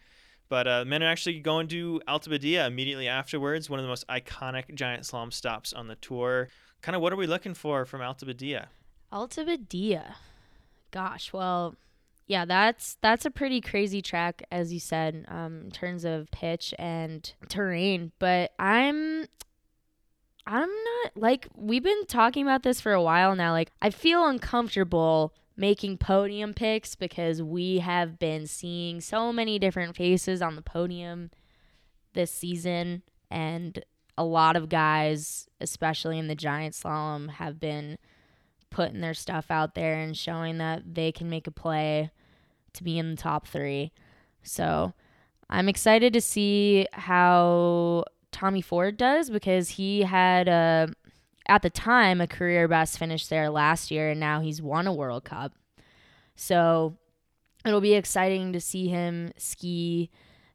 But 0.49 0.67
uh, 0.67 0.85
men 0.87 1.03
are 1.03 1.09
actually 1.09 1.41
going 1.41 1.69
to 1.69 2.01
Alta 2.09 2.31
Badia 2.31 2.67
immediately 2.67 3.07
afterwards, 3.07 3.69
one 3.69 3.79
of 3.79 3.85
the 3.85 3.89
most 3.89 4.07
iconic 4.09 4.75
giant 4.75 5.03
slalom 5.03 5.33
stops 5.33 5.73
on 5.73 5.89
the 5.89 5.97
tour. 5.97 6.49
Kind 6.81 6.97
of 6.97 7.03
what 7.03 7.13
are 7.13 7.17
we 7.17 7.27
looking 7.27 7.55
for 7.55 7.85
from 7.85 8.01
Alta 8.01 8.25
Badia? 8.25 8.69
Alta 9.13 9.45
Badia. 9.45 10.17
Gosh, 10.91 11.33
well, 11.35 11.75
yeah, 12.27 12.45
that's 12.47 12.97
that's 13.03 13.27
a 13.27 13.31
pretty 13.31 13.61
crazy 13.61 14.01
track, 14.01 14.43
as 14.51 14.73
you 14.73 14.81
said, 14.81 15.27
um, 15.29 15.63
in 15.65 15.71
terms 15.71 16.05
of 16.05 16.31
pitch 16.31 16.73
and 16.79 17.31
terrain. 17.49 18.13
But 18.19 18.53
I'm 18.59 19.27
I'm 20.47 20.71
not 20.71 21.13
like 21.15 21.49
we've 21.55 21.83
been 21.83 22.07
talking 22.07 22.43
about 22.43 22.63
this 22.63 22.81
for 22.81 22.93
a 22.93 23.03
while 23.03 23.35
now. 23.35 23.53
Like 23.53 23.71
I 23.83 23.91
feel 23.91 24.27
uncomfortable 24.27 25.35
making 25.59 25.99
podium 25.99 26.55
picks 26.55 26.95
because 26.95 27.43
we 27.43 27.81
have 27.81 28.19
been 28.19 28.47
seeing 28.47 29.01
so 29.01 29.33
many 29.33 29.59
different 29.59 29.97
faces 29.97 30.41
on 30.41 30.55
the 30.55 30.63
podium 30.63 31.31
this 32.15 32.31
season 32.31 33.03
and 33.31 33.85
a 34.17 34.25
lot 34.25 34.57
of 34.57 34.69
guys, 34.69 35.49
especially 35.61 36.19
in 36.19 36.29
the 36.29 36.35
giant 36.35 36.75
slalom, 36.75 37.29
have 37.31 37.61
been 37.61 37.99
putting 38.71 39.01
their 39.01 39.15
stuff 39.15 39.51
out 39.51 39.75
there 39.75 39.95
and 39.95 40.17
showing 40.17 40.59
that 40.59 40.95
they 40.95 41.11
can 41.13 41.29
make 41.29 41.47
a 41.47 41.53
play 41.53 42.11
to 42.73 42.85
be 42.85 42.99
in 42.99 43.11
the 43.11 43.17
top 43.17 43.47
three. 43.47 43.93
So 44.43 44.93
I'm 45.51 45.69
excited 45.69 46.13
to 46.13 46.21
see 46.21 46.87
how 46.93 48.05
Tommy 48.33 48.61
Ford 48.61 48.97
does 48.97 49.31
because 49.31 49.71
he 49.71 50.03
had 50.03 50.49
a 50.49 50.89
at 51.49 51.63
the 51.63 51.71
time 51.71 52.21
a 52.21 52.27
career 52.27 52.69
best 52.69 52.99
finish 52.99 53.27
there 53.27 53.51
last 53.51 53.91
year 53.91 54.11
and 54.11 54.21
now 54.21 54.41
he's 54.41 54.61
won 54.61 54.87
a 54.87 54.93
World 54.93 55.25
Cup. 55.25 55.53
So 56.37 56.97
it'll 57.65 57.81
be 57.81 57.95
exciting 57.95 58.53
to 58.53 58.61
see 58.61 58.89
him 58.89 59.33
ski 59.37 60.11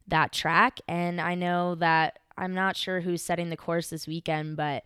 that 0.08 0.32
track 0.32 0.80
and 0.88 1.20
I 1.20 1.36
know 1.36 1.76
that 1.76 2.20
I'm 2.38 2.54
not 2.54 2.76
sure 2.76 3.02
who's 3.02 3.22
setting 3.22 3.50
the 3.50 3.58
course 3.58 3.90
this 3.90 4.08
weekend, 4.08 4.58
but 4.58 4.84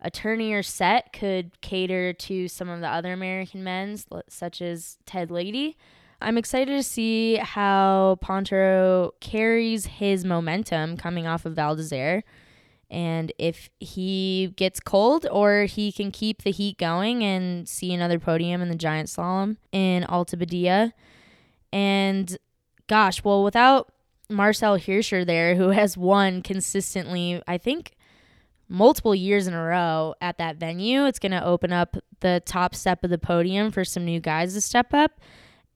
a 0.00 0.10
tournier 0.10 0.62
set 0.62 1.12
could 1.12 1.60
cater 1.60 2.12
to 2.12 2.48
some 2.48 2.68
of 2.68 2.80
the 2.80 2.88
other 2.88 3.12
American 3.12 3.62
men's, 3.62 4.06
such 4.28 4.62
as 4.62 4.98
Ted 5.04 5.28
Ligety. 5.28 5.76
I'm 6.22 6.36
excited 6.36 6.76
to 6.76 6.82
see 6.82 7.36
how 7.36 8.18
Pinturault 8.22 9.12
carries 9.20 9.86
his 9.86 10.24
momentum 10.24 10.96
coming 10.96 11.26
off 11.26 11.46
of 11.46 11.54
Val 11.54 11.76
d'Isere 11.76 12.22
and 12.90 13.32
if 13.38 13.70
he 13.78 14.52
gets 14.56 14.80
cold 14.80 15.26
or 15.30 15.64
he 15.64 15.92
can 15.92 16.10
keep 16.10 16.42
the 16.42 16.50
heat 16.50 16.76
going 16.76 17.22
and 17.22 17.68
see 17.68 17.94
another 17.94 18.18
podium 18.18 18.60
in 18.60 18.68
the 18.68 18.74
giant 18.74 19.08
slalom 19.08 19.56
in 19.70 20.04
Alta 20.04 20.36
Badia. 20.36 20.92
And 21.72 22.36
gosh, 22.88 23.22
well, 23.22 23.44
without 23.44 23.92
Marcel 24.28 24.76
Hirscher 24.76 25.24
there, 25.24 25.54
who 25.54 25.68
has 25.70 25.96
won 25.96 26.42
consistently, 26.42 27.40
I 27.46 27.58
think 27.58 27.92
multiple 28.68 29.14
years 29.14 29.46
in 29.46 29.54
a 29.54 29.62
row 29.62 30.14
at 30.20 30.38
that 30.38 30.56
venue, 30.56 31.06
it's 31.06 31.20
going 31.20 31.32
to 31.32 31.44
open 31.44 31.72
up 31.72 31.96
the 32.20 32.42
top 32.44 32.74
step 32.74 33.04
of 33.04 33.10
the 33.10 33.18
podium 33.18 33.70
for 33.70 33.84
some 33.84 34.04
new 34.04 34.20
guys 34.20 34.54
to 34.54 34.60
step 34.60 34.92
up. 34.92 35.20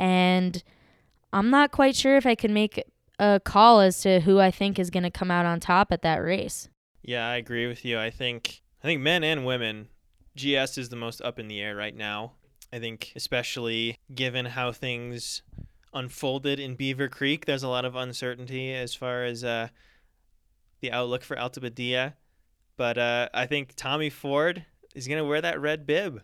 And 0.00 0.62
I'm 1.32 1.50
not 1.50 1.70
quite 1.70 1.94
sure 1.94 2.16
if 2.16 2.26
I 2.26 2.34
can 2.34 2.52
make 2.52 2.82
a 3.20 3.40
call 3.44 3.80
as 3.80 4.00
to 4.00 4.20
who 4.20 4.40
I 4.40 4.50
think 4.50 4.80
is 4.80 4.90
going 4.90 5.04
to 5.04 5.10
come 5.10 5.30
out 5.30 5.46
on 5.46 5.60
top 5.60 5.92
at 5.92 6.02
that 6.02 6.16
race. 6.16 6.68
Yeah, 7.06 7.28
I 7.28 7.36
agree 7.36 7.66
with 7.66 7.84
you. 7.84 7.98
I 7.98 8.08
think 8.08 8.62
I 8.82 8.86
think 8.86 9.02
men 9.02 9.22
and 9.22 9.44
women, 9.44 9.88
GS 10.36 10.78
is 10.78 10.88
the 10.88 10.96
most 10.96 11.20
up 11.20 11.38
in 11.38 11.48
the 11.48 11.60
air 11.60 11.76
right 11.76 11.94
now. 11.94 12.32
I 12.72 12.78
think 12.78 13.12
especially 13.14 13.98
given 14.14 14.46
how 14.46 14.72
things 14.72 15.42
unfolded 15.92 16.58
in 16.58 16.76
Beaver 16.76 17.08
Creek, 17.08 17.44
there's 17.44 17.62
a 17.62 17.68
lot 17.68 17.84
of 17.84 17.94
uncertainty 17.94 18.72
as 18.72 18.94
far 18.94 19.24
as 19.24 19.44
uh, 19.44 19.68
the 20.80 20.90
outlook 20.92 21.22
for 21.22 21.38
Alta 21.38 21.60
Badia. 21.60 22.14
But 22.78 22.96
uh, 22.96 23.28
I 23.34 23.46
think 23.46 23.74
Tommy 23.76 24.08
Ford 24.08 24.64
is 24.94 25.06
gonna 25.06 25.26
wear 25.26 25.42
that 25.42 25.60
red 25.60 25.86
bib. 25.86 26.22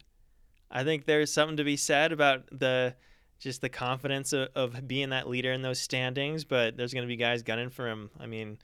I 0.70 0.82
think 0.82 1.04
there's 1.04 1.30
something 1.30 1.58
to 1.58 1.64
be 1.64 1.76
said 1.76 2.10
about 2.10 2.46
the 2.58 2.94
just 3.38 3.60
the 3.60 3.68
confidence 3.68 4.32
of, 4.32 4.48
of 4.54 4.88
being 4.88 5.10
that 5.10 5.28
leader 5.28 5.52
in 5.52 5.60
those 5.60 5.78
standings. 5.78 6.44
But 6.44 6.78
there's 6.78 6.94
gonna 6.94 7.06
be 7.06 7.16
guys 7.16 7.42
gunning 7.42 7.68
for 7.68 7.86
him. 7.86 8.08
I 8.18 8.24
mean, 8.24 8.58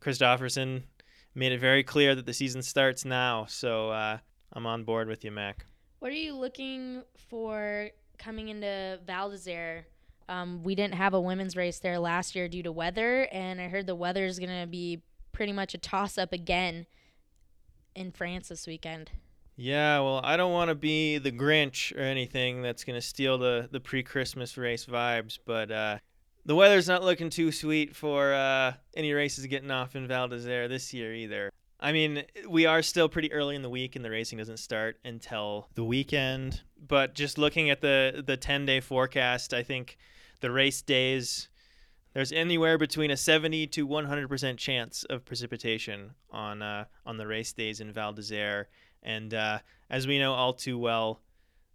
Kristoffersen 0.00 0.84
made 1.34 1.52
it 1.52 1.60
very 1.60 1.82
clear 1.82 2.14
that 2.14 2.26
the 2.26 2.34
season 2.34 2.62
starts 2.62 3.04
now. 3.04 3.46
So 3.46 3.90
uh, 3.90 4.18
I'm 4.52 4.66
on 4.66 4.84
board 4.84 5.08
with 5.08 5.24
you, 5.24 5.30
Mac. 5.30 5.64
What 6.00 6.10
are 6.10 6.16
you 6.16 6.34
looking 6.34 7.02
for 7.28 7.90
coming 8.18 8.48
into 8.48 9.00
Val 9.06 9.30
d'Isere? 9.30 9.84
Um, 10.28 10.62
we 10.62 10.74
didn't 10.74 10.94
have 10.94 11.14
a 11.14 11.20
women's 11.20 11.56
race 11.56 11.78
there 11.78 11.98
last 11.98 12.36
year 12.36 12.48
due 12.48 12.62
to 12.62 12.72
weather, 12.72 13.28
and 13.32 13.60
I 13.60 13.68
heard 13.68 13.86
the 13.86 13.94
weather 13.94 14.24
is 14.26 14.38
going 14.38 14.60
to 14.60 14.66
be 14.66 15.02
pretty 15.32 15.52
much 15.52 15.74
a 15.74 15.78
toss 15.78 16.18
up 16.18 16.32
again 16.32 16.86
in 17.94 18.12
France 18.12 18.48
this 18.48 18.66
weekend. 18.66 19.10
Yeah, 19.56 20.00
well, 20.00 20.20
I 20.22 20.36
don't 20.36 20.52
want 20.52 20.68
to 20.68 20.76
be 20.76 21.18
the 21.18 21.32
Grinch 21.32 21.96
or 21.96 22.02
anything 22.02 22.62
that's 22.62 22.84
going 22.84 22.94
to 22.94 23.04
steal 23.04 23.38
the, 23.38 23.68
the 23.72 23.80
pre 23.80 24.02
Christmas 24.04 24.56
race 24.56 24.86
vibes, 24.86 25.38
but 25.44 25.70
uh, 25.72 25.98
the 26.48 26.54
weather's 26.54 26.88
not 26.88 27.04
looking 27.04 27.28
too 27.28 27.52
sweet 27.52 27.94
for 27.94 28.32
uh, 28.32 28.72
any 28.96 29.12
races 29.12 29.44
getting 29.46 29.70
off 29.70 29.94
in 29.94 30.08
Val 30.08 30.28
d'Isere 30.28 30.66
this 30.66 30.94
year 30.94 31.14
either. 31.14 31.50
I 31.78 31.92
mean, 31.92 32.24
we 32.48 32.64
are 32.64 32.80
still 32.80 33.06
pretty 33.06 33.30
early 33.34 33.54
in 33.54 33.60
the 33.60 33.68
week, 33.68 33.94
and 33.94 34.04
the 34.04 34.10
racing 34.10 34.38
doesn't 34.38 34.56
start 34.56 34.96
until 35.04 35.68
the 35.74 35.84
weekend. 35.84 36.62
But 36.88 37.14
just 37.14 37.36
looking 37.36 37.68
at 37.68 37.82
the 37.82 38.24
the 38.26 38.38
ten 38.38 38.64
day 38.64 38.80
forecast, 38.80 39.52
I 39.52 39.62
think 39.62 39.98
the 40.40 40.50
race 40.50 40.80
days 40.80 41.50
there's 42.14 42.32
anywhere 42.32 42.78
between 42.78 43.10
a 43.10 43.16
70 43.16 43.66
to 43.66 43.86
100 43.86 44.26
percent 44.26 44.58
chance 44.58 45.04
of 45.04 45.26
precipitation 45.26 46.14
on 46.30 46.62
uh, 46.62 46.86
on 47.04 47.18
the 47.18 47.26
race 47.26 47.52
days 47.52 47.78
in 47.78 47.92
Val 47.92 48.14
d'Isere, 48.14 48.64
and 49.02 49.34
uh, 49.34 49.58
as 49.90 50.06
we 50.06 50.18
know 50.18 50.32
all 50.32 50.54
too 50.54 50.78
well, 50.78 51.20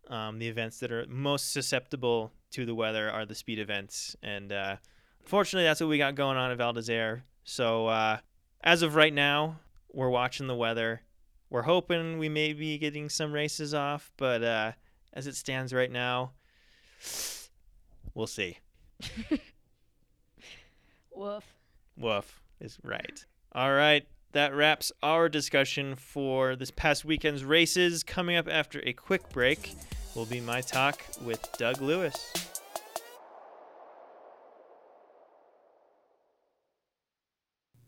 um, 0.07 0.39
the 0.39 0.47
events 0.47 0.79
that 0.79 0.91
are 0.91 1.05
most 1.07 1.53
susceptible 1.53 2.33
to 2.53 2.65
the 2.65 2.75
weather 2.75 3.09
are 3.09 3.25
the 3.25 3.35
speed 3.35 3.59
events, 3.59 4.15
and 4.23 4.51
uh, 4.51 4.77
unfortunately, 5.21 5.65
that's 5.65 5.81
what 5.81 5.89
we 5.89 5.97
got 5.97 6.15
going 6.15 6.37
on 6.37 6.51
at 6.51 6.57
Val 6.57 6.73
d'Isere. 6.73 7.23
So 7.43 7.87
uh, 7.87 8.17
as 8.63 8.81
of 8.81 8.95
right 8.95 9.13
now, 9.13 9.59
we're 9.91 10.09
watching 10.09 10.47
the 10.47 10.55
weather. 10.55 11.01
We're 11.49 11.63
hoping 11.63 12.17
we 12.17 12.29
may 12.29 12.53
be 12.53 12.77
getting 12.77 13.09
some 13.09 13.33
races 13.33 13.73
off, 13.73 14.11
but 14.17 14.43
uh, 14.43 14.71
as 15.13 15.27
it 15.27 15.35
stands 15.35 15.73
right 15.73 15.91
now, 15.91 16.31
we'll 18.13 18.27
see. 18.27 18.59
Woof. 21.15 21.43
Woof 21.97 22.41
is 22.59 22.77
right. 22.83 23.25
All 23.53 23.73
right. 23.73 24.07
That 24.31 24.55
wraps 24.55 24.91
our 25.03 25.29
discussion 25.29 25.95
for 25.95 26.55
this 26.55 26.71
past 26.71 27.05
weekend's 27.05 27.43
races. 27.43 28.03
Coming 28.03 28.35
up 28.35 28.47
after 28.47 28.81
a 28.83 28.93
quick 28.93 29.29
break 29.29 29.75
will 30.15 30.25
be 30.25 30.39
my 30.39 30.61
talk 30.61 31.01
with 31.23 31.47
Doug 31.57 31.81
Lewis. 31.81 32.33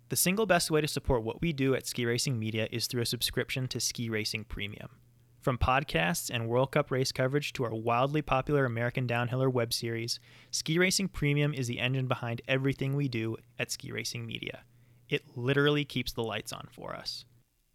The 0.10 0.16
single 0.16 0.46
best 0.46 0.70
way 0.70 0.82
to 0.82 0.88
support 0.88 1.24
what 1.24 1.42
we 1.42 1.52
do 1.52 1.74
at 1.74 1.88
Ski 1.88 2.06
Racing 2.06 2.38
Media 2.38 2.68
is 2.72 2.88
through 2.88 3.02
a 3.02 3.08
subscription 3.08 3.68
to 3.70 3.80
Ski 3.80 4.10
Racing 4.10 4.46
Premium. 4.46 4.90
From 5.42 5.58
podcasts 5.58 6.30
and 6.34 6.48
World 6.48 6.72
Cup 6.72 6.90
race 6.90 7.12
coverage 7.12 7.54
to 7.54 7.64
our 7.66 7.74
wildly 7.74 8.22
popular 8.22 8.66
American 8.66 9.08
Downhiller 9.08 9.52
web 9.52 9.74
series, 9.74 10.20
Ski 10.52 10.80
Racing 10.80 11.10
Premium 11.10 11.54
is 11.54 11.68
the 11.68 11.80
engine 11.80 12.08
behind 12.08 12.42
everything 12.48 12.96
we 12.96 13.08
do 13.08 13.36
at 13.60 13.72
Ski 13.72 13.92
Racing 13.92 14.26
Media. 14.26 14.62
It 15.10 15.24
literally 15.36 15.86
keeps 15.86 16.14
the 16.14 16.24
lights 16.24 16.54
on 16.54 16.68
for 16.72 16.96
us. 16.96 17.26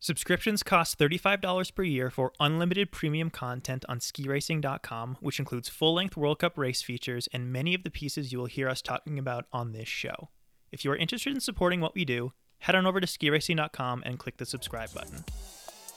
Subscriptions 0.03 0.63
cost 0.63 0.99
$35 0.99 1.75
per 1.75 1.83
year 1.83 2.09
for 2.11 2.33
unlimited 2.41 2.91
premium 2.91 3.29
content 3.29 3.85
on 3.87 3.99
skiracing.com, 3.99 5.19
which 5.21 5.39
includes 5.39 5.69
full 5.69 5.93
length 5.93 6.17
World 6.17 6.39
Cup 6.39 6.57
race 6.57 6.81
features 6.81 7.29
and 7.35 7.53
many 7.53 7.75
of 7.75 7.83
the 7.83 7.91
pieces 7.91 8.33
you 8.33 8.39
will 8.39 8.47
hear 8.47 8.67
us 8.67 8.81
talking 8.81 9.19
about 9.19 9.45
on 9.53 9.73
this 9.73 9.89
show. 9.89 10.31
If 10.73 10.87
you 10.87 10.91
are 10.91 10.97
interested 10.97 11.35
in 11.35 11.41
supporting 11.41 11.83
what 11.83 11.95
we 11.95 12.07
do, 12.07 12.33
head 12.61 12.75
on 12.75 12.87
over 12.87 12.99
to 12.99 13.07
skiracing.com 13.07 14.03
and 14.07 14.19
click 14.19 14.39
the 14.39 14.47
subscribe 14.47 14.91
button. 14.95 15.23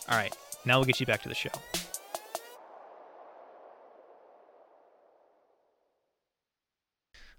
All 0.09 0.17
right, 0.17 0.35
now 0.65 0.79
we'll 0.79 0.85
get 0.85 0.99
you 0.99 1.05
back 1.05 1.21
to 1.21 1.29
the 1.29 1.35
show. 1.35 1.51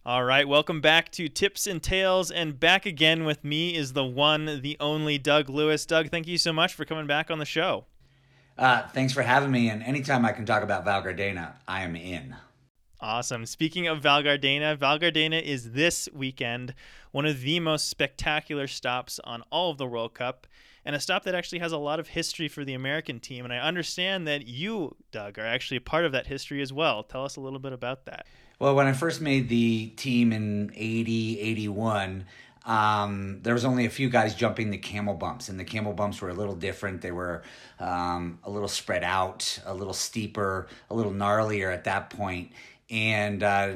All 0.06 0.22
right, 0.22 0.46
welcome 0.46 0.82
back 0.82 1.10
to 1.12 1.30
Tips 1.30 1.66
and 1.66 1.82
Tales, 1.82 2.30
and 2.30 2.60
back 2.60 2.84
again 2.84 3.24
with 3.24 3.42
me 3.42 3.74
is 3.74 3.94
the 3.94 4.04
one, 4.04 4.60
the 4.60 4.76
only 4.78 5.16
Doug 5.16 5.48
Lewis. 5.48 5.86
Doug, 5.86 6.10
thank 6.10 6.26
you 6.26 6.36
so 6.36 6.52
much 6.52 6.74
for 6.74 6.84
coming 6.84 7.06
back 7.06 7.30
on 7.30 7.38
the 7.38 7.46
show. 7.46 7.86
Uh, 8.58 8.86
thanks 8.88 9.14
for 9.14 9.22
having 9.22 9.50
me, 9.50 9.70
and 9.70 9.82
anytime 9.82 10.26
I 10.26 10.32
can 10.32 10.44
talk 10.44 10.62
about 10.62 10.84
Val 10.84 11.02
Gardena, 11.02 11.54
I 11.66 11.84
am 11.84 11.96
in. 11.96 12.36
Awesome. 13.00 13.46
Speaking 13.46 13.86
of 13.86 14.02
Val 14.02 14.22
Gardena, 14.22 14.76
Val 14.76 14.98
Gardena 14.98 15.40
is 15.40 15.72
this 15.72 16.06
weekend 16.12 16.74
one 17.10 17.24
of 17.24 17.40
the 17.40 17.58
most 17.60 17.88
spectacular 17.88 18.66
stops 18.66 19.18
on 19.24 19.42
all 19.50 19.70
of 19.70 19.78
the 19.78 19.86
World 19.86 20.12
Cup, 20.12 20.46
and 20.84 20.94
a 20.94 21.00
stop 21.00 21.24
that 21.24 21.34
actually 21.34 21.60
has 21.60 21.72
a 21.72 21.78
lot 21.78 21.98
of 21.98 22.08
history 22.08 22.48
for 22.48 22.62
the 22.62 22.74
American 22.74 23.20
team. 23.20 23.42
And 23.42 23.54
I 23.54 23.58
understand 23.58 24.28
that 24.28 24.46
you, 24.46 24.96
Doug, 25.12 25.38
are 25.38 25.46
actually 25.46 25.78
a 25.78 25.80
part 25.80 26.04
of 26.04 26.12
that 26.12 26.26
history 26.26 26.60
as 26.60 26.74
well. 26.74 27.02
Tell 27.02 27.24
us 27.24 27.36
a 27.36 27.40
little 27.40 27.58
bit 27.58 27.72
about 27.72 28.04
that. 28.04 28.26
Well, 28.58 28.74
when 28.74 28.86
I 28.86 28.92
first 28.92 29.20
made 29.20 29.48
the 29.48 29.88
team 29.96 30.32
in 30.32 30.72
80, 30.74 31.40
81, 31.40 32.24
um, 32.66 33.40
there 33.42 33.52
was 33.52 33.64
only 33.64 33.84
a 33.84 33.90
few 33.90 34.08
guys 34.08 34.34
jumping 34.34 34.70
the 34.70 34.78
camel 34.78 35.14
bumps, 35.14 35.48
and 35.48 35.58
the 35.58 35.64
camel 35.64 35.92
bumps 35.92 36.20
were 36.20 36.30
a 36.30 36.34
little 36.34 36.54
different. 36.54 37.02
They 37.02 37.10
were 37.10 37.42
um, 37.80 38.38
a 38.44 38.50
little 38.50 38.68
spread 38.68 39.04
out, 39.04 39.58
a 39.66 39.74
little 39.74 39.92
steeper, 39.92 40.68
a 40.88 40.94
little 40.94 41.12
gnarlier 41.12 41.72
at 41.72 41.84
that 41.84 42.10
point. 42.10 42.52
And 42.90 43.42
uh, 43.42 43.74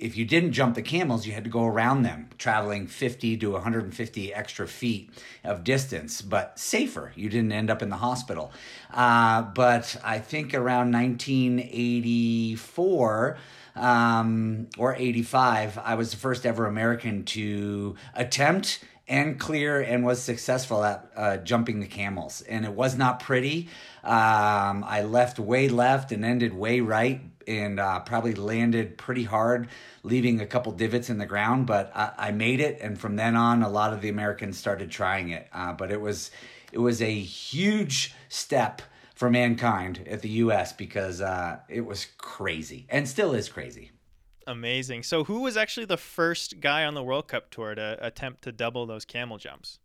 if 0.00 0.16
you 0.16 0.24
didn't 0.24 0.50
jump 0.52 0.74
the 0.74 0.82
camels, 0.82 1.26
you 1.26 1.32
had 1.32 1.44
to 1.44 1.50
go 1.50 1.66
around 1.66 2.02
them, 2.02 2.30
traveling 2.38 2.86
50 2.86 3.36
to 3.36 3.50
150 3.52 4.34
extra 4.34 4.66
feet 4.66 5.10
of 5.44 5.62
distance, 5.62 6.22
but 6.22 6.58
safer. 6.58 7.12
You 7.14 7.28
didn't 7.28 7.52
end 7.52 7.68
up 7.68 7.82
in 7.82 7.90
the 7.90 7.96
hospital. 7.96 8.50
Uh, 8.92 9.42
but 9.42 9.94
I 10.02 10.18
think 10.18 10.54
around 10.54 10.90
1984, 10.92 13.36
um, 13.76 14.68
or 14.78 14.96
85, 14.96 15.78
I 15.78 15.94
was 15.94 16.10
the 16.10 16.16
first 16.16 16.44
ever 16.46 16.66
American 16.66 17.24
to 17.26 17.94
attempt 18.14 18.82
and 19.06 19.38
clear 19.38 19.80
and 19.80 20.04
was 20.04 20.20
successful 20.22 20.82
at 20.84 21.10
uh, 21.14 21.36
jumping 21.38 21.80
the 21.80 21.86
camels. 21.86 22.42
And 22.42 22.64
it 22.64 22.72
was 22.72 22.96
not 22.96 23.20
pretty. 23.20 23.68
Um, 24.02 24.82
I 24.84 25.02
left 25.02 25.38
way 25.38 25.68
left 25.68 26.10
and 26.10 26.24
ended 26.24 26.54
way 26.54 26.80
right 26.80 27.20
and 27.50 27.80
uh, 27.80 28.00
probably 28.00 28.34
landed 28.34 28.96
pretty 28.96 29.24
hard, 29.24 29.68
leaving 30.02 30.40
a 30.40 30.46
couple 30.46 30.72
divots 30.72 31.10
in 31.10 31.18
the 31.18 31.26
ground. 31.26 31.66
But 31.66 31.90
I, 31.94 32.12
I, 32.16 32.30
made 32.30 32.60
it, 32.60 32.78
and 32.80 32.98
from 32.98 33.16
then 33.16 33.36
on, 33.36 33.62
a 33.62 33.68
lot 33.68 33.92
of 33.92 34.00
the 34.00 34.08
Americans 34.08 34.58
started 34.58 34.90
trying 34.90 35.30
it. 35.30 35.48
Uh, 35.52 35.72
but 35.72 35.90
it 35.90 36.00
was 36.00 36.30
it 36.72 36.78
was 36.78 37.02
a 37.02 37.12
huge 37.12 38.14
step 38.28 38.82
for 39.14 39.28
mankind 39.30 40.06
at 40.08 40.22
the 40.22 40.30
U.S. 40.30 40.72
because 40.72 41.20
uh, 41.20 41.58
it 41.68 41.82
was 41.82 42.06
crazy 42.16 42.86
and 42.88 43.08
still 43.08 43.34
is 43.34 43.48
crazy. 43.48 43.90
Amazing. 44.46 45.02
So, 45.02 45.24
who 45.24 45.42
was 45.42 45.56
actually 45.56 45.86
the 45.86 45.96
first 45.96 46.60
guy 46.60 46.84
on 46.84 46.94
the 46.94 47.02
World 47.02 47.28
Cup 47.28 47.50
tour 47.50 47.74
to 47.74 47.98
attempt 48.00 48.42
to 48.42 48.52
double 48.52 48.86
those 48.86 49.04
camel 49.04 49.38
jumps? 49.38 49.78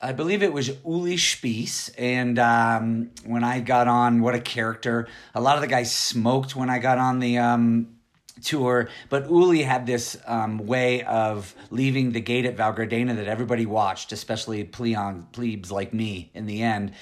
I 0.00 0.12
believe 0.12 0.42
it 0.42 0.52
was 0.52 0.68
Uli 0.84 1.16
Spiess. 1.16 1.90
And 1.96 2.38
um, 2.38 3.10
when 3.24 3.44
I 3.44 3.60
got 3.60 3.88
on, 3.88 4.20
what 4.20 4.34
a 4.34 4.40
character. 4.40 5.08
A 5.34 5.40
lot 5.40 5.56
of 5.56 5.62
the 5.62 5.68
guys 5.68 5.94
smoked 5.94 6.54
when 6.54 6.68
I 6.68 6.78
got 6.78 6.98
on 6.98 7.18
the 7.18 7.38
um, 7.38 7.96
tour, 8.42 8.88
but 9.08 9.30
Uli 9.30 9.62
had 9.62 9.86
this 9.86 10.16
um, 10.26 10.58
way 10.58 11.02
of 11.04 11.54
leaving 11.70 12.12
the 12.12 12.20
gate 12.20 12.44
at 12.44 12.56
Val 12.56 12.74
Gardena 12.74 13.16
that 13.16 13.26
everybody 13.26 13.64
watched, 13.64 14.12
especially 14.12 14.64
pleon, 14.64 15.26
plebes 15.32 15.72
like 15.72 15.94
me 15.94 16.30
in 16.34 16.44
the 16.44 16.62
end. 16.62 16.92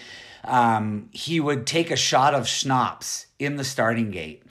Um, 0.44 1.08
he 1.10 1.40
would 1.40 1.66
take 1.66 1.90
a 1.90 1.96
shot 1.96 2.34
of 2.34 2.46
schnapps 2.46 3.26
in 3.38 3.56
the 3.56 3.64
starting 3.64 4.10
gate 4.10 4.42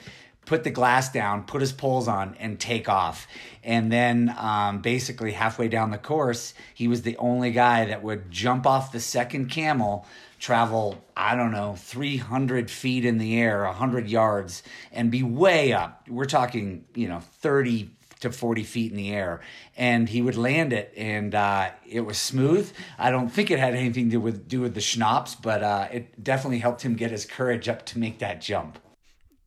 put 0.53 0.63
the 0.63 0.69
glass 0.69 1.11
down, 1.11 1.41
put 1.41 1.61
his 1.61 1.71
poles 1.71 2.07
on, 2.07 2.35
and 2.39 2.59
take 2.59 2.87
off. 2.87 3.25
And 3.63 3.91
then 3.91 4.31
um, 4.37 4.83
basically 4.83 5.31
halfway 5.31 5.67
down 5.67 5.89
the 5.89 5.97
course, 5.97 6.53
he 6.75 6.87
was 6.87 7.01
the 7.01 7.17
only 7.17 7.49
guy 7.49 7.85
that 7.85 8.03
would 8.03 8.29
jump 8.29 8.67
off 8.67 8.91
the 8.91 8.99
second 8.99 9.49
camel, 9.49 10.05
travel, 10.37 11.03
I 11.17 11.35
don't 11.35 11.49
know, 11.49 11.73
300 11.75 12.69
feet 12.69 13.03
in 13.03 13.17
the 13.17 13.35
air, 13.39 13.63
100 13.63 14.07
yards, 14.07 14.61
and 14.91 15.09
be 15.09 15.23
way 15.23 15.73
up. 15.73 16.07
We're 16.07 16.25
talking, 16.25 16.85
you 16.93 17.07
know, 17.07 17.21
30 17.39 17.89
to 18.19 18.31
40 18.31 18.61
feet 18.61 18.91
in 18.91 18.97
the 18.97 19.11
air. 19.11 19.41
And 19.75 20.07
he 20.07 20.21
would 20.21 20.37
land 20.37 20.71
it, 20.71 20.93
and 20.95 21.33
uh, 21.33 21.71
it 21.89 22.01
was 22.01 22.19
smooth. 22.19 22.71
I 22.99 23.09
don't 23.09 23.29
think 23.29 23.49
it 23.49 23.57
had 23.57 23.73
anything 23.73 24.11
to 24.11 24.31
do 24.31 24.61
with 24.61 24.75
the 24.75 24.81
schnapps, 24.81 25.33
but 25.33 25.63
uh, 25.63 25.87
it 25.91 26.23
definitely 26.23 26.59
helped 26.59 26.83
him 26.83 26.93
get 26.93 27.09
his 27.09 27.25
courage 27.25 27.67
up 27.67 27.87
to 27.87 27.97
make 27.97 28.19
that 28.19 28.39
jump. 28.39 28.77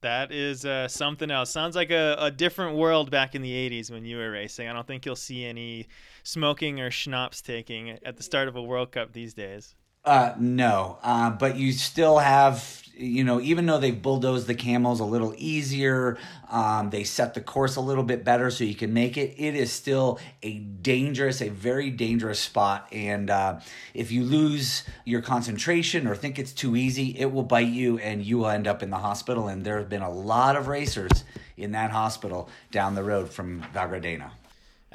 That 0.03 0.31
is 0.31 0.65
uh, 0.65 0.89
something 0.89 1.31
else. 1.31 1.51
Sounds 1.51 1.75
like 1.75 1.91
a, 1.91 2.17
a 2.19 2.31
different 2.31 2.77
world 2.77 3.11
back 3.11 3.35
in 3.35 3.43
the 3.43 3.53
80s 3.53 3.91
when 3.91 4.05
you 4.05 4.19
were 4.19 4.31
racing. 4.31 4.69
I 4.69 4.73
don't 4.73 4.87
think 4.87 5.07
you'll 5.07 5.17
see 5.17 5.45
any 5.45 5.87
smoking 6.23 6.81
or 6.81 6.91
schnapps 6.91 7.41
taking 7.41 7.91
at 7.91 8.17
the 8.17 8.23
start 8.23 8.49
of 8.49 8.57
a 8.57 8.63
World 8.63 8.93
Cup 8.93 9.13
these 9.13 9.35
days. 9.35 9.75
Uh, 10.07 10.33
no, 10.39 10.99
uh, 11.03 11.31
but 11.31 11.57
you 11.57 11.73
still 11.73 12.19
have, 12.19 12.85
you 12.97 13.25
know, 13.25 13.41
even 13.41 13.67
though 13.67 13.79
they've 13.79 14.01
bulldozed 14.01 14.47
the 14.47 14.55
camels 14.55 15.01
a 15.01 15.05
little 15.05 15.35
easier, 15.37 16.17
um, 16.49 16.91
they 16.91 17.03
set 17.03 17.35
the 17.35 17.41
course 17.41 17.75
a 17.75 17.81
little 17.81 18.05
bit 18.05 18.23
better 18.23 18.49
so 18.49 18.63
you 18.63 18.77
can 18.77 18.95
make 18.95 19.17
it. 19.17 19.35
It 19.37 19.57
is 19.57 19.73
still 19.73 20.21
a 20.45 20.59
dangerous, 20.59 21.43
a 21.43 21.49
very 21.49 21.91
dangerous 21.91 22.39
spot. 22.39 22.87
And 22.93 23.31
uh, 23.31 23.59
if 23.95 24.13
you 24.13 24.23
lose 24.23 24.85
your 25.05 25.23
concentration 25.23 26.07
or 26.07 26.15
think 26.15 26.39
it's 26.39 26.53
too 26.53 26.77
easy, 26.77 27.19
it 27.19 27.33
will 27.33 27.43
bite 27.43 27.67
you 27.67 27.99
and 27.99 28.25
you 28.25 28.39
will 28.39 28.49
end 28.49 28.69
up 28.69 28.85
in 28.85 28.91
the 28.91 28.99
hospital. 28.99 29.49
And 29.49 29.65
there 29.65 29.79
have 29.79 29.89
been 29.89 30.03
a 30.03 30.11
lot 30.11 30.55
of 30.55 30.69
racers 30.69 31.25
in 31.57 31.73
that 31.73 31.91
hospital 31.91 32.49
down 32.71 32.95
the 32.95 33.03
road 33.03 33.29
from 33.29 33.65
Val 33.73 33.89
Gardena. 33.89 34.31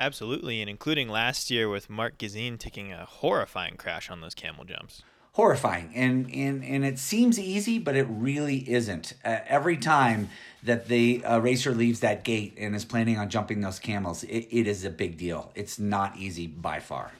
Absolutely, 0.01 0.61
and 0.61 0.69
including 0.69 1.09
last 1.09 1.51
year 1.51 1.69
with 1.69 1.87
Marc 1.87 2.17
Gisin 2.17 2.57
taking 2.57 2.91
a 2.91 3.05
horrifying 3.05 3.77
crash 3.77 4.09
on 4.09 4.19
those 4.19 4.33
camel 4.33 4.65
jumps. 4.65 5.03
Horrifying, 5.33 5.91
and 5.93 6.27
and 6.33 6.63
and 6.65 6.83
it 6.83 6.97
seems 6.97 7.37
easy, 7.37 7.77
but 7.77 7.95
it 7.95 8.07
really 8.09 8.67
isn't. 8.67 9.13
Uh, 9.23 9.37
every 9.45 9.77
time 9.77 10.29
that 10.63 10.87
the 10.87 11.23
uh, 11.23 11.37
racer 11.37 11.75
leaves 11.75 11.99
that 11.99 12.23
gate 12.23 12.55
and 12.57 12.75
is 12.75 12.83
planning 12.83 13.19
on 13.19 13.29
jumping 13.29 13.61
those 13.61 13.77
camels, 13.77 14.23
it, 14.23 14.47
it 14.49 14.65
is 14.65 14.83
a 14.83 14.89
big 14.89 15.19
deal. 15.19 15.51
It's 15.53 15.77
not 15.77 16.17
easy 16.17 16.47
by 16.47 16.79
far. 16.79 17.11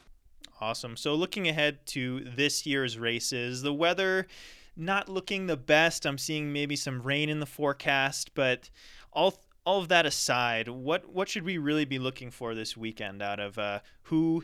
Awesome. 0.60 0.98
So 0.98 1.14
looking 1.14 1.48
ahead 1.48 1.86
to 1.88 2.22
this 2.36 2.66
year's 2.66 2.98
races, 2.98 3.62
the 3.62 3.74
weather 3.74 4.26
not 4.76 5.08
looking 5.08 5.46
the 5.46 5.56
best. 5.56 6.08
I'm 6.08 6.18
seeing 6.18 6.52
maybe 6.52 6.76
some 6.76 7.04
rain 7.04 7.30
in 7.30 7.40
the 7.40 7.46
forecast, 7.46 8.34
but 8.34 8.72
all 9.14 9.40
all 9.66 9.80
of 9.80 9.90
that 9.90 10.06
aside, 10.06 10.68
what 10.68 11.10
what 11.14 11.30
should 11.30 11.44
we 11.44 11.58
really 11.58 11.86
be 11.86 12.00
looking 12.00 12.32
for 12.32 12.56
this 12.56 12.76
weekend 12.76 13.22
out 13.22 13.40
of 13.40 13.58
uh, 13.58 13.80
who 14.04 14.44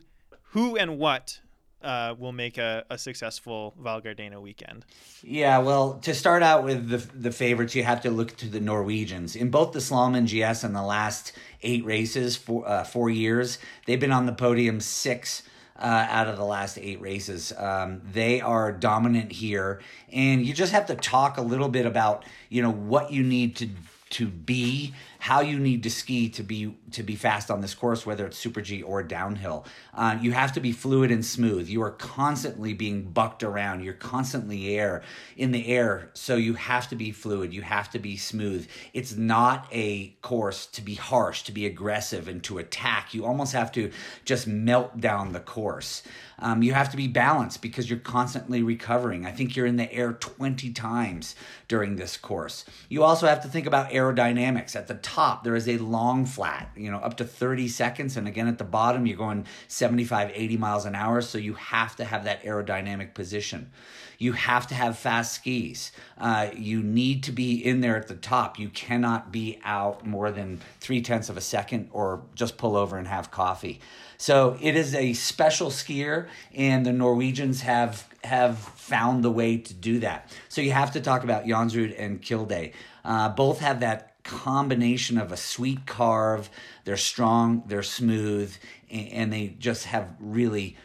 who 0.51 0.77
and 0.77 0.97
what 0.97 1.39
uh, 1.81 2.15
will 2.17 2.31
make 2.31 2.57
a, 2.57 2.85
a 2.89 2.97
successful 2.97 3.73
Val 3.79 4.01
Gardena 4.01 4.41
weekend? 4.41 4.85
Yeah, 5.23 5.59
well, 5.59 5.95
to 5.99 6.13
start 6.13 6.43
out 6.43 6.63
with 6.63 6.89
the 6.89 6.97
the 7.17 7.31
favorites, 7.31 7.75
you 7.75 7.83
have 7.83 8.01
to 8.01 8.11
look 8.11 8.35
to 8.37 8.47
the 8.47 8.59
Norwegians. 8.59 9.35
In 9.35 9.49
both 9.49 9.73
the 9.73 9.79
Slalom 9.79 10.15
and 10.15 10.27
GS 10.27 10.63
in 10.63 10.73
the 10.73 10.83
last 10.83 11.33
eight 11.63 11.83
races, 11.85 12.35
for 12.35 12.67
uh, 12.67 12.83
four 12.83 13.09
years, 13.09 13.57
they've 13.85 13.99
been 13.99 14.11
on 14.11 14.25
the 14.25 14.33
podium 14.33 14.79
six. 14.79 15.43
Uh, 15.79 16.07
out 16.09 16.25
of 16.25 16.37
the 16.37 16.43
last 16.43 16.79
eight 16.79 16.99
races. 16.99 17.53
Um, 17.55 18.01
they 18.11 18.41
are 18.41 18.71
dominant 18.71 19.31
here, 19.31 19.79
and 20.11 20.43
you 20.43 20.51
just 20.51 20.71
have 20.71 20.87
to 20.87 20.95
talk 20.95 21.37
a 21.37 21.41
little 21.43 21.69
bit 21.69 21.85
about 21.85 22.25
you 22.49 22.63
know 22.63 22.71
what 22.71 23.11
you 23.11 23.21
need 23.21 23.55
to 23.57 23.69
to 24.11 24.27
be 24.27 24.93
how 25.19 25.41
you 25.41 25.59
need 25.59 25.83
to 25.83 25.89
ski 25.89 26.29
to 26.29 26.43
be 26.43 26.75
to 26.91 27.03
be 27.03 27.15
fast 27.15 27.49
on 27.49 27.61
this 27.61 27.73
course 27.73 28.05
whether 28.05 28.25
it's 28.25 28.37
super 28.37 28.61
g 28.61 28.81
or 28.81 29.03
downhill. 29.03 29.65
Uh, 29.93 30.17
you 30.21 30.31
have 30.31 30.53
to 30.53 30.59
be 30.59 30.71
fluid 30.71 31.11
and 31.11 31.25
smooth. 31.25 31.67
You 31.67 31.81
are 31.81 31.91
constantly 31.91 32.73
being 32.73 33.03
bucked 33.03 33.43
around. 33.43 33.83
You're 33.83 33.93
constantly 33.93 34.77
air 34.77 35.01
in 35.35 35.51
the 35.51 35.67
air. 35.67 36.09
So 36.13 36.35
you 36.35 36.53
have 36.53 36.87
to 36.89 36.95
be 36.95 37.11
fluid. 37.11 37.53
You 37.53 37.61
have 37.63 37.89
to 37.91 37.99
be 37.99 38.17
smooth. 38.17 38.67
It's 38.93 39.15
not 39.15 39.67
a 39.71 40.09
course 40.21 40.65
to 40.67 40.81
be 40.81 40.95
harsh 40.95 41.43
to 41.43 41.51
be 41.51 41.65
aggressive 41.65 42.27
and 42.27 42.43
to 42.43 42.57
attack. 42.57 43.13
You 43.13 43.25
almost 43.25 43.53
have 43.53 43.71
to 43.73 43.91
just 44.25 44.47
melt 44.47 44.99
down 44.99 45.33
the 45.33 45.39
course. 45.39 46.03
Um, 46.39 46.61
you 46.61 46.73
have 46.73 46.91
to 46.91 46.97
be 46.97 47.07
balanced 47.07 47.61
because 47.61 47.89
you're 47.89 47.99
constantly 47.99 48.61
recovering. 48.61 49.25
I 49.25 49.31
think 49.31 49.55
you're 49.55 49.65
in 49.65 49.77
the 49.77 49.91
air 49.91 50.13
20 50.13 50.71
times 50.71 51.35
during 51.67 51.95
this 51.95 52.15
course. 52.15 52.63
You 52.89 53.03
also 53.03 53.25
have 53.27 53.41
to 53.41 53.47
think 53.47 53.65
about 53.65 53.89
aerodynamics. 53.89 54.75
At 54.75 54.87
the 54.87 54.95
top, 54.95 55.16
there 55.43 55.55
is 55.55 55.67
a 55.67 55.77
long 55.77 56.25
flat, 56.25 56.69
you 56.75 56.91
know, 56.91 56.97
up 56.97 57.17
to 57.17 57.25
30 57.25 57.67
seconds. 57.67 58.17
And 58.17 58.27
again, 58.27 58.47
at 58.47 58.57
the 58.57 58.63
bottom, 58.63 59.05
you're 59.05 59.17
going 59.17 59.45
75, 59.67 60.31
80 60.33 60.57
miles 60.57 60.85
an 60.85 60.95
hour. 60.95 61.21
So 61.21 61.37
you 61.37 61.55
have 61.55 61.95
to 61.95 62.05
have 62.05 62.25
that 62.25 62.43
aerodynamic 62.43 63.13
position. 63.13 63.71
You 64.19 64.33
have 64.33 64.67
to 64.67 64.75
have 64.75 64.97
fast 64.97 65.33
skis. 65.33 65.91
Uh, 66.17 66.49
you 66.55 66.81
need 66.81 67.23
to 67.23 67.31
be 67.31 67.63
in 67.63 67.81
there 67.81 67.97
at 67.97 68.07
the 68.07 68.15
top. 68.15 68.59
You 68.59 68.69
cannot 68.69 69.31
be 69.31 69.59
out 69.63 70.05
more 70.05 70.31
than 70.31 70.59
three 70.79 71.01
tenths 71.01 71.29
of 71.29 71.37
a 71.37 71.41
second 71.41 71.89
or 71.91 72.23
just 72.35 72.57
pull 72.57 72.75
over 72.75 72.97
and 72.97 73.07
have 73.07 73.31
coffee. 73.31 73.79
So 74.17 74.57
it 74.61 74.75
is 74.75 74.95
a 74.95 75.13
special 75.13 75.69
skier, 75.69 76.27
and 76.53 76.83
the 76.85 76.93
Norwegians 76.93 77.61
have 77.61 78.07
have 78.23 78.57
found 78.57 79.23
the 79.23 79.29
way 79.29 79.57
to 79.57 79.73
do 79.73 79.99
that. 79.99 80.35
So 80.49 80.61
you 80.61 80.71
have 80.71 80.91
to 80.93 81.01
talk 81.01 81.23
about 81.23 81.45
Jansrud 81.45 81.93
and 81.97 82.19
Kilde. 82.19 82.71
Uh, 83.05 83.29
both 83.29 83.59
have 83.59 83.81
that 83.81 84.16
combination 84.27 85.17
of 85.17 85.31
a 85.31 85.37
sweet 85.37 85.85
carve. 85.85 86.49
They're 86.83 86.97
strong, 86.97 87.63
they're 87.65 87.83
smooth, 87.83 88.55
and, 88.91 89.33
they 89.33 89.55
just 89.57 89.85
have 89.85 90.13
really 90.19 90.77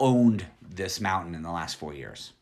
owned 0.00 0.46
this 0.60 1.00
mountain 1.00 1.34
in 1.34 1.42
the 1.42 1.50
last 1.50 1.76
four 1.76 1.94
years. 1.94 2.32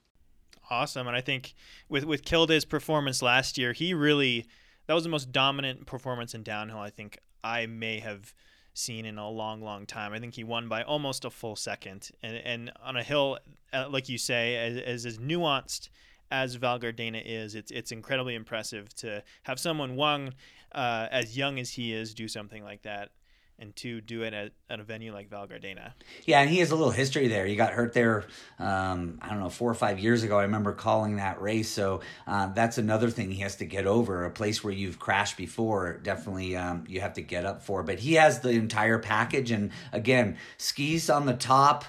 Awesome, 0.71 1.07
and 1.07 1.17
I 1.17 1.21
think 1.21 1.55
with 1.89 2.05
with 2.05 2.25
Kilde's 2.25 2.65
performance 2.65 3.21
last 3.21 3.59
year, 3.59 3.73
he 3.73 3.93
really 3.93 4.47
that 4.87 4.95
was 4.95 5.05
the 5.05 5.11
most 5.11 5.31
dominant 5.31 5.87
performance 5.87 6.35
in 6.35 6.43
downhill. 6.43 6.79
I 6.79 6.91
think 6.91 7.19
I 7.43 7.67
may 7.67 8.01
have 8.01 8.35
seen 8.73 9.05
in 9.05 9.19
a 9.19 9.29
long, 9.29 9.61
long 9.61 9.87
time. 9.87 10.13
I 10.13 10.19
think 10.19 10.35
he 10.35 10.43
won 10.43 10.69
by 10.69 10.83
almost 10.83 11.25
a 11.25 11.31
full 11.31 11.57
second, 11.57 12.11
and 12.23 12.37
and 12.37 12.73
on 12.83 12.97
a 12.97 13.03
hill, 13.03 13.39
uh, 13.73 13.89
like 13.91 14.09
you 14.09 14.19
say, 14.19 14.57
as, 14.57 14.79
as 14.79 15.07
as 15.07 15.19
nuanced 15.19 15.91
as 16.35 16.57
Val 16.57 16.80
Gardena 16.80 17.22
is, 17.24 17.55
it's 17.55 17.70
it's 17.70 17.93
incredibly 17.93 18.35
impressive 18.35 18.93
to 18.97 19.22
have 19.45 19.61
someone 19.61 19.95
one 19.95 20.35
uh, 20.72 21.07
as 21.11 21.37
young 21.37 21.59
as 21.61 21.70
he 21.70 21.93
is 21.93 22.12
do 22.12 22.26
something 22.26 22.64
like 22.64 22.82
that 22.82 23.11
and 23.59 23.75
two, 23.77 24.01
do 24.01 24.23
it 24.23 24.35
at, 24.35 24.53
at 24.69 24.81
a 24.81 24.83
venue 24.83 25.13
like 25.13 25.31
Val 25.31 25.47
Gardena. 25.47 25.93
Yeah, 26.25 26.41
and 26.41 26.51
he 26.51 26.59
has 26.59 26.71
a 26.71 26.77
little 26.77 26.91
history 26.91 27.29
there. 27.29 27.47
He 27.47 27.57
got 27.57 27.73
hurt 27.73 27.93
there, 27.93 28.25
um, 28.59 29.19
I 29.23 29.29
don't 29.31 29.41
know, 29.41 29.49
four 29.49 29.71
or 29.71 29.75
five 29.75 29.99
years 29.99 30.23
ago. 30.23 30.39
I 30.39 30.43
remember 30.43 30.73
calling 30.73 31.17
that 31.17 31.41
race. 31.41 31.69
So 31.69 32.01
uh, 32.27 32.53
that's 32.53 32.79
another 32.79 33.11
thing 33.11 33.31
he 33.31 33.43
has 33.43 33.57
to 33.57 33.65
get 33.65 33.87
over. 33.87 34.25
A 34.25 34.31
place 34.31 34.65
where 34.65 34.73
you've 34.73 34.99
crashed 34.99 35.37
before, 35.37 35.99
definitely 36.03 36.57
um, 36.57 36.85
you 36.89 37.01
have 37.01 37.15
to 37.15 37.23
get 37.23 37.47
up 37.47 37.63
for. 37.63 37.83
But 37.83 38.01
he 38.01 38.15
has 38.15 38.41
the 38.41 38.51
entire 38.51 38.99
package. 38.99 39.51
And 39.51 39.71
again, 39.93 40.37
skis 40.59 41.09
on 41.09 41.27
the 41.27 41.35
top 41.35 41.85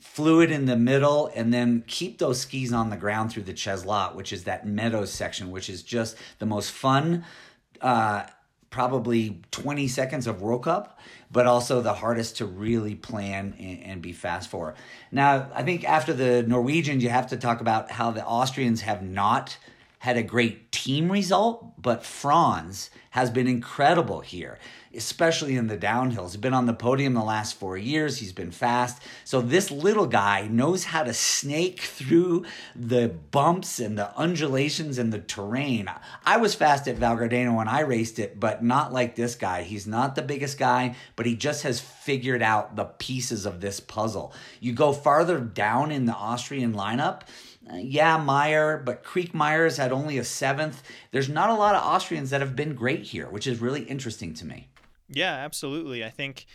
fluid 0.00 0.50
in 0.50 0.64
the 0.64 0.76
middle, 0.76 1.30
and 1.34 1.52
then 1.52 1.84
keep 1.86 2.18
those 2.18 2.40
skis 2.40 2.72
on 2.72 2.88
the 2.88 2.96
ground 2.96 3.30
through 3.30 3.42
the 3.42 3.52
Ciaslat, 3.52 4.14
which 4.14 4.32
is 4.32 4.44
that 4.44 4.66
meadows 4.66 5.12
section, 5.12 5.50
which 5.50 5.68
is 5.68 5.82
just 5.82 6.16
the 6.38 6.46
most 6.46 6.70
fun 6.70 7.22
uh, 7.82 8.24
probably 8.74 9.40
20 9.52 9.86
seconds 9.86 10.26
of 10.26 10.42
World 10.42 10.64
Cup, 10.64 10.98
but 11.30 11.46
also 11.46 11.80
the 11.80 11.92
hardest 11.92 12.38
to 12.38 12.44
really 12.44 12.96
plan 12.96 13.54
and, 13.56 13.82
and, 13.84 14.02
be 14.02 14.12
fast 14.12 14.50
for. 14.50 14.74
Now, 15.12 15.48
I 15.54 15.62
think 15.62 15.84
after 15.84 16.12
the 16.12 16.42
Norwegians, 16.42 17.00
you 17.00 17.08
have 17.08 17.28
to 17.28 17.36
talk 17.36 17.60
about 17.60 17.92
how 17.92 18.10
the 18.10 18.26
Austrians 18.26 18.80
have 18.80 19.00
not 19.00 19.58
had 20.00 20.16
a 20.16 20.24
great 20.24 20.72
team 20.72 21.12
result, 21.12 21.80
but 21.80 22.04
Franz 22.04 22.90
has 23.10 23.30
been 23.30 23.46
incredible 23.46 24.22
here 24.22 24.58
especially 24.96 25.56
in 25.56 25.66
the 25.66 25.76
downhills. 25.76 26.30
He's 26.30 26.36
been 26.36 26.54
on 26.54 26.66
the 26.66 26.74
podium 26.74 27.14
the 27.14 27.22
last 27.22 27.56
four 27.56 27.76
years. 27.76 28.18
He's 28.18 28.32
been 28.32 28.50
fast. 28.50 29.02
So 29.24 29.40
this 29.40 29.70
little 29.70 30.06
guy 30.06 30.46
knows 30.48 30.84
how 30.84 31.02
to 31.02 31.14
snake 31.14 31.80
through 31.80 32.44
the 32.74 33.08
bumps 33.30 33.78
and 33.78 33.98
the 33.98 34.16
undulations 34.18 34.98
and 34.98 35.12
the 35.12 35.20
terrain. 35.20 35.88
I 36.24 36.36
was 36.36 36.54
fast 36.54 36.88
at 36.88 36.96
Val 36.96 37.16
Gardena 37.16 37.54
when 37.54 37.68
I 37.68 37.80
raced 37.80 38.18
it, 38.18 38.38
but 38.38 38.62
not 38.62 38.92
like 38.92 39.16
this 39.16 39.34
guy. 39.34 39.62
He's 39.62 39.86
not 39.86 40.14
the 40.14 40.22
biggest 40.22 40.58
guy, 40.58 40.96
but 41.16 41.26
he 41.26 41.36
just 41.36 41.62
has 41.62 41.80
figured 41.80 42.42
out 42.42 42.76
the 42.76 42.84
pieces 42.84 43.46
of 43.46 43.60
this 43.60 43.80
puzzle. 43.80 44.32
You 44.60 44.72
go 44.72 44.92
farther 44.92 45.40
down 45.40 45.90
in 45.90 46.06
the 46.06 46.14
Austrian 46.14 46.74
lineup, 46.74 47.22
yeah, 47.72 48.18
Mayer, 48.18 48.82
but 48.84 49.02
Kriechmayr's 49.04 49.76
had 49.76 49.92
only 49.92 50.18
a 50.18 50.24
seventh. 50.24 50.82
There's 51.12 51.28
not 51.28 51.50
a 51.50 51.54
lot 51.54 51.74
of 51.74 51.82
Austrians 51.82 52.30
that 52.30 52.40
have 52.40 52.54
been 52.54 52.74
great 52.74 53.04
here, 53.04 53.28
which 53.28 53.46
is 53.46 53.60
really 53.60 53.82
interesting 53.82 54.34
to 54.34 54.44
me. 54.44 54.68
Yeah, 55.08 55.32
absolutely. 55.32 56.04
I 56.04 56.10
think 56.10 56.46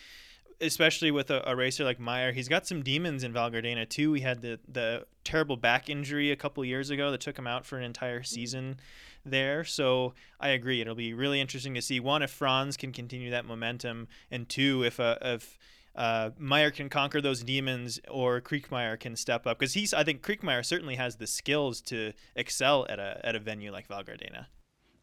especially 0.62 1.12
with 1.12 1.32
a, 1.32 1.42
a, 1.50 1.56
racer 1.56 1.84
like 1.84 2.00
Mayer, 2.00 2.32
he's 2.32 2.50
got 2.50 2.68
some 2.68 2.84
demons 2.84 3.24
in 3.24 3.32
Val 3.32 3.50
Gardena 3.50 3.88
too. 3.88 4.12
We 4.12 4.22
had 4.22 4.42
the 4.42 4.60
the 4.68 5.06
terrible 5.24 5.58
back 5.58 5.90
injury 5.90 6.32
a 6.32 6.36
couple 6.36 6.64
years 6.66 6.90
ago 6.90 7.12
that 7.12 7.22
took 7.22 7.38
him 7.38 7.48
out 7.48 7.66
for 7.66 7.78
an 7.78 7.84
entire 7.84 8.24
season 8.24 8.80
there. 9.26 9.64
So 9.64 10.14
I 10.40 10.50
agree. 10.50 10.82
It'll 10.82 10.96
be 10.96 11.14
really 11.14 11.40
interesting 11.40 11.74
to 11.76 11.82
see 11.82 12.00
one 12.00 12.22
if 12.22 12.32
Franz 12.32 12.78
can 12.78 12.92
continue 12.92 13.32
that 13.32 13.46
momentum, 13.46 14.08
and 14.32 14.50
two 14.50 14.84
if 14.84 15.00
uh, 15.00 15.18
if 15.22 15.58
uh, 15.96 16.32
Mayer 16.38 16.72
can 16.72 16.90
conquer 16.90 17.22
those 17.22 17.44
demons 17.44 18.00
or 18.10 18.42
Kriechmayr 18.42 19.00
can 19.00 19.16
step 19.16 19.48
up 19.48 19.60
because 19.60 19.74
he's 19.74 19.94
I 19.94 20.04
think 20.04 20.22
Kriechmayr 20.22 20.66
certainly 20.66 20.96
has 20.96 21.18
the 21.18 21.28
skills 21.28 21.82
to 21.84 22.14
excel 22.36 22.86
at 22.90 23.00
a 23.00 23.22
at 23.24 23.36
a 23.36 23.40
venue 23.40 23.72
like 23.72 23.88
Val 23.88 24.04
Gardena. 24.04 24.48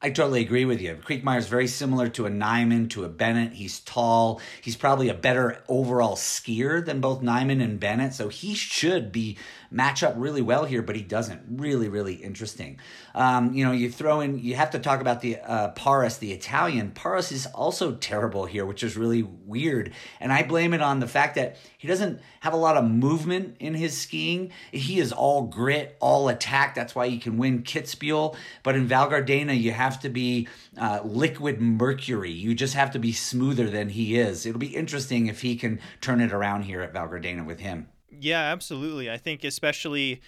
I 0.03 0.11
totally 0.11 0.43
agree 0.43 0.67
with 0.67 0.83
you. 0.83 0.95
Kriechmayr 0.97 1.39
is 1.39 1.49
very 1.49 1.67
similar 1.67 2.09
to 2.11 2.27
a 2.27 2.31
Nyman, 2.31 2.91
to 2.91 3.05
a 3.05 3.09
Bennett. 3.09 3.55
He's 3.55 3.81
tall. 3.81 4.43
He's 4.61 4.77
probably 4.77 5.09
a 5.09 5.15
better 5.15 5.63
overall 5.69 6.17
skier 6.17 6.85
than 6.85 7.01
both 7.01 7.23
Nyman 7.23 7.63
and 7.63 7.81
Bennett. 7.81 8.13
So 8.13 8.29
he 8.29 8.55
should 8.55 9.11
be 9.11 9.39
match 9.71 10.03
up 10.03 10.13
really 10.17 10.43
well 10.43 10.67
here, 10.67 10.83
but 10.83 10.97
he 10.97 11.03
doesn't. 11.03 11.43
Really, 11.49 11.89
really 11.89 12.15
interesting. 12.15 12.79
Um, 13.15 13.55
you 13.55 13.65
know, 13.65 13.73
you 13.73 13.91
throw 13.91 14.21
in, 14.21 14.39
you 14.39 14.55
have 14.55 14.71
to 14.73 14.79
talk 14.79 15.01
about 15.01 15.23
the 15.23 15.39
uh, 15.39 15.69
Paris, 15.69 16.19
the 16.19 16.33
Italian. 16.33 16.91
Paris 16.91 17.33
is 17.33 17.47
also 17.47 17.93
terrible 17.93 18.45
here, 18.45 18.67
which 18.67 18.83
is 18.83 18.99
really 18.99 19.23
weird. 19.23 19.93
And 20.21 20.31
I 20.31 20.43
blame 20.43 20.75
it 20.75 20.83
on 20.83 21.01
the 21.01 21.09
fact 21.09 21.37
that 21.37 21.57
he 21.79 21.89
doesn't 21.89 22.21
have 22.41 22.53
a 22.53 22.59
lot 22.59 22.77
of 22.77 22.85
movement 22.85 23.57
in 23.61 23.75
his 23.75 23.97
skiing. 23.97 24.53
He 24.73 25.01
is 25.01 25.11
all 25.11 25.45
grit, 25.45 25.97
all 26.01 26.29
attack. 26.29 26.75
That's 26.75 26.95
why 26.95 27.09
he 27.09 27.19
can 27.19 27.39
win 27.39 27.63
Kitzbühel. 27.63 28.37
But 28.63 28.77
in 28.77 28.87
Val 28.87 29.11
Gardena, 29.11 29.59
you 29.59 29.73
have 29.73 29.86
to 30.01 30.09
be 30.09 30.49
uh, 30.76 31.01
liquid 31.05 31.61
mercury. 31.61 32.30
You 32.30 32.55
just 32.55 32.74
have 32.74 32.91
to 32.93 32.99
be 32.99 33.12
smoother 33.12 33.70
than 33.70 33.91
he 33.91 34.18
is. 34.18 34.47
It'll 34.47 34.59
be 34.59 34.74
interesting 34.74 35.26
if 35.26 35.43
he 35.43 35.57
can 35.57 35.80
turn 36.01 36.20
it 36.20 36.32
around 36.32 36.62
here 36.62 36.82
at 36.82 36.93
Val 36.93 37.09
Gardena 37.09 37.45
with 37.45 37.61
him. 37.61 37.89
Yeah, 38.11 38.41
absolutely. 38.41 39.11
I 39.11 39.18
think 39.18 39.45
especially 39.45 40.20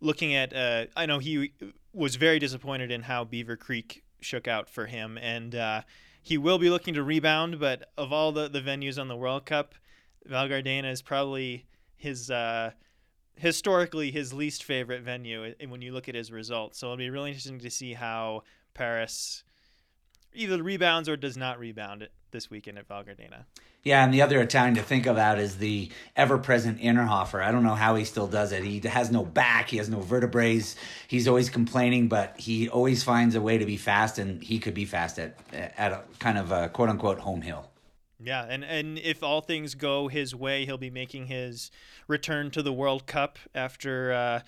looking 0.00 0.34
at, 0.34 0.54
uh, 0.54 0.86
I 0.96 1.06
know 1.06 1.18
he 1.18 1.52
was 1.92 2.16
very 2.16 2.38
disappointed 2.38 2.90
in 2.90 3.02
how 3.02 3.24
Beaver 3.24 3.56
Creek 3.56 4.02
shook 4.20 4.48
out 4.48 4.68
for 4.68 4.86
him, 4.86 5.18
and 5.18 5.54
uh, 5.54 5.82
he 6.22 6.38
will 6.38 6.58
be 6.58 6.70
looking 6.70 6.94
to 6.94 7.02
rebound. 7.02 7.60
But 7.60 7.90
of 7.96 8.12
all 8.12 8.32
the, 8.32 8.48
the 8.48 8.60
venues 8.60 8.98
on 8.98 9.08
the 9.08 9.16
World 9.16 9.46
Cup, 9.46 9.74
Val 10.26 10.48
Gardena 10.48 10.90
is 10.90 11.02
probably 11.02 11.66
his 11.96 12.30
uh, 12.30 12.72
historically 13.36 14.10
his 14.10 14.32
least 14.32 14.64
favorite 14.64 15.02
venue 15.02 15.54
when 15.68 15.82
you 15.82 15.92
look 15.92 16.08
at 16.08 16.14
his 16.14 16.30
results. 16.30 16.78
So 16.78 16.86
it'll 16.86 16.96
be 16.96 17.10
really 17.10 17.30
interesting 17.30 17.58
to 17.58 17.70
see 17.70 17.92
how 17.94 18.42
Paris 18.74 19.44
either 20.34 20.62
rebounds 20.62 21.08
or 21.08 21.16
does 21.16 21.36
not 21.36 21.58
rebound 21.58 22.02
it 22.02 22.12
this 22.32 22.50
weekend 22.50 22.78
at 22.78 22.88
Val 22.88 23.04
Gardena. 23.04 23.44
Yeah, 23.84 24.02
and 24.02 24.12
the 24.12 24.22
other 24.22 24.40
Italian 24.40 24.74
to 24.76 24.82
think 24.82 25.06
about 25.06 25.38
is 25.38 25.58
the 25.58 25.90
ever-present 26.16 26.80
Innerhofer. 26.80 27.44
I 27.44 27.52
don't 27.52 27.62
know 27.62 27.74
how 27.74 27.96
he 27.96 28.04
still 28.04 28.26
does 28.26 28.50
it. 28.50 28.64
He 28.64 28.80
has 28.80 29.10
no 29.10 29.24
back, 29.24 29.68
he 29.68 29.76
has 29.76 29.90
no 29.90 30.00
vertebrae. 30.00 30.62
He's 31.06 31.28
always 31.28 31.50
complaining, 31.50 32.08
but 32.08 32.34
he 32.40 32.68
always 32.68 33.04
finds 33.04 33.34
a 33.34 33.42
way 33.42 33.58
to 33.58 33.66
be 33.66 33.76
fast, 33.76 34.18
and 34.18 34.42
he 34.42 34.58
could 34.58 34.74
be 34.74 34.86
fast 34.86 35.18
at 35.18 35.38
at 35.52 35.92
a 35.92 36.02
kind 36.18 36.38
of 36.38 36.50
a 36.50 36.70
quote 36.70 36.88
unquote 36.88 37.20
home 37.20 37.42
hill. 37.42 37.70
Yeah, 38.18 38.46
and 38.48 38.64
and 38.64 38.98
if 38.98 39.22
all 39.22 39.42
things 39.42 39.74
go 39.74 40.08
his 40.08 40.34
way, 40.34 40.64
he'll 40.64 40.78
be 40.78 40.90
making 40.90 41.26
his 41.26 41.70
return 42.08 42.50
to 42.52 42.62
the 42.62 42.72
World 42.72 43.06
Cup 43.06 43.38
after 43.54 44.12
uh, 44.12 44.40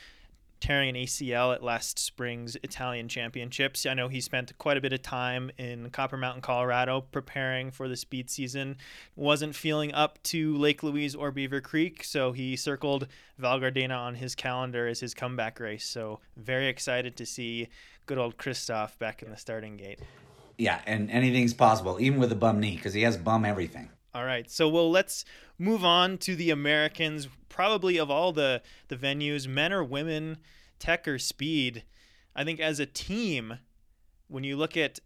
tearing 0.60 0.88
an 0.88 0.94
ACL 0.94 1.54
at 1.54 1.62
last 1.62 1.98
spring's 1.98 2.56
Italian 2.62 3.08
Championships. 3.08 3.86
I 3.86 3.94
know 3.94 4.08
he 4.08 4.20
spent 4.20 4.56
quite 4.58 4.76
a 4.76 4.80
bit 4.80 4.92
of 4.92 5.02
time 5.02 5.50
in 5.58 5.90
Copper 5.90 6.16
Mountain, 6.16 6.42
Colorado, 6.42 7.00
preparing 7.00 7.70
for 7.70 7.88
the 7.88 7.96
speed 7.96 8.30
season. 8.30 8.76
Wasn't 9.14 9.54
feeling 9.54 9.92
up 9.92 10.22
to 10.24 10.56
Lake 10.56 10.82
Louise 10.82 11.14
or 11.14 11.30
Beaver 11.30 11.60
Creek, 11.60 12.04
so 12.04 12.32
he 12.32 12.56
circled 12.56 13.06
Val 13.38 13.60
Gardena 13.60 13.96
on 13.96 14.14
his 14.14 14.34
calendar 14.34 14.86
as 14.86 15.00
his 15.00 15.14
comeback 15.14 15.60
race. 15.60 15.84
So 15.84 16.20
very 16.36 16.68
excited 16.68 17.16
to 17.16 17.26
see 17.26 17.68
good 18.06 18.18
old 18.18 18.36
Christoph 18.36 18.98
back 18.98 19.22
in 19.22 19.30
the 19.30 19.36
starting 19.36 19.76
gate. 19.76 20.00
Yeah, 20.58 20.80
and 20.86 21.10
anything's 21.10 21.52
possible, 21.52 21.98
even 22.00 22.18
with 22.18 22.32
a 22.32 22.36
bum 22.36 22.60
knee, 22.60 22.76
because 22.76 22.94
he 22.94 23.02
has 23.02 23.16
bum 23.16 23.44
everything. 23.44 23.90
All 24.16 24.24
right, 24.24 24.50
so 24.50 24.66
well, 24.66 24.90
let's 24.90 25.26
move 25.58 25.84
on 25.84 26.16
to 26.18 26.34
the 26.34 26.48
Americans. 26.48 27.28
Probably 27.50 27.98
of 27.98 28.10
all 28.10 28.32
the 28.32 28.62
the 28.88 28.96
venues, 28.96 29.46
men 29.46 29.74
or 29.74 29.84
women, 29.84 30.38
tech 30.78 31.06
or 31.06 31.18
speed. 31.18 31.84
I 32.34 32.42
think 32.42 32.58
as 32.58 32.80
a 32.80 32.86
team, 32.86 33.58
when 34.28 34.42
you 34.42 34.56
look 34.56 34.74
at 34.74 35.00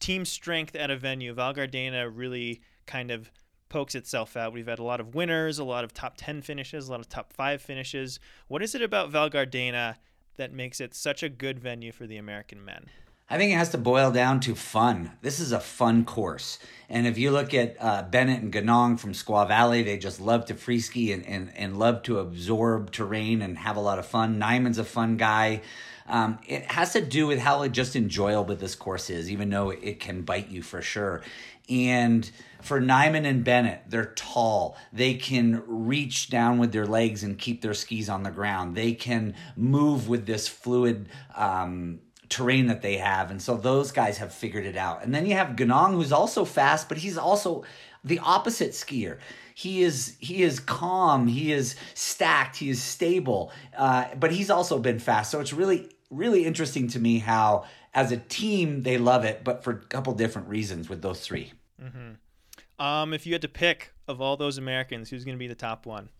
team 0.00 0.24
strength 0.24 0.74
at 0.74 0.90
a 0.90 0.96
venue, 0.96 1.34
Val 1.34 1.52
Gardena 1.52 2.10
really 2.10 2.62
kind 2.86 3.10
of 3.10 3.30
pokes 3.68 3.94
itself 3.94 4.38
out. 4.38 4.54
We've 4.54 4.66
had 4.66 4.78
a 4.78 4.84
lot 4.84 5.00
of 5.00 5.14
winners, 5.14 5.58
a 5.58 5.64
lot 5.64 5.84
of 5.84 5.92
top 5.92 6.14
10 6.16 6.40
finishes, 6.40 6.88
a 6.88 6.90
lot 6.90 7.00
of 7.00 7.10
top 7.10 7.34
5 7.34 7.60
finishes. 7.60 8.18
What 8.48 8.62
is 8.62 8.74
it 8.74 8.80
about 8.80 9.10
Val 9.10 9.28
Gardena 9.28 9.96
that 10.38 10.54
makes 10.54 10.80
it 10.80 10.94
such 10.94 11.22
a 11.22 11.28
good 11.28 11.58
venue 11.58 11.92
for 11.92 12.06
the 12.06 12.16
American 12.16 12.64
men? 12.64 12.86
I 13.28 13.38
think 13.38 13.52
it 13.52 13.56
has 13.56 13.70
to 13.70 13.78
boil 13.78 14.12
down 14.12 14.38
to 14.40 14.54
fun. 14.54 15.12
This 15.20 15.40
is 15.40 15.50
a 15.50 15.58
fun 15.58 16.04
course. 16.04 16.60
And 16.88 17.08
if 17.08 17.18
you 17.18 17.32
look 17.32 17.54
at 17.54 17.76
uh, 17.80 18.04
Bennett 18.04 18.40
and 18.40 18.52
Ganong 18.52 19.00
from 19.00 19.12
Squaw 19.12 19.48
Valley, 19.48 19.82
they 19.82 19.98
just 19.98 20.20
love 20.20 20.46
to 20.46 20.54
free 20.54 20.78
ski 20.78 21.10
and, 21.10 21.26
and, 21.26 21.52
and 21.56 21.76
love 21.76 22.04
to 22.04 22.20
absorb 22.20 22.92
terrain 22.92 23.42
and 23.42 23.58
have 23.58 23.76
a 23.76 23.80
lot 23.80 23.98
of 23.98 24.06
fun. 24.06 24.38
Nyman's 24.38 24.78
a 24.78 24.84
fun 24.84 25.16
guy. 25.16 25.62
Um, 26.08 26.38
it 26.46 26.70
has 26.70 26.92
to 26.92 27.04
do 27.04 27.26
with 27.26 27.40
how 27.40 27.66
just 27.66 27.96
enjoyable 27.96 28.54
this 28.54 28.76
course 28.76 29.10
is, 29.10 29.28
even 29.28 29.50
though 29.50 29.70
it 29.70 29.98
can 29.98 30.22
bite 30.22 30.48
you 30.48 30.62
for 30.62 30.80
sure. 30.80 31.22
And 31.68 32.30
for 32.62 32.80
Nyman 32.80 33.26
and 33.26 33.42
Bennett, 33.42 33.82
they're 33.88 34.12
tall. 34.14 34.76
They 34.92 35.14
can 35.14 35.64
reach 35.66 36.30
down 36.30 36.58
with 36.58 36.70
their 36.70 36.86
legs 36.86 37.24
and 37.24 37.36
keep 37.36 37.60
their 37.60 37.74
skis 37.74 38.08
on 38.08 38.22
the 38.22 38.30
ground. 38.30 38.76
They 38.76 38.92
can 38.92 39.34
move 39.56 40.08
with 40.08 40.26
this 40.26 40.46
fluid 40.46 41.08
um, 41.34 41.98
terrain 42.28 42.66
that 42.66 42.82
they 42.82 42.96
have. 42.96 43.30
And 43.30 43.40
so 43.40 43.56
those 43.56 43.92
guys 43.92 44.18
have 44.18 44.32
figured 44.32 44.66
it 44.66 44.76
out. 44.76 45.02
And 45.02 45.14
then 45.14 45.26
you 45.26 45.34
have 45.34 45.56
Ganong, 45.56 45.92
who's 45.94 46.12
also 46.12 46.44
fast, 46.44 46.88
but 46.88 46.98
he's 46.98 47.18
also 47.18 47.64
the 48.04 48.18
opposite 48.20 48.70
skier. 48.70 49.18
He 49.54 49.82
is 49.82 50.16
he 50.20 50.42
is 50.42 50.60
calm. 50.60 51.26
He 51.26 51.52
is 51.52 51.76
stacked. 51.94 52.56
He 52.56 52.68
is 52.68 52.82
stable. 52.82 53.52
Uh, 53.76 54.06
but 54.18 54.32
he's 54.32 54.50
also 54.50 54.78
been 54.78 54.98
fast. 54.98 55.30
So 55.30 55.40
it's 55.40 55.52
really 55.52 55.90
really 56.10 56.44
interesting 56.44 56.88
to 56.88 56.98
me 56.98 57.18
how 57.18 57.64
as 57.94 58.12
a 58.12 58.16
team 58.16 58.82
they 58.82 58.98
love 58.98 59.24
it, 59.24 59.42
but 59.42 59.64
for 59.64 59.72
a 59.72 59.78
couple 59.86 60.12
different 60.12 60.48
reasons 60.48 60.88
with 60.88 61.02
those 61.02 61.20
3 61.20 61.52
mm-hmm. 61.82 62.82
Um, 62.84 63.14
if 63.14 63.26
you 63.26 63.32
had 63.32 63.42
to 63.42 63.48
pick 63.48 63.92
of 64.06 64.20
all 64.20 64.36
those 64.36 64.58
Americans, 64.58 65.08
who's 65.08 65.24
going 65.24 65.34
to 65.34 65.38
be 65.38 65.48
the 65.48 65.54
top 65.54 65.86
one? 65.86 66.10